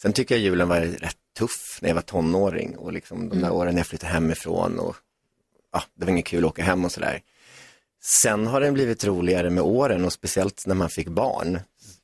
Sen 0.02 0.12
tycker 0.12 0.34
jag 0.34 0.42
julen 0.44 0.68
var 0.68 0.80
rätt 0.80 1.16
tuff 1.38 1.78
när 1.82 1.88
jag 1.88 1.94
var 1.94 2.02
tonåring 2.02 2.76
och 2.76 2.92
liksom 2.92 3.28
de 3.28 3.34
där 3.38 3.46
Mm. 3.46 3.52
åren 3.56 3.74
när 3.74 3.80
jag 3.80 3.86
flyttade 3.86 4.12
hemifrån 4.12 4.78
och 4.78 4.96
ja, 5.72 5.82
det 5.94 6.04
var 6.04 6.10
inget 6.12 6.24
kul 6.26 6.44
att 6.44 6.50
åka 6.50 6.62
hem 6.62 6.84
och 6.84 6.92
sådär. 6.92 7.20
Sen 8.02 8.46
har 8.46 8.60
den 8.60 8.74
blivit 8.74 9.04
roligare 9.04 9.50
med 9.50 9.64
åren 9.64 10.04
och 10.04 10.12
speciellt 10.12 10.66
när 10.66 10.74
man 10.74 10.90
fick 10.90 11.08
barn 11.08 11.60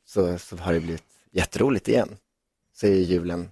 så, 0.06 0.38
så 0.38 0.56
har 0.56 0.72
det 0.72 0.80
blivit 0.80 1.02
jätteroligt 1.32 1.88
igen. 1.88 2.16
Så 2.74 2.86
är 2.86 2.90
julen 2.90 3.50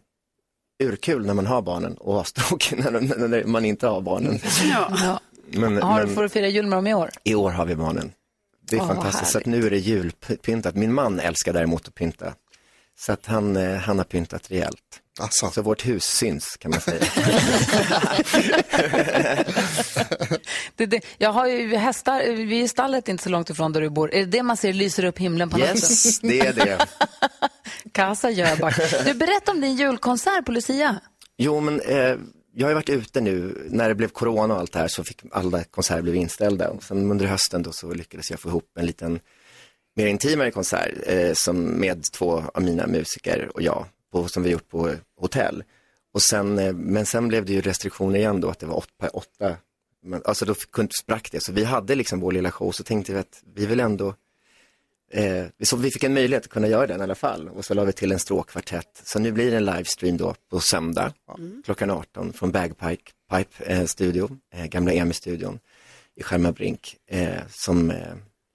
urkul 0.83 1.27
när 1.27 1.35
man 1.35 1.47
har 1.47 1.63
barnen 1.63 1.95
och 1.95 2.21
astråkig 2.21 2.79
när, 2.85 2.91
när, 2.91 3.29
när 3.29 3.45
man 3.45 3.65
inte 3.65 3.87
har 3.87 4.01
barnen. 4.01 4.39
Ja. 4.65 5.21
Men, 5.47 5.83
Har, 5.83 6.05
men 6.07 6.15
Får 6.15 6.23
du 6.23 6.29
fira 6.29 6.49
jul 6.49 6.67
med 6.67 6.79
dem 6.79 6.87
i 6.87 6.95
år? 6.95 7.11
i 7.25 7.35
år 7.35 7.51
har 7.51 7.67
vi 7.67 7.77
barnen. 7.77 8.13
Det 8.71 8.77
är 8.77 8.81
Åh, 8.81 8.87
fantastiskt. 8.87 9.33
Så 9.33 9.39
att 9.39 9.47
nu 9.47 9.67
är 9.67 9.71
det 9.71 9.79
julpyntat. 9.79 10.75
Min 10.75 10.93
man 10.95 11.21
älskar 11.21 11.53
däremot 11.53 11.89
att 11.89 11.95
pynta. 11.95 12.35
Så 12.99 13.13
att 13.13 13.27
han, 13.27 13.57
eh, 13.57 13.77
han 13.77 13.99
har 13.99 14.05
pyntat 14.05 14.51
rejält. 14.51 15.01
Så 15.31 15.63
vårt 15.63 15.87
hus 15.87 16.05
syns 16.05 16.57
kan 16.57 16.71
man 16.71 16.81
säga. 16.81 17.05
Det, 20.77 20.87
det, 20.87 21.01
jag 21.19 21.33
har 21.33 21.47
ju 21.47 21.77
hästar, 21.77 22.33
vi 22.33 22.61
är 22.61 22.65
i 22.65 22.69
stallet 22.69 23.09
inte 23.09 23.23
så 23.25 23.31
långt 23.31 23.51
ifrån 23.51 23.73
där 23.73 23.81
du 23.81 23.91
bor. 23.91 24.15
Är 24.15 24.19
det 24.21 24.27
det 24.27 24.43
man 24.43 24.57
ser 24.57 24.73
lyser 24.73 25.05
upp 25.05 25.19
himlen 25.19 25.51
på 25.51 25.59
Yes, 25.59 26.23
natten? 26.23 26.31
det 26.31 26.41
är 26.47 26.53
det. 26.53 26.87
Kassa 27.93 28.31
Jöback. 28.31 29.05
Du, 29.05 29.15
berätta 29.15 29.53
om 29.53 29.61
din 29.61 29.77
julkonsert 29.77 30.45
på 30.45 30.53
Lucia. 30.53 31.01
Jo, 31.37 31.61
men 31.61 31.81
eh, 31.81 32.17
jag 32.55 32.67
har 32.67 32.75
varit 32.75 32.89
ute 32.89 33.21
nu, 33.21 33.67
när 33.71 33.89
det 33.89 33.95
blev 33.95 34.09
corona 34.09 34.55
och 34.55 34.61
allt 34.61 34.73
det 34.73 34.79
här 34.79 34.89
så 34.89 35.05
fick 35.05 35.23
alla 35.31 35.65
konserter 35.65 36.03
blev 36.03 36.15
inställda. 36.15 36.71
Och 36.71 36.83
sen 36.83 37.11
under 37.11 37.27
hösten 37.27 37.63
då 37.63 37.73
så 37.73 37.95
lyckades 37.95 38.31
jag 38.31 38.41
få 38.41 38.49
ihop 38.49 38.69
en 38.79 38.87
liten 38.87 39.21
mer 39.97 40.07
intimare 40.07 40.51
konsert 40.51 40.95
eh, 41.07 41.33
som 41.33 41.65
med 41.65 42.05
två 42.13 42.43
av 42.55 42.63
mina 42.63 42.87
musiker 42.87 43.51
och 43.55 43.63
jag, 43.63 43.87
på, 44.13 44.29
som 44.29 44.43
vi 44.43 44.51
gjort 44.51 44.69
på 44.69 44.91
hotell. 45.21 45.65
Och 46.13 46.23
sen, 46.23 46.59
eh, 46.59 46.73
men 46.73 47.07
sen 47.07 47.29
blev 47.29 47.45
det 47.45 47.53
ju 47.53 47.61
restriktioner 47.61 48.19
igen 48.19 48.41
då, 48.41 48.49
att 48.49 48.59
det 48.59 48.67
var 48.67 48.77
åtta, 48.77 49.09
åtta 49.09 49.57
men, 50.05 50.23
alltså 50.25 50.45
då 50.45 50.55
sprack 51.03 51.33
det. 51.33 51.41
Så 51.41 51.53
vi 51.53 51.65
hade 51.65 51.95
liksom 51.95 52.21
vår 52.21 52.33
lilla 52.33 52.51
show, 52.51 52.73
så 52.73 52.85
tänkte 52.85 53.13
vi 53.13 53.19
att 53.19 53.43
vi 53.55 53.67
vill 53.67 53.81
ändå 53.81 54.15
Eh, 55.15 55.47
så 55.63 55.77
vi 55.77 55.91
fick 55.91 56.05
en 56.05 56.15
möjlighet 56.15 56.45
att 56.45 56.51
kunna 56.51 56.69
göra 56.69 56.87
den 56.87 57.01
i 57.01 57.03
alla 57.03 57.15
fall 57.15 57.49
och 57.49 57.65
så 57.65 57.75
la 57.75 57.85
vi 57.85 57.93
till 57.93 58.13
en 58.13 58.19
stråkkvartett. 58.19 59.03
Så 59.05 59.19
nu 59.19 59.33
blir 59.33 59.51
det 59.51 59.57
en 59.57 59.65
livestream 59.65 60.17
då 60.17 60.35
på 60.51 60.61
söndag 60.61 61.13
klockan 61.65 61.91
18 61.91 62.33
från 62.33 62.51
Bagpipe 62.53 63.11
Pipe, 63.31 63.65
eh, 63.65 63.85
studio, 63.85 64.31
eh, 64.55 64.67
gamla 64.67 64.93
EMI-studion 64.93 65.59
i 66.17 66.23
Skärmarbrink 66.23 66.97
eh, 67.11 67.29
som, 67.51 67.91
eh, 67.91 67.97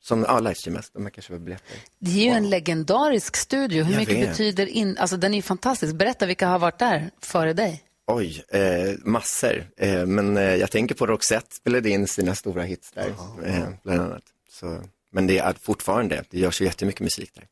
som 0.01 0.23
ja, 0.23 0.39
livestreamas. 0.39 0.89
De 0.89 1.11
kan 1.11 1.21
köpa 1.21 1.39
biljetter. 1.39 1.77
Det 1.99 2.11
är 2.11 2.23
ju 2.23 2.29
en 2.29 2.49
legendarisk 2.49 3.35
studio. 3.35 3.83
Hur 3.83 3.93
Jag 3.93 3.99
mycket 3.99 4.15
vet. 4.15 4.29
betyder 4.29 4.65
in... 4.65 4.97
Alltså 4.97 5.17
den 5.17 5.33
är 5.33 5.35
ju 5.37 5.41
fantastisk. 5.41 5.95
Berätta 5.95 6.25
vilka 6.25 6.47
har 6.47 6.59
varit 6.59 6.79
där 6.79 7.11
före 7.21 7.53
dig. 7.53 7.83
Oj, 8.07 8.43
eh, 8.49 8.95
massor. 9.03 9.65
Eh, 9.77 10.05
men 10.05 10.37
eh, 10.37 10.55
jag 10.55 10.71
tänker 10.71 10.95
på 10.95 11.05
Roxette 11.05 11.55
spelade 11.55 11.89
in 11.89 12.07
sina 12.07 12.35
stora 12.35 12.63
hits 12.63 12.91
där, 12.91 13.13
eh, 13.45 13.69
bland 13.83 14.01
annat. 14.01 14.23
Så, 14.49 14.81
men 15.11 15.27
det 15.27 15.37
är 15.37 15.53
fortfarande, 15.53 16.23
det 16.29 16.39
görs 16.39 16.61
ju 16.61 16.65
jättemycket 16.65 17.01
musik 17.01 17.31
där. 17.33 17.47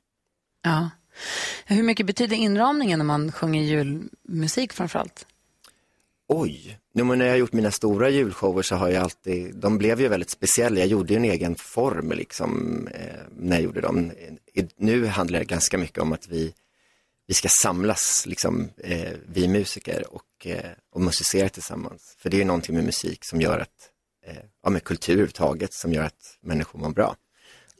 Ja. 0.63 0.89
Hur 1.65 1.83
mycket 1.83 2.05
betyder 2.05 2.35
inramningen 2.35 2.99
när 2.99 3.05
man 3.05 3.31
sjunger 3.31 3.63
julmusik 3.63 4.73
framförallt? 4.73 5.25
Oj, 6.29 6.79
nu 6.93 7.03
när 7.03 7.25
jag 7.25 7.33
har 7.33 7.37
gjort 7.37 7.53
mina 7.53 7.71
stora 7.71 8.09
julshower 8.09 8.61
så 8.61 8.75
har 8.75 8.89
jag 8.89 9.03
alltid, 9.03 9.55
de 9.55 9.77
blev 9.77 10.01
ju 10.01 10.07
väldigt 10.07 10.29
speciella. 10.29 10.79
Jag 10.79 10.87
gjorde 10.87 11.13
ju 11.13 11.17
en 11.17 11.25
egen 11.25 11.55
form 11.55 12.11
liksom 12.11 12.81
eh, 12.87 13.21
när 13.35 13.55
jag 13.55 13.63
gjorde 13.63 13.81
dem. 13.81 14.11
Nu 14.77 15.05
handlar 15.05 15.39
det 15.39 15.45
ganska 15.45 15.77
mycket 15.77 15.97
om 15.97 16.13
att 16.13 16.27
vi, 16.27 16.53
vi 17.27 17.33
ska 17.33 17.47
samlas, 17.63 18.25
liksom, 18.27 18.69
eh, 18.77 19.13
vi 19.27 19.47
musiker 19.47 20.13
och, 20.13 20.47
eh, 20.47 20.71
och 20.91 21.01
musicera 21.01 21.49
tillsammans. 21.49 22.15
För 22.17 22.29
det 22.29 22.37
är 22.37 22.39
ju 22.39 22.45
någonting 22.45 22.75
med 22.75 22.83
musik 22.83 23.19
som 23.21 23.41
gör 23.41 23.59
att, 23.59 23.91
ja 24.63 24.69
med 24.69 24.83
kultur 24.83 25.13
överhuvudtaget 25.13 25.73
som 25.73 25.93
gör 25.93 26.03
att 26.03 26.37
människor 26.41 26.79
mår 26.79 26.89
bra. 26.89 27.15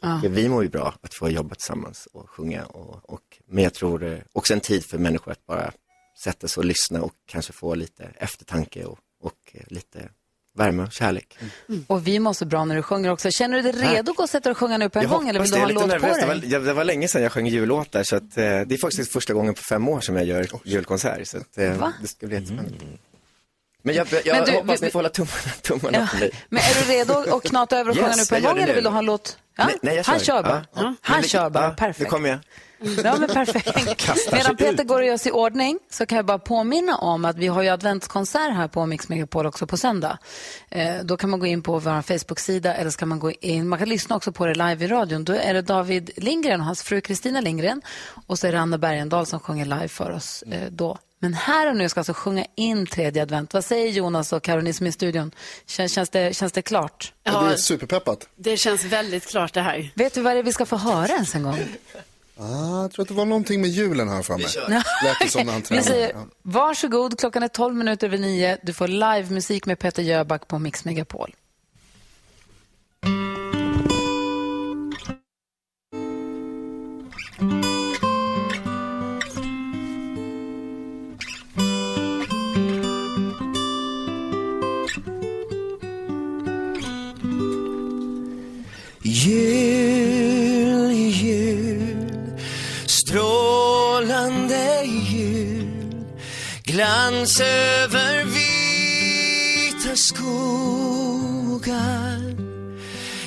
Ja. 0.02 0.22
Vi 0.30 0.50
mår 0.50 0.64
ju 0.64 0.70
bra 0.70 0.94
att 1.02 1.14
få 1.14 1.30
jobba 1.30 1.56
tillsammans 1.56 2.08
och 2.14 2.30
sjunga. 2.30 2.66
Och, 2.66 3.10
och, 3.10 3.22
men 3.48 3.64
jag 3.64 3.74
tror 3.74 4.04
eh, 4.04 4.18
också 4.34 4.54
en 4.54 4.60
tid 4.60 4.86
för 4.86 4.98
människor 4.98 5.32
att 5.32 5.46
bara 5.46 5.72
sätta 6.24 6.48
sig 6.48 6.62
och 6.62 6.66
lyssna 6.66 7.02
och 7.02 7.14
kanske 7.26 7.54
få 7.54 7.76
lite 7.76 8.04
eftertanke 8.18 8.86
och, 8.86 9.00
och 9.24 9.34
eh, 9.54 9.62
lite 9.68 10.10
värme 10.58 10.84
och 10.84 10.92
kärlek. 10.92 11.38
Och 11.88 12.08
vi 12.08 12.20
mår 12.20 12.34
så 12.34 12.46
bra 12.46 12.66
när 12.66 12.76
du 12.76 12.82
sjunger 12.84 13.10
också. 13.12 13.32
Känner 13.32 13.62
du 13.62 13.72
dig 13.72 13.82
redo 13.94 14.12
att 14.12 14.18
gå 14.18 14.24
och 14.24 14.30
sätta 14.30 14.44
dig 14.44 14.52
och 14.52 14.58
sjunga 14.58 14.78
nu 14.78 14.90
på 14.90 15.00
en 15.00 15.10
gång 15.10 15.30
eller 15.30 15.40
vill 15.40 15.52
du 15.52 15.58
ha 15.58 15.68
en 15.68 15.74
låt 15.74 15.84
på 15.84 15.90
Det 15.90 16.26
var, 16.28 16.36
dig? 16.36 16.52
jag- 16.52 16.64
det 16.66 16.74
var 16.74 16.84
länge 16.84 17.08
sedan 17.08 17.22
jag 17.24 17.32
sjöng 17.32 17.48
jullåtar 17.48 18.04
så 18.04 18.16
att, 18.16 18.24
eh, 18.24 18.44
det 18.44 18.72
är 18.72 18.78
faktiskt 18.78 19.12
första 19.12 19.34
gången 19.34 19.54
på 19.54 19.62
fem 19.62 19.88
år 19.88 20.02
som 20.02 20.16
jag 20.16 20.26
gör 20.26 20.48
julkonsert. 20.64 21.28
Så 21.28 21.38
att, 21.38 21.58
eh, 21.58 21.90
det 22.02 22.08
ska 22.08 22.28
bli 22.28 22.36
jättespännande. 22.36 22.72
Men 23.88 23.96
jag, 23.96 24.08
jag 24.26 24.36
Men 24.36 24.46
du, 24.46 24.52
hoppas 24.52 24.82
vi- 24.82 24.86
ni 24.86 24.92
får 24.92 25.00
hålla 25.00 25.10
tummarna, 25.10 25.52
tummarna 25.62 25.98
Ja, 25.98 26.08
för 26.08 26.18
mig. 26.20 26.32
Men 26.50 26.60
är 26.64 26.86
du 26.86 26.92
redo 26.92 27.36
att 27.38 27.44
knata 27.44 27.78
över 27.80 27.90
och 27.92 27.96
sjunga 27.98 28.08
Yes, 28.08 28.18
nu 28.18 28.26
på 28.26 28.36
en 28.36 28.44
gång 28.44 28.64
eller 28.64 28.76
vill 28.76 28.84
du 28.84 28.90
ha 28.90 29.00
en 29.00 29.06
låt? 29.06 29.38
Ja, 29.58 29.66
Nej, 29.66 29.76
nej, 29.82 30.04
han 30.06 30.20
kör. 30.20 30.44
bara. 30.44 30.66
Ja. 30.76 30.82
Ja. 30.82 30.94
Han 31.02 31.22
vi- 31.22 31.28
kör 31.28 31.50
bara, 31.50 31.70
perfekt. 31.70 32.00
Nu 32.00 32.06
kommer 32.06 32.30
jag. 32.30 32.40
Ja, 33.04 33.16
men 33.20 33.30
perfekt. 33.30 34.32
Medan 34.32 34.58
Peter 34.58 34.84
går 34.84 35.00
och 35.02 35.06
gör 35.08 35.18
sig 35.18 35.30
i 35.30 35.34
ordning 35.34 35.80
så 35.92 36.06
kan 36.06 36.16
jag 36.16 36.26
bara 36.26 36.40
påminna 36.40 36.96
om 36.98 37.26
att 37.26 37.38
vi 37.38 37.48
har 37.48 37.62
ju 37.62 37.70
adventskonsert 37.70 38.54
här 38.54 38.68
på 38.68 38.86
Mix 38.86 39.10
Megapol 39.10 39.46
också 39.46 39.68
på 39.68 39.78
söndag. 39.78 40.18
Eh, 40.70 40.96
då 41.04 41.18
kan 41.18 41.30
man 41.30 41.40
gå 41.40 41.46
in 41.46 41.62
på 41.62 41.80
vår 41.80 42.02
Facebook-sida 42.02 42.74
eller 42.76 42.90
så 42.92 42.98
kan 42.98 43.08
man 43.08 43.20
gå 43.20 43.32
in, 43.32 43.68
man 43.70 43.80
kan 43.80 43.90
lyssna 43.90 44.16
också 44.16 44.32
på 44.32 44.46
det 44.46 44.54
live 44.56 44.86
i 44.86 44.88
radion. 44.88 45.26
Då 45.26 45.34
är 45.34 45.54
det 45.54 45.62
David 45.62 46.10
Lindgren 46.18 46.60
och 46.60 46.66
hans 46.66 46.84
fru 46.84 47.02
Kristina 47.02 47.42
Lindgren 47.42 47.82
och 48.28 48.40
så 48.40 48.48
är 48.48 48.52
det 48.52 48.60
Anna 48.60 48.78
Bergendahl 48.78 49.26
som 49.26 49.40
sjunger 49.40 49.66
live 49.66 49.88
för 49.88 50.12
oss 50.12 50.44
eh, 50.52 50.62
då. 50.72 50.98
Men 51.20 51.34
här 51.34 51.70
och 51.70 51.76
nu 51.76 51.90
ska 51.90 52.00
alltså 52.00 52.14
sjunga 52.14 52.46
in 52.56 52.86
tredje 52.86 53.22
advent. 53.22 53.54
Vad 53.54 53.66
säger 53.66 53.92
Jonas 53.92 54.34
och 54.34 54.44
Caroline 54.44 54.74
som 54.74 54.86
är 54.86 54.90
i 54.90 54.94
studion? 54.94 55.32
Känns, 55.66 55.94
känns, 55.94 56.10
det, 56.10 56.36
känns 56.36 56.52
det 56.52 56.62
klart? 56.62 57.14
Ja, 57.24 57.42
det 57.42 57.54
är 57.54 57.58
superpeppat. 57.58 58.30
Det 58.36 58.58
känns 58.58 58.84
väldigt 58.84 59.28
klart 59.28 59.54
det 59.54 59.62
här. 59.62 59.92
Vet 59.96 60.14
du 60.14 60.22
vad 60.22 60.36
det 60.36 60.40
är 60.40 60.44
vi 60.44 60.54
ska 60.54 60.66
få 60.66 60.76
höra 60.78 61.08
ens 61.08 61.36
en 61.36 61.44
gång? 61.44 61.60
Ah, 62.40 62.82
jag 62.82 62.92
tror 62.92 63.04
att 63.04 63.10
det 63.10 63.14
var 63.14 63.26
någonting 63.26 63.62
med 63.62 63.70
julen 63.70 64.10
här 64.10 64.22
för 64.22 64.34
mig. 64.34 64.46
Lät 65.04 65.20
det 65.22 65.30
som 65.30 65.46
när 65.46 65.54
han 65.54 65.64
Vi 65.72 65.84
säger 65.84 66.16
varsågod, 66.42 67.20
klockan 67.20 67.44
är 67.44 67.48
12 67.48 67.76
minuter 67.76 68.08
över 68.08 68.18
nio. 68.18 68.58
Du 68.64 68.74
får 68.74 68.88
livemusik 68.88 69.66
med 69.66 69.80
Peter 69.80 70.04
Jöback 70.04 70.48
på 70.48 70.60
Mix 70.60 70.86
Megapol. 70.86 71.36
Jul, 89.28 90.92
jul, 90.92 92.40
strålande 92.86 94.84
jul 94.86 96.06
Glans 96.64 97.42
över 97.42 98.24
vita 98.24 99.96
skogar. 99.96 100.58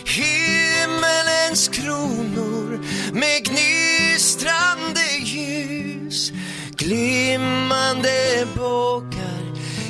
Himmelens 0.07 1.69
kronor 1.69 2.85
med 3.13 3.45
gnistrande 3.45 5.07
ljus 5.25 6.33
Glimmande 6.77 8.47
bågar 8.57 9.43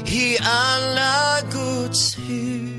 i 0.06 0.38
alla 0.38 1.40
Guds 1.52 2.18
hus. 2.18 2.69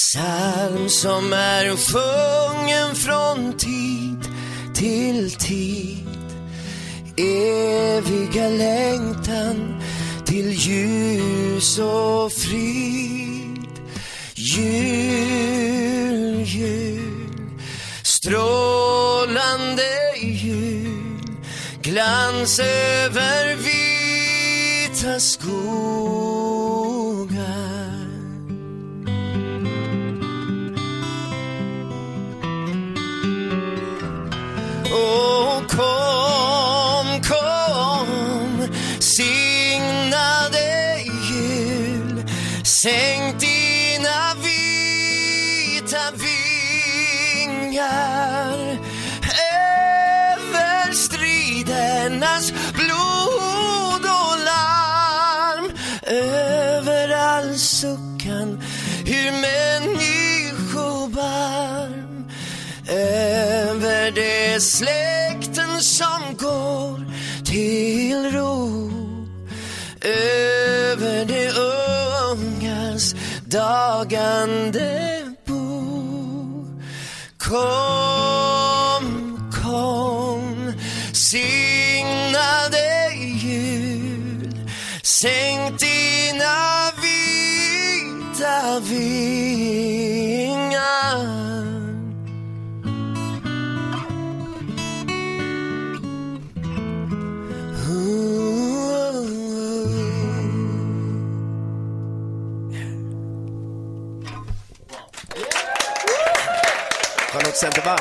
Psalm 0.00 0.88
som 0.88 1.32
är 1.32 1.76
sjungen 1.76 2.94
från 2.94 3.52
tid 3.52 4.28
till 4.74 5.34
tid. 5.34 6.06
Eviga 7.16 8.48
längtan 8.48 9.82
till 10.26 10.52
ljus 10.52 11.78
och 11.78 12.32
frid. 12.32 13.68
Jul, 14.34 14.72
jul, 16.44 17.60
strålande 18.02 19.82
jul. 20.22 21.20
Glans 21.82 22.58
över 22.58 23.54
vita 23.54 25.20
skogar. 25.20 26.40
Sänk 42.82 43.40
dina 43.40 44.34
vita 44.42 46.04
vingar 47.36 48.78
över 50.32 50.92
stridernas 50.92 52.52
blod 52.72 54.04
och 54.04 54.38
larm. 54.50 55.72
Över 56.02 57.08
all 57.08 57.58
suckan 57.58 58.62
ur 59.06 59.32
människobarm 59.32 62.30
över 62.88 64.10
de 64.10 64.60
släkten 64.60 65.80
som 65.80 66.36
går 66.38 67.12
till 67.44 68.32
ro. 68.32 68.90
Över 70.02 71.24
de 71.24 71.50
dagande 73.50 75.34
bo 75.46 75.64
Kom, 77.38 79.06
kom, 79.62 80.72
signade 81.12 82.88
jul. 83.42 84.54
Sänk 85.02 85.78
dina 85.80 86.92
vita 87.02 88.58
vingar 88.88 89.89
Centervall. 107.60 107.98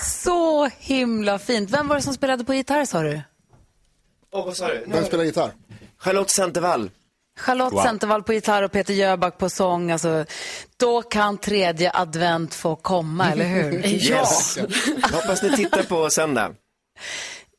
Så 0.00 0.70
himla 0.78 1.38
fint. 1.38 1.70
Vem 1.70 1.88
var 1.88 1.96
det 1.96 2.02
som 2.02 2.14
spelade 2.14 2.44
på 2.44 2.54
gitarr 2.54 2.84
sa 2.84 3.02
du? 3.02 3.20
Åh, 4.32 4.44
vad 4.46 4.56
sa 4.56 4.68
du? 4.68 4.84
Vem 4.86 5.04
spelar 5.04 5.24
gitarr? 5.24 5.52
Charlotte 5.98 6.30
Centervall. 6.30 6.90
Charlotte 7.40 7.72
Wow. 7.72 7.82
Centervall 7.82 8.22
på 8.22 8.32
gitarr 8.32 8.62
och 8.62 8.72
Peter 8.72 8.94
Jöback 8.94 9.38
på 9.38 9.50
sång. 9.50 9.90
Alltså, 9.90 10.24
då 10.76 11.02
kan 11.02 11.38
tredje 11.38 11.90
advent 11.94 12.54
få 12.54 12.76
komma, 12.76 13.30
eller 13.32 13.44
hur? 13.44 13.86
Yes. 13.86 14.58
Hoppas 15.12 15.42
ni 15.42 15.56
tittar 15.56 15.82
på 15.82 16.10
söndag. 16.10 16.54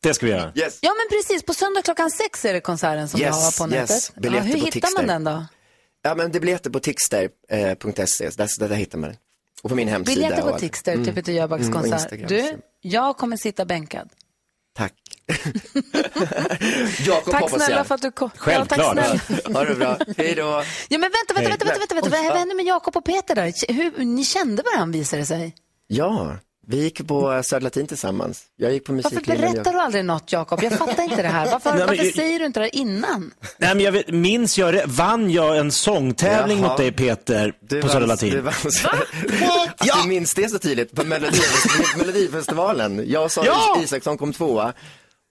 Det 0.04 0.14
ska 0.14 0.26
vi 0.26 0.32
göra. 0.32 0.52
Yes. 0.56 0.80
Ja, 0.82 0.92
men 0.98 1.18
precis. 1.20 1.44
På 1.44 1.54
söndag 1.54 1.82
klockan 1.82 2.12
sex 2.12 2.46
är 2.46 2.54
det 2.54 2.62
konserten 2.62 3.10
som 3.10 3.20
Yes, 3.20 3.36
vi 3.60 3.64
har 3.64 3.68
på 3.68 3.74
yes. 3.76 3.90
nätet. 3.90 4.12
Ja, 4.16 4.22
Biljetter 4.22 4.46
hur 4.48 4.54
på 4.54 4.60
hittar 4.66 4.72
Tixter. 4.72 4.98
man 5.04 5.08
den 5.08 5.24
då? 5.24 5.46
Ja, 6.08 6.16
men 6.16 6.32
det 6.32 6.40
biljetter 6.40 6.70
på 6.70 6.80
tixter.se, 6.80 8.30
där, 8.30 8.68
där 8.68 8.76
hittar 8.76 8.98
man 8.98 9.10
den. 9.10 9.20
Och 9.64 9.70
på 9.70 9.76
min 9.76 9.88
hemsida. 9.88 10.16
Biljetter 10.16 10.52
på 10.52 10.60
Tixter 10.60 10.94
Mm. 10.94 11.06
till 11.06 11.14
Peter 11.16 11.32
Jöbacks 11.34 11.62
Mm, 11.68 11.74
konsert. 11.74 12.28
Du, 12.28 12.58
jag 12.82 13.18
kommer 13.18 13.38
sitta 13.38 13.66
bänkad. 13.66 14.10
Tack. 14.76 14.94
Jakob 17.06 17.32
Tack 17.34 17.50
snälla 17.50 17.84
för 17.84 17.96
att 17.96 18.02
du 18.02 18.12
kom. 18.12 18.30
Självklart. 18.38 18.96
Ja, 18.98 19.04
tack 19.04 19.22
snälla. 19.26 19.60
Ha 19.60 19.66
det 19.66 19.76
bra. 19.76 19.98
Hej 20.18 20.36
då. 20.36 20.64
Ja, 20.90 20.98
men 20.98 21.02
vänta, 21.02 21.34
vänta, 21.34 21.50
vänta, 21.50 21.66
vänta, 21.66 21.96
vänta, 21.96 22.10
Vad 22.10 22.38
hände 22.38 22.56
med 22.56 22.66
Jakob 22.66 22.98
och 22.98 23.06
Peter 23.06 23.36
där? 23.36 23.74
Hur, 23.74 24.06
ni 24.06 24.24
kände 24.24 24.64
varandra 24.74 24.98
visade 25.00 25.22
det 25.22 25.26
sig. 25.26 25.56
Ja, 25.88 26.38
vi 26.70 26.78
gick 26.84 27.08
på 27.08 27.44
Södra 27.44 27.64
Latin 27.64 27.88
tillsammans. 27.88 28.44
Jag 28.56 28.74
gick 28.74 28.86
på 28.86 28.94
Varför 28.94 29.22
berättar 29.26 29.74
du 29.74 29.80
aldrig 29.80 30.06
något 30.06 30.32
Jakob? 30.32 30.64
Jag 30.64 30.74
fattar 30.78 31.04
inte 31.04 31.22
det 31.22 31.28
här. 31.28 31.46
Varför, 31.52 31.70
Nej, 31.70 31.80
men- 31.80 31.88
varför 31.88 32.04
säger 32.12 32.40
du 32.40 32.46
inte 32.46 32.60
det 32.60 32.64
här 32.64 32.76
innan? 32.76 33.32
Nej, 33.58 33.76
men 33.76 33.80
jag 33.86 33.92
vet, 33.92 34.08
minns 34.10 34.58
jag, 34.58 34.74
det? 34.74 34.84
vann 34.88 35.32
jag 35.32 35.58
en 35.58 35.72
sångtävling 35.72 36.60
Jaha. 36.60 36.68
mot 36.70 36.78
dig 36.78 36.92
Peter 36.92 37.54
Du 37.60 37.82
på 37.82 37.88
Södra 37.90 38.06
Latin? 38.06 38.30
Du 38.30 38.42
vann, 38.42 38.54
att 39.78 40.04
du 40.04 40.08
minns 40.10 40.34
det 40.34 40.50
så 40.50 40.60
tydligt 40.60 40.96
på 40.96 41.04
Melodi, 41.06 41.38
Melodifestivalen. 41.98 43.04
Jag 43.08 43.24
och 43.24 43.32
Sara 43.32 43.46
Ja! 43.46 43.80
Isaksson 43.84 44.18
kom 44.18 44.34
tvåa. 44.34 44.74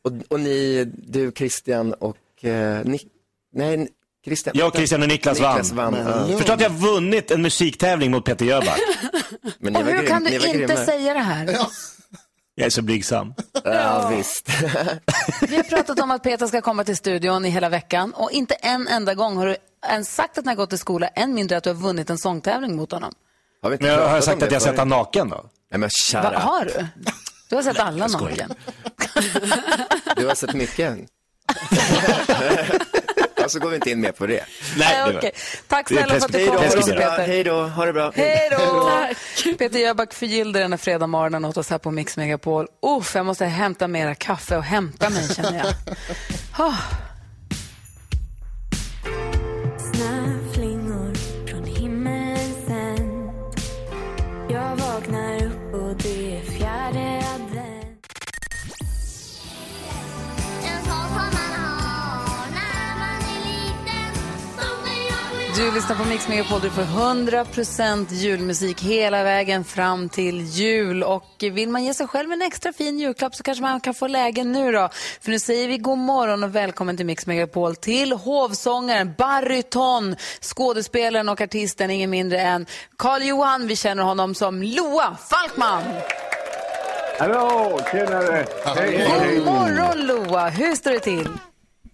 Och, 0.04 0.12
och 0.28 0.40
ni, 0.40 0.84
du 1.08 1.32
Christian 1.36 1.92
och 1.92 2.44
eh, 2.44 2.84
Nick, 2.84 3.06
nej, 3.54 3.88
Christian. 4.26 4.54
Jag, 4.58 4.74
Christian 4.74 5.02
och 5.02 5.08
Niklas, 5.08 5.38
Niklas 5.38 5.72
vann. 5.72 5.94
vann. 6.04 6.30
ja. 6.30 6.38
Förstå 6.38 6.52
att 6.52 6.60
jag 6.60 6.70
har 6.70 6.76
vunnit 6.76 7.30
en 7.30 7.42
musiktävling 7.42 8.10
mot 8.10 8.24
Peter 8.24 8.44
Jöback. 8.46 8.80
Men 9.58 9.72
ni 9.72 9.78
Och 9.78 9.84
var 9.84 9.92
hur 9.92 9.98
grym- 9.98 10.06
kan 10.08 10.24
du 10.24 10.34
inte 10.34 10.52
grymma. 10.52 10.76
säga 10.84 11.14
det 11.14 11.20
här? 11.20 11.56
Jag 12.54 12.66
är 12.66 12.70
så 12.70 12.82
blygsam. 12.82 13.34
Ja, 13.64 14.08
visst. 14.16 14.48
Vi 15.48 15.56
har 15.56 15.62
pratat 15.62 16.00
om 16.00 16.10
att 16.10 16.22
Peter 16.22 16.46
ska 16.46 16.60
komma 16.60 16.84
till 16.84 16.96
studion 16.96 17.44
i 17.44 17.48
hela 17.50 17.68
veckan 17.68 18.12
och 18.14 18.30
inte 18.30 18.54
en 18.54 18.88
enda 18.88 19.14
gång 19.14 19.36
har 19.36 19.46
du 19.46 19.56
ens 19.90 20.14
sagt 20.14 20.38
att 20.38 20.44
ni 20.44 20.48
har 20.50 20.56
gått 20.56 20.68
till 20.70 20.78
skola, 20.78 21.08
än 21.08 21.34
mindre 21.34 21.56
att 21.56 21.64
du 21.64 21.70
har 21.70 21.74
vunnit 21.74 22.10
en 22.10 22.18
sångtävling 22.18 22.76
mot 22.76 22.92
honom. 22.92 23.12
Har 23.62 23.70
vi 23.70 23.74
inte 23.74 23.84
Men 23.86 23.94
jag 23.94 24.08
har 24.08 24.14
jag 24.14 24.24
sagt 24.24 24.42
att 24.42 24.52
jag 24.52 24.62
sett 24.62 24.68
förut? 24.68 24.78
honom 24.78 24.98
naken 24.98 25.28
då? 25.28 25.44
Nej 25.70 25.80
men 25.80 25.90
shut 25.90 26.22
Va, 26.24 26.30
up. 26.30 26.36
har 26.38 26.64
du? 26.64 26.86
Du 27.50 27.56
har 27.56 27.62
sett 27.62 27.78
alla 27.78 28.06
naken. 28.06 28.52
Du 30.16 30.26
har 30.26 30.34
sett 30.34 30.54
mycket. 30.54 30.96
och 33.46 33.52
så 33.52 33.58
går 33.58 33.68
vi 33.68 33.74
inte 33.74 33.90
in 33.90 34.00
mer 34.00 34.12
på 34.12 34.26
det. 34.26 34.44
Nej, 34.78 35.16
okej. 35.16 35.32
Tack 35.68 35.88
snälla 35.88 36.06
för 36.06 36.16
att 36.16 36.32
du 36.32 36.38
Hej 36.38 36.46
kom 36.46 36.56
då, 36.56 36.62
hit, 36.62 36.74
Peter. 36.74 36.96
Peter. 36.96 37.26
Hej 37.26 37.44
då, 37.44 37.62
ha 37.62 37.86
det 37.86 37.92
bra. 37.92 38.12
Hej 38.14 38.48
då! 38.50 39.08
Peter 39.58 39.78
Jöback 39.78 40.14
förgyllde 40.14 40.58
den 40.58 40.72
här 40.72 40.78
fredag 40.78 41.06
morgonen 41.06 41.44
åt 41.44 41.56
oss 41.56 41.70
här 41.70 41.78
på 41.78 41.90
Mix 41.90 42.16
Megapol. 42.16 42.66
Uff, 42.98 43.14
jag 43.14 43.26
måste 43.26 43.44
hämta 43.44 43.88
mera 43.88 44.14
kaffe 44.14 44.56
och 44.56 44.64
hämta 44.64 45.10
mig 45.10 45.28
känner 45.34 45.58
jag. 45.58 45.66
Oh. 46.58 46.74
Du 65.56 65.74
lyssnar 65.74 65.96
på 65.96 66.08
Mix 66.08 66.28
Megapol, 66.28 66.60
du 66.60 66.70
får 66.70 66.82
100% 66.82 68.12
julmusik 68.12 68.82
hela 68.82 69.24
vägen 69.24 69.64
fram 69.64 70.08
till 70.08 70.40
jul. 70.40 71.02
Och 71.02 71.24
vill 71.40 71.68
man 71.68 71.84
ge 71.84 71.94
sig 71.94 72.06
själv 72.06 72.32
en 72.32 72.42
extra 72.42 72.72
fin 72.72 72.98
julklapp 72.98 73.34
så 73.34 73.42
kanske 73.42 73.62
man 73.62 73.80
kan 73.80 73.94
få 73.94 74.06
läge 74.06 74.44
nu 74.44 74.72
då. 74.72 74.88
För 75.20 75.30
nu 75.30 75.38
säger 75.38 75.68
vi 75.68 75.78
god 75.78 75.98
morgon 75.98 76.44
och 76.44 76.54
välkommen 76.54 76.96
till 76.96 77.06
Mix 77.06 77.26
Megapol 77.26 77.76
till 77.76 78.12
hovsångaren, 78.12 79.14
baryton, 79.18 80.16
skådespelaren 80.40 81.28
och 81.28 81.40
artisten, 81.40 81.90
ingen 81.90 82.10
mindre 82.10 82.40
än 82.40 82.66
Karl 82.98 83.22
Johan. 83.22 83.66
Vi 83.66 83.76
känner 83.76 84.02
honom 84.02 84.34
som 84.34 84.62
Loa 84.62 85.16
Falkman. 85.30 85.82
Hallå, 87.18 87.80
tjenare! 87.92 88.46
Hej, 88.64 88.96
hej, 88.96 89.08
hej. 89.08 89.36
God 89.36 89.46
morgon 89.46 90.06
Loa, 90.06 90.48
hur 90.48 90.74
står 90.74 90.90
det 90.90 91.00
till? 91.00 91.28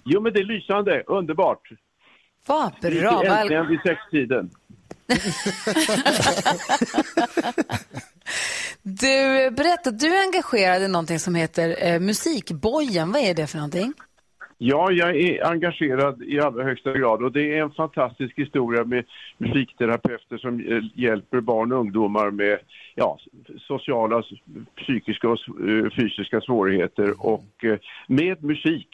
Jo, 0.04 0.20
men 0.20 0.32
det 0.32 0.40
är 0.40 0.44
lysande, 0.44 1.02
underbart. 1.06 1.62
Vad 2.46 2.72
bra. 2.80 3.24
Äntligen 3.24 3.68
vid 3.68 3.80
sextiden. 3.80 4.50
Du, 8.84 9.50
berätta, 9.50 9.90
du 9.90 10.06
är 10.06 10.26
engagerad 10.26 10.82
i 10.82 10.88
någonting 10.88 11.18
som 11.18 11.34
heter 11.34 11.86
eh, 11.86 12.00
Musikbojen. 12.00 13.12
Vad 13.12 13.22
är 13.22 13.34
det 13.34 13.46
för 13.46 13.56
någonting? 13.56 13.92
Ja, 14.58 14.90
jag 14.90 15.16
är 15.16 15.46
engagerad 15.46 16.22
i 16.22 16.40
allra 16.40 16.64
högsta 16.64 16.92
grad 16.92 17.22
och 17.22 17.32
det 17.32 17.58
är 17.58 17.62
en 17.62 17.70
fantastisk 17.70 18.38
historia 18.38 18.84
med 18.84 19.04
musikterapeuter 19.38 20.38
som 20.38 20.60
eh, 20.60 20.82
hjälper 20.94 21.40
barn 21.40 21.72
och 21.72 21.78
ungdomar 21.78 22.30
med 22.30 22.58
ja, 22.94 23.18
sociala, 23.58 24.22
psykiska 24.76 25.28
och 25.28 25.38
eh, 25.68 25.90
fysiska 25.96 26.40
svårigheter 26.40 27.26
och 27.26 27.64
eh, 27.64 27.78
med 28.06 28.44
musik. 28.44 28.88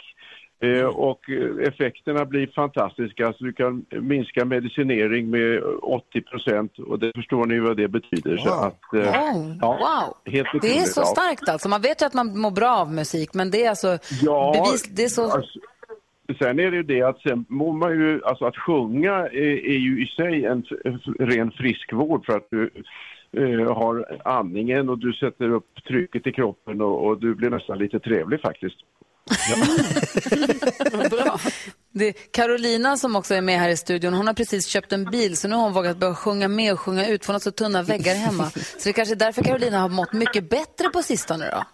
Eh, 0.60 0.84
Och 0.84 1.30
eh, 1.30 1.68
effekterna 1.68 2.24
blir 2.24 2.46
fantastiska. 2.46 3.26
Alltså 3.26 3.44
du 3.44 3.52
kan 3.52 3.84
minska 3.90 4.44
medicinering 4.44 5.30
med 5.30 5.62
80 5.82 6.20
procent 6.20 6.78
och 6.78 6.98
det 6.98 7.12
förstår 7.14 7.46
ni 7.46 7.58
vad 7.58 7.76
det 7.76 7.88
betyder. 7.88 8.36
Så 8.36 8.50
att, 8.50 8.94
eh, 8.94 9.00
Wow. 9.00 9.56
ja, 9.60 9.78
wow. 10.24 10.32
Helt 10.32 10.48
Det 10.62 10.78
är 10.78 10.84
så 10.84 11.02
starkt 11.04 11.48
alltså. 11.48 11.68
Man 11.68 11.80
vet 11.80 12.02
ju 12.02 12.06
att 12.06 12.14
man 12.14 12.38
mår 12.38 12.50
bra 12.50 12.76
av 12.76 12.92
musik, 12.92 13.34
men 13.34 13.50
det 13.50 13.64
är 13.64 13.68
alltså 13.70 13.98
Ja, 14.22 14.52
bevis... 14.54 14.82
Det 14.82 15.04
är 15.04 15.08
så... 15.08 15.22
alltså, 15.30 15.58
sen 16.38 16.60
är 16.60 16.70
det 16.70 16.76
ju 16.76 16.82
det 16.82 17.02
att 17.02 17.20
sen 17.20 17.44
mår 17.48 17.72
man 17.72 17.90
ju, 17.90 18.20
alltså 18.24 18.44
att 18.44 18.56
sjunga 18.56 19.12
är, 19.12 19.66
är 19.66 19.78
ju 19.78 20.02
i 20.02 20.06
sig 20.06 20.44
en 20.44 20.62
ren 21.18 21.50
friskvård 21.50 22.26
för 22.26 22.36
att 22.36 22.46
du 22.50 22.70
eh, 23.36 23.74
har 23.76 24.18
andningen 24.24 24.88
och 24.88 24.98
du 24.98 25.12
sätter 25.12 25.50
upp 25.50 25.84
trycket 25.88 26.26
i 26.26 26.32
kroppen 26.32 26.80
och, 26.80 27.06
och 27.06 27.20
du 27.20 27.34
blir 27.34 27.50
nästan 27.50 27.78
lite 27.78 27.98
trevlig 28.00 28.40
faktiskt. 28.40 28.76
Det, 31.92 32.12
Carolina 32.12 32.96
som 32.96 33.16
också 33.16 33.34
är 33.34 33.40
med 33.40 33.58
här 33.58 33.68
i 33.68 33.76
studion, 33.76 34.14
hon 34.14 34.26
har 34.26 34.34
precis 34.34 34.66
köpt 34.66 34.92
en 34.92 35.04
bil 35.04 35.36
så 35.36 35.48
nu 35.48 35.54
har 35.54 35.62
hon 35.62 35.72
vågat 35.72 35.96
börja 35.96 36.14
sjunga 36.14 36.48
med 36.48 36.72
och 36.72 36.80
sjunga 36.80 37.08
ut 37.08 37.24
för 37.24 37.32
hon 37.32 37.34
har 37.34 37.40
så 37.40 37.50
tunna 37.50 37.82
väggar 37.82 38.14
hemma. 38.14 38.50
Så 38.50 38.84
det 38.84 38.90
är 38.90 38.92
kanske 38.92 39.14
är 39.14 39.16
därför 39.16 39.42
Carolina 39.42 39.78
har 39.78 39.88
mått 39.88 40.12
mycket 40.12 40.50
bättre 40.50 40.88
på 40.92 41.02
sistone 41.02 41.50
då. 41.50 41.64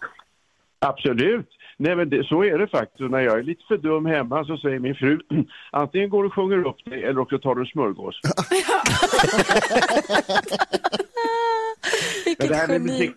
Absolut. 0.79 1.49
Nej 1.77 1.95
men 1.95 2.09
det, 2.09 2.23
så 2.23 2.43
är 2.43 2.57
det 2.57 2.67
faktiskt. 2.67 3.11
När 3.11 3.19
jag 3.19 3.39
är 3.39 3.43
lite 3.43 3.63
för 3.67 3.77
dum 3.77 4.05
hemma 4.05 4.45
så 4.45 4.57
säger 4.57 4.79
min 4.79 4.95
fru 4.95 5.19
antingen 5.71 6.09
går 6.09 6.23
du 6.23 6.27
och 6.27 6.35
sjunger 6.35 6.67
upp 6.67 6.85
dig 6.85 7.03
eller 7.03 7.19
också 7.19 7.39
tar 7.39 7.55
du 7.55 7.61
en 7.61 7.67
smörgås. 7.67 8.19
Men 12.39 12.47
det 12.47 12.55
här 12.55 12.67
med 12.67 12.81
musik, 12.81 13.15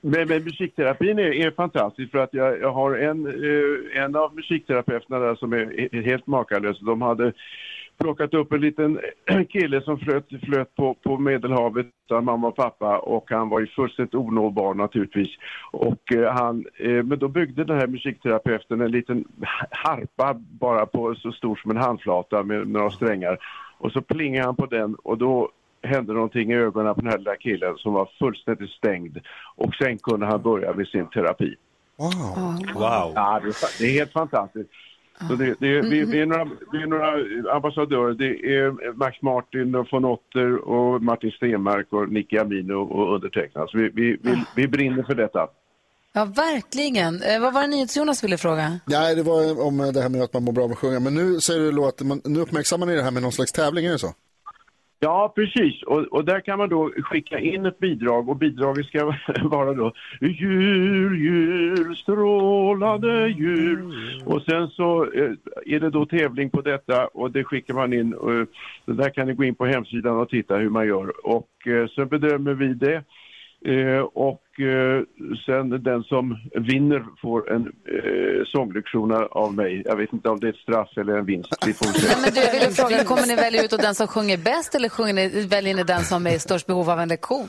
men, 0.00 0.28
men 0.28 0.44
musikterapin 0.44 1.18
är, 1.18 1.46
är 1.46 1.50
fantastisk 1.50 2.10
för 2.10 2.18
att 2.18 2.34
jag, 2.34 2.60
jag 2.60 2.72
har 2.72 2.94
en, 2.94 3.26
eh, 3.26 4.02
en 4.02 4.16
av 4.16 4.34
musikterapeuterna 4.34 5.18
där 5.18 5.34
som 5.34 5.52
är 5.52 6.02
helt 6.02 6.26
makalös. 6.26 6.80
De 6.80 7.02
hade 7.02 7.32
plockat 7.98 8.34
upp 8.34 8.52
en 8.52 8.60
liten 8.60 9.00
kille 9.48 9.80
som 9.80 9.98
flöt, 9.98 10.28
flöt 10.42 10.74
på, 10.74 10.94
på 10.94 11.18
Medelhavet 11.18 11.86
utan 12.06 12.24
mamma 12.24 12.48
och 12.48 12.56
pappa 12.56 12.98
och 12.98 13.30
han 13.30 13.48
var 13.48 13.60
ju 13.60 13.66
fullständigt 13.66 14.14
onåbar 14.14 14.74
naturligtvis. 14.74 15.28
Och 15.70 16.12
eh, 16.12 16.32
han, 16.32 16.66
eh, 16.76 17.02
men 17.02 17.18
då 17.18 17.28
byggde 17.28 17.64
den 17.64 17.78
här 17.78 17.86
musikterapeuten 17.86 18.80
en 18.80 18.90
liten 18.90 19.24
harpa 19.70 20.34
bara 20.34 20.86
på 20.86 21.14
så 21.14 21.32
stor 21.32 21.56
som 21.56 21.70
en 21.70 21.76
handflata 21.76 22.42
med 22.42 22.68
några 22.68 22.90
strängar. 22.90 23.38
Och 23.78 23.92
så 23.92 24.00
plingade 24.00 24.46
han 24.46 24.56
på 24.56 24.66
den 24.66 24.94
och 24.94 25.18
då 25.18 25.50
hände 25.82 26.12
någonting 26.12 26.52
i 26.52 26.54
ögonen 26.54 26.94
på 26.94 27.00
den 27.00 27.10
här 27.10 27.18
lilla 27.18 27.36
killen 27.36 27.74
som 27.76 27.92
var 27.92 28.08
fullständigt 28.18 28.70
stängd. 28.70 29.18
Och 29.56 29.74
sen 29.74 29.98
kunde 29.98 30.26
han 30.26 30.42
börja 30.42 30.72
med 30.72 30.86
sin 30.86 31.06
terapi. 31.06 31.54
Wow. 31.96 32.12
Wow. 32.74 33.12
Ja, 33.14 33.40
det, 33.42 33.48
är, 33.48 33.52
fa- 33.52 33.78
det 33.80 33.84
är 33.86 33.92
helt 33.92 34.12
fantastiskt. 34.12 34.70
Så 35.28 35.34
det, 35.34 35.54
det, 35.60 35.68
är- 35.68 35.82
vi, 35.82 36.04
vi, 36.04 36.20
är 36.20 36.26
några, 36.26 36.44
vi 36.72 36.82
är 36.82 36.86
några 36.86 37.10
ambassadörer. 37.54 38.14
Det 38.14 38.54
är 38.56 38.92
Max 38.92 39.22
Martin 39.22 39.74
och 39.74 39.86
von 39.92 40.04
Otter 40.04 40.68
och 40.68 41.02
Martin 41.02 41.30
Stenmark 41.30 41.86
och 41.92 42.08
Nicky 42.12 42.38
Amino 42.38 42.74
och 42.74 43.14
undertecknad. 43.14 43.70
Så 43.70 43.78
vi, 43.78 43.88
vi, 43.88 44.16
vi, 44.22 44.44
vi 44.56 44.68
brinner 44.68 45.02
för 45.02 45.14
detta. 45.14 45.48
Ja, 46.12 46.24
verkligen. 46.24 47.22
Eh, 47.22 47.40
vad 47.40 47.54
var 47.54 47.60
det 47.62 47.66
NyhetsJonas 47.68 48.24
ville 48.24 48.38
fråga? 48.38 48.80
Nej, 48.86 49.16
det 49.16 49.22
var 49.22 49.66
om 49.66 49.78
det 49.94 50.00
här 50.02 50.08
med 50.08 50.22
att 50.22 50.32
man 50.32 50.44
mår 50.44 50.52
bra 50.52 50.64
av 50.64 50.70
att 50.72 50.78
sjunga. 50.78 51.00
Men 51.00 51.14
nu 51.14 51.40
säger 51.40 51.72
du 51.72 51.84
att 51.84 52.00
man, 52.02 52.20
nu 52.24 52.40
uppmärksammar 52.40 52.86
ni 52.86 52.94
det 52.96 53.02
här 53.02 53.10
med 53.10 53.22
någon 53.22 53.32
slags 53.32 53.52
tävling, 53.52 53.86
är 53.86 53.92
det 53.92 53.98
så? 53.98 54.12
Ja, 55.00 55.32
precis. 55.34 55.82
Och, 55.82 56.00
och 56.00 56.24
där 56.24 56.40
kan 56.40 56.58
man 56.58 56.68
då 56.68 56.90
skicka 57.02 57.38
in 57.38 57.66
ett 57.66 57.78
bidrag 57.78 58.28
och 58.28 58.36
bidraget 58.36 58.86
ska 58.86 59.04
vara 59.42 59.74
då 59.74 59.92
Jul, 60.20 61.18
jul, 61.18 61.96
strålande 61.96 63.28
jul. 63.28 63.92
Och 64.24 64.42
sen 64.42 64.68
så 64.68 65.04
eh, 65.04 65.32
är 65.66 65.80
det 65.80 65.90
då 65.90 66.06
tävling 66.06 66.50
på 66.50 66.60
detta 66.60 67.06
och 67.06 67.30
det 67.30 67.44
skickar 67.44 67.74
man 67.74 67.92
in. 67.92 68.12
Eh, 68.12 68.18
och, 68.18 68.94
där 68.94 69.10
kan 69.10 69.26
ni 69.26 69.34
gå 69.34 69.44
in 69.44 69.54
på 69.54 69.66
hemsidan 69.66 70.16
och 70.16 70.28
titta 70.28 70.56
hur 70.56 70.70
man 70.70 70.86
gör. 70.86 71.26
Och 71.26 71.66
eh, 71.66 71.86
så 71.86 72.04
bedömer 72.04 72.54
vi 72.54 72.74
det. 72.74 73.04
Eh, 73.66 74.00
och 74.00 74.60
eh, 74.60 75.02
sen 75.46 75.82
den 75.82 76.02
som 76.02 76.36
vinner 76.54 77.04
får 77.22 77.52
en 77.52 77.62
eh, 77.66 78.44
sånglektion 78.46 79.12
av 79.30 79.54
mig. 79.54 79.82
Jag 79.84 79.96
vet 79.96 80.12
inte 80.12 80.28
om 80.28 80.40
det 80.40 80.46
är 80.46 80.52
ett 80.52 80.56
straff 80.56 80.88
eller 80.96 81.18
en 81.18 81.24
vinst. 81.24 81.66
Vi 81.66 81.72
får 81.72 81.86
se. 81.86 82.20
Men 82.22 82.34
du, 82.34 82.40
jag 82.40 82.52
ville 82.52 82.70
fråga, 82.70 83.04
kommer 83.04 83.26
ni 83.26 83.36
välja 83.36 83.64
ut 83.64 83.70
den 83.70 83.94
som 83.94 84.06
sjunger 84.06 84.36
bäst 84.36 84.74
eller 84.74 84.88
sjunger 84.88 85.12
ni, 85.12 85.46
väljer 85.46 85.74
ni 85.74 85.82
den 85.82 86.04
som 86.04 86.26
är 86.26 86.34
i 86.34 86.38
störst 86.38 86.66
behov 86.66 86.90
av 86.90 87.00
en 87.00 87.08
lektion? 87.08 87.48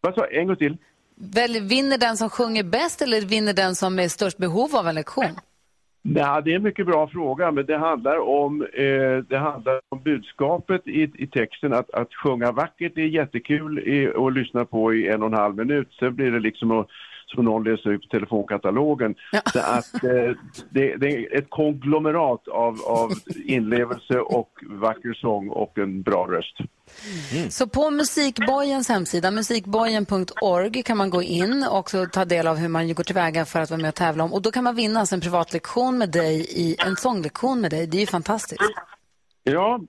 Vad 0.00 0.14
sa 0.14 0.26
En 0.26 0.46
gång 0.46 0.56
till. 0.56 0.76
Väl, 1.14 1.60
vinner 1.60 1.98
den 1.98 2.16
som 2.16 2.30
sjunger 2.30 2.62
bäst 2.62 3.02
eller 3.02 3.20
vinner 3.20 3.52
den 3.52 3.74
som 3.74 3.98
är 3.98 4.02
i 4.02 4.08
störst 4.08 4.38
behov 4.38 4.76
av 4.76 4.88
en 4.88 4.94
lektion? 4.94 5.36
Nej, 6.08 6.42
det 6.44 6.52
är 6.52 6.56
en 6.56 6.62
mycket 6.62 6.86
bra 6.86 7.08
fråga, 7.08 7.50
men 7.50 7.66
det 7.66 7.76
handlar 7.76 8.18
om, 8.18 8.62
eh, 8.62 9.16
det 9.28 9.38
handlar 9.38 9.80
om 9.88 10.02
budskapet 10.02 10.88
i, 10.88 11.10
i 11.14 11.26
texten. 11.26 11.72
Att, 11.72 11.90
att 11.90 12.14
sjunga 12.14 12.52
vackert 12.52 12.98
är 12.98 13.02
jättekul 13.02 13.78
i, 13.78 14.08
att 14.16 14.32
lyssna 14.32 14.64
på 14.64 14.94
i 14.94 15.08
en 15.08 15.22
och 15.22 15.28
en 15.28 15.34
halv 15.34 15.56
minut. 15.56 15.88
Sen 15.98 16.14
blir 16.14 16.30
det 16.30 16.40
liksom 16.40 16.70
att, 16.70 16.86
som 17.26 17.44
någon 17.44 17.64
läser 17.64 17.90
ut 17.90 18.10
telefonkatalogen. 18.10 19.14
Så 19.52 19.58
att, 19.58 20.04
eh, 20.04 20.10
det, 20.70 20.96
det 20.96 21.06
är 21.06 21.38
ett 21.38 21.50
konglomerat 21.50 22.48
av, 22.48 22.80
av 22.86 23.10
inlevelse 23.44 24.18
och 24.18 24.50
vacker 24.70 25.14
sång 25.14 25.48
och 25.48 25.78
en 25.78 26.02
bra 26.02 26.26
röst. 26.26 26.56
Så 27.48 27.66
på 27.66 27.90
Musikbojens 27.90 28.88
hemsida, 28.88 29.30
musikbojen.org, 29.30 30.82
kan 30.82 30.96
man 30.96 31.10
gå 31.10 31.22
in 31.22 31.66
och 31.70 31.78
också 31.78 32.06
ta 32.06 32.24
del 32.24 32.46
av 32.46 32.56
hur 32.56 32.68
man 32.68 32.94
går 32.94 33.04
tillväga 33.04 33.44
för 33.44 33.60
att 33.60 33.70
vara 33.70 33.80
med 33.80 33.88
och 33.88 33.94
tävla 33.94 34.24
om. 34.24 34.32
Och 34.32 34.42
då 34.42 34.50
kan 34.50 34.64
man 34.64 34.74
vinna 34.74 35.00
alltså 35.00 35.14
en 35.14 35.20
privatlektion 35.20 35.98
med 35.98 36.10
dig, 36.10 36.40
i 36.40 36.76
en 36.86 36.96
sånglektion 36.96 37.60
med 37.60 37.70
dig. 37.70 37.86
Det 37.86 37.96
är 37.96 38.00
ju 38.00 38.06
fantastiskt. 38.06 38.62
Ja, 39.44 39.80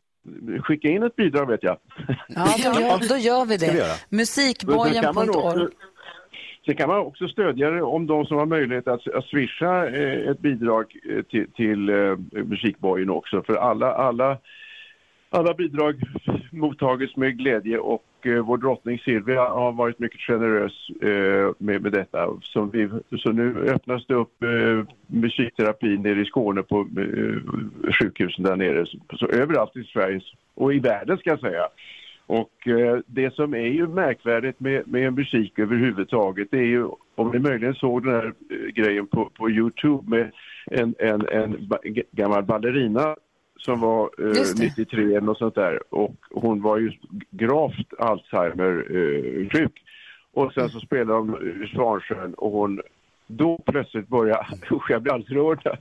skicka 0.63 0.87
in 0.87 1.03
ett 1.03 1.15
bidrag 1.15 1.45
vet 1.47 1.63
jag. 1.63 1.77
Ja, 2.27 2.47
då 2.57 2.81
gör, 2.81 3.09
då 3.09 3.17
gör 3.17 3.45
vi 3.45 3.57
det. 3.57 3.99
Musikbojen.org. 4.09 5.67
Sen 6.67 6.75
kan 6.75 6.89
man 6.89 6.99
också 6.99 7.27
stödja 7.27 7.69
det 7.69 7.81
om 7.81 8.07
de 8.07 8.25
som 8.25 8.37
har 8.37 8.45
möjlighet 8.45 8.87
att, 8.87 9.07
att 9.07 9.25
swisha 9.25 9.89
eh, 9.89 10.29
ett 10.29 10.39
bidrag 10.39 10.95
eh, 11.09 11.21
till, 11.21 11.51
till 11.51 11.89
eh, 11.89 12.17
Musikbojen 12.31 13.09
också. 13.09 13.43
För 13.43 13.55
alla, 13.55 13.93
alla 13.93 14.37
alla 15.29 15.53
bidrag 15.53 15.95
mottagits 16.51 17.15
med 17.15 17.37
glädje 17.37 17.77
och 17.77 18.05
eh, 18.21 18.45
vår 18.45 18.57
drottning 18.57 18.99
Silvia 18.99 19.49
har 19.49 19.71
varit 19.71 19.99
mycket 19.99 20.21
generös 20.21 20.89
eh, 21.01 21.51
med, 21.57 21.81
med 21.81 21.91
detta. 21.91 22.29
Så, 22.41 22.65
vi, 22.65 22.89
så 23.17 23.31
nu 23.31 23.69
öppnas 23.69 24.05
det 24.07 24.13
upp 24.13 24.43
eh, 24.43 24.93
musikterapi 25.07 25.97
nere 25.97 26.21
i 26.21 26.25
Skåne 26.25 26.63
på 26.63 26.79
eh, 26.79 27.91
sjukhusen 27.93 28.43
där 28.43 28.55
nere. 28.55 28.85
Så, 28.85 29.17
så 29.17 29.27
överallt 29.27 29.75
i 29.75 29.83
Sverige 29.83 30.21
och 30.55 30.73
i 30.73 30.79
världen 30.79 31.17
ska 31.17 31.29
jag 31.29 31.39
säga. 31.39 31.67
Och 32.27 32.67
eh, 32.67 32.99
det 33.05 33.33
som 33.33 33.53
är 33.53 33.67
ju 33.67 33.87
märkvärdigt 33.87 34.59
med, 34.59 34.87
med 34.87 35.13
musik 35.13 35.59
överhuvudtaget 35.59 36.47
det 36.51 36.57
är 36.57 36.65
ju 36.65 36.87
om 37.15 37.31
ni 37.31 37.39
möjligen 37.39 37.75
såg 37.75 38.03
den 38.03 38.13
här 38.13 38.33
eh, 38.49 38.67
grejen 38.73 39.07
på, 39.07 39.29
på 39.29 39.49
Youtube 39.49 40.09
med 40.09 40.31
en, 40.65 40.95
en, 40.99 41.27
en 41.27 41.67
ba, 41.67 41.77
gammal 42.11 42.43
ballerina 42.43 43.15
som 43.57 43.79
var 43.79 44.09
eh, 44.19 44.25
Just 44.27 44.57
det. 44.57 44.63
93 44.63 45.03
eller 45.03 45.21
något 45.21 45.37
sånt 45.37 45.55
där 45.55 45.93
och 45.93 46.15
hon 46.31 46.61
var 46.61 46.77
ju 46.77 46.91
gravt 47.31 47.93
Alzheimer-sjuk. 47.99 49.83
och 50.33 50.53
sen 50.53 50.69
så 50.69 50.79
spelade 50.79 51.13
de 51.13 51.29
eh, 51.33 51.67
Svansjön 51.67 52.33
och 52.33 52.51
hon 52.51 52.81
då 53.27 53.57
plötsligt 53.65 54.07
började, 54.07 54.45
usch 54.71 54.89
jag 54.91 55.01
blir 55.01 55.13
alldeles 55.13 55.31
rörd 55.31 55.61
här. 55.65 55.79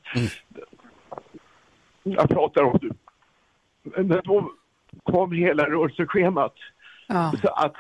Jag 2.03 2.29
pratar 2.29 2.63
om 2.63 2.79
det. 2.83 2.95
Men 4.03 4.21
då 4.25 4.53
kom 5.03 5.33
hela 5.33 5.71
rörelseschemat. 5.71 6.55
Ja. 7.09 7.33
Så 7.43 7.49
att 7.49 7.75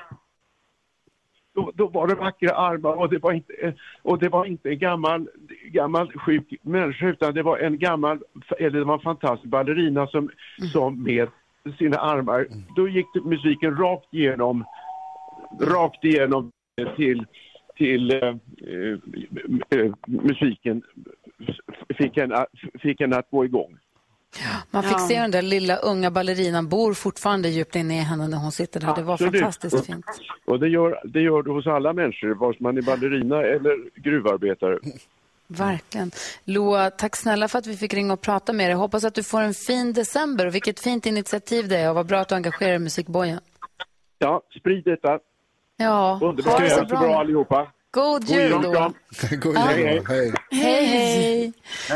då, 1.56 1.72
då 1.74 1.88
var 1.88 2.06
det 2.06 2.14
vackra 2.14 2.50
armar 2.50 2.92
och 2.92 3.08
det 3.10 3.18
var 3.18 3.32
inte, 3.32 3.74
och 4.02 4.18
det 4.18 4.28
var 4.28 4.44
inte 4.44 4.68
en 4.68 4.78
gammal, 4.78 5.28
gammal 5.64 6.12
sjuk 6.12 6.54
människa 6.62 7.08
utan 7.08 7.34
det 7.34 7.42
var 7.42 7.58
en 7.58 7.78
gammal, 7.78 8.18
eller 8.58 8.78
det 8.78 8.84
var 8.84 8.94
en 8.94 9.00
fantastisk 9.00 9.50
ballerina 9.50 10.06
som, 10.06 10.30
som 10.72 11.02
med 11.02 11.28
sina 11.78 11.96
armar, 11.96 12.46
då 12.76 12.88
gick 12.88 13.06
musiken 13.24 13.76
rakt 13.76 14.14
igenom, 14.14 14.64
rakt 15.60 16.04
igenom 16.04 16.52
till, 16.96 17.26
till 17.76 18.10
eh, 18.10 18.34
eh, 19.70 19.92
musiken, 20.06 20.82
fick 21.98 22.16
henne, 22.16 22.46
fick 22.82 23.00
henne 23.00 23.16
att 23.16 23.30
gå 23.30 23.44
igång. 23.44 23.78
Man 24.70 24.82
fick 24.82 25.00
se 25.00 25.20
den 25.20 25.30
där 25.30 25.42
lilla 25.42 25.76
unga 25.76 26.10
ballerinan 26.10 26.68
bor 26.68 26.94
fortfarande 26.94 27.48
djupt 27.48 27.76
inne 27.76 27.96
i 27.96 28.00
henne 28.00 28.28
när 28.28 28.38
hon 28.38 28.52
sitter 28.52 28.80
där. 28.80 28.94
Det 28.94 29.02
var 29.02 29.14
Absolut. 29.14 29.40
fantastiskt 29.40 29.86
fint. 29.86 30.06
Och 30.44 30.60
det 30.60 30.68
gör, 30.68 31.00
det 31.04 31.20
gör 31.20 31.42
det 31.42 31.50
hos 31.50 31.66
alla 31.66 31.92
människor, 31.92 32.34
vare 32.34 32.52
sig 32.52 32.62
man 32.62 32.78
är 32.78 32.82
ballerina 32.82 33.42
eller 33.42 34.00
gruvarbetare. 34.00 34.78
Verkligen. 35.48 36.10
Loa, 36.44 36.90
tack 36.90 37.16
snälla 37.16 37.48
för 37.48 37.58
att 37.58 37.66
vi 37.66 37.76
fick 37.76 37.94
ringa 37.94 38.12
och 38.12 38.20
prata 38.20 38.52
med 38.52 38.70
dig. 38.70 38.74
Hoppas 38.76 39.04
att 39.04 39.14
du 39.14 39.22
får 39.22 39.40
en 39.42 39.54
fin 39.54 39.92
december 39.92 40.46
och 40.46 40.54
vilket 40.54 40.80
fint 40.80 41.06
initiativ 41.06 41.68
det 41.68 41.76
är 41.76 41.88
och 41.88 41.94
vad 41.94 42.06
bra 42.06 42.18
att 42.18 42.28
du 42.28 42.34
engagerar 42.34 42.68
dig 42.70 42.76
i 42.76 42.78
musikbojen. 42.78 43.40
Ja, 44.18 44.42
sprid 44.60 44.84
detta. 44.84 45.18
Ja, 45.76 46.18
Underbart. 46.22 46.52
ha 46.52 46.60
det 46.60 46.70
så 46.70 46.76
Ha 46.76 46.82
det 46.82 46.88
så 46.88 46.96
bra 46.96 47.20
allihopa. 47.20 47.66
God 47.96 48.28
jul 48.28 48.62
kram. 48.74 48.94
God 49.40 49.56
jul, 49.56 50.04
hej. 50.08 50.32
Hej, 50.50 50.86
hej. 50.86 51.52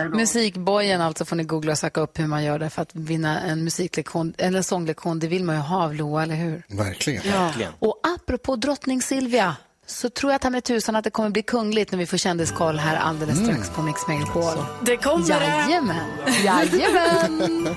Musikbojen 0.09 1.01
alltså 1.01 1.25
får 1.25 1.37
ni 1.37 1.45
googla 1.45 1.73
och 1.73 1.79
söka 1.79 2.01
upp 2.01 2.19
hur 2.19 2.27
man 2.27 2.45
gör 2.45 2.59
det 2.59 2.71
för 2.71 2.83
att 2.83 2.95
vinna 2.95 3.41
en 3.41 3.65
musiklektion, 3.65 4.35
eller 4.39 4.59
en 4.59 4.65
sånglektion. 4.65 5.19
Det 5.19 5.27
vill 5.27 5.45
man 5.45 5.55
ju 5.55 5.61
ha 5.61 5.85
av 5.85 5.95
Loa, 5.95 6.23
eller 6.23 6.35
hur? 6.35 6.63
Verkligen. 6.69 7.23
Ja. 7.27 7.53
Och 7.79 8.01
apropå 8.15 8.57
drottning 8.57 9.03
Silvia 9.03 9.57
så 9.87 10.11
tror 10.11 10.33
jag 10.33 10.41
ta 10.41 10.51
med 10.51 10.65
tusan 10.65 10.97
att 10.97 11.05
det 11.05 11.11
kommer 11.11 11.31
bli 11.31 11.43
kungligt 11.43 11.93
när 11.93 11.99
vi 11.99 12.07
får 12.07 12.17
kändiskoll 12.17 12.79
här 12.79 12.97
alldeles 12.97 13.39
strax 13.39 13.71
på 13.71 13.83
Mix 13.83 14.09
Megapol. 14.09 14.65
Det 14.83 14.97
kommer 14.97 15.27
det. 15.27 15.47
Jajamän. 15.47 16.11
Jajamän. 16.45 17.77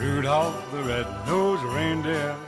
Rudolph 0.00 0.56
the 0.70 0.76
red-nosed 0.76 1.74
reindeer. 1.76 2.47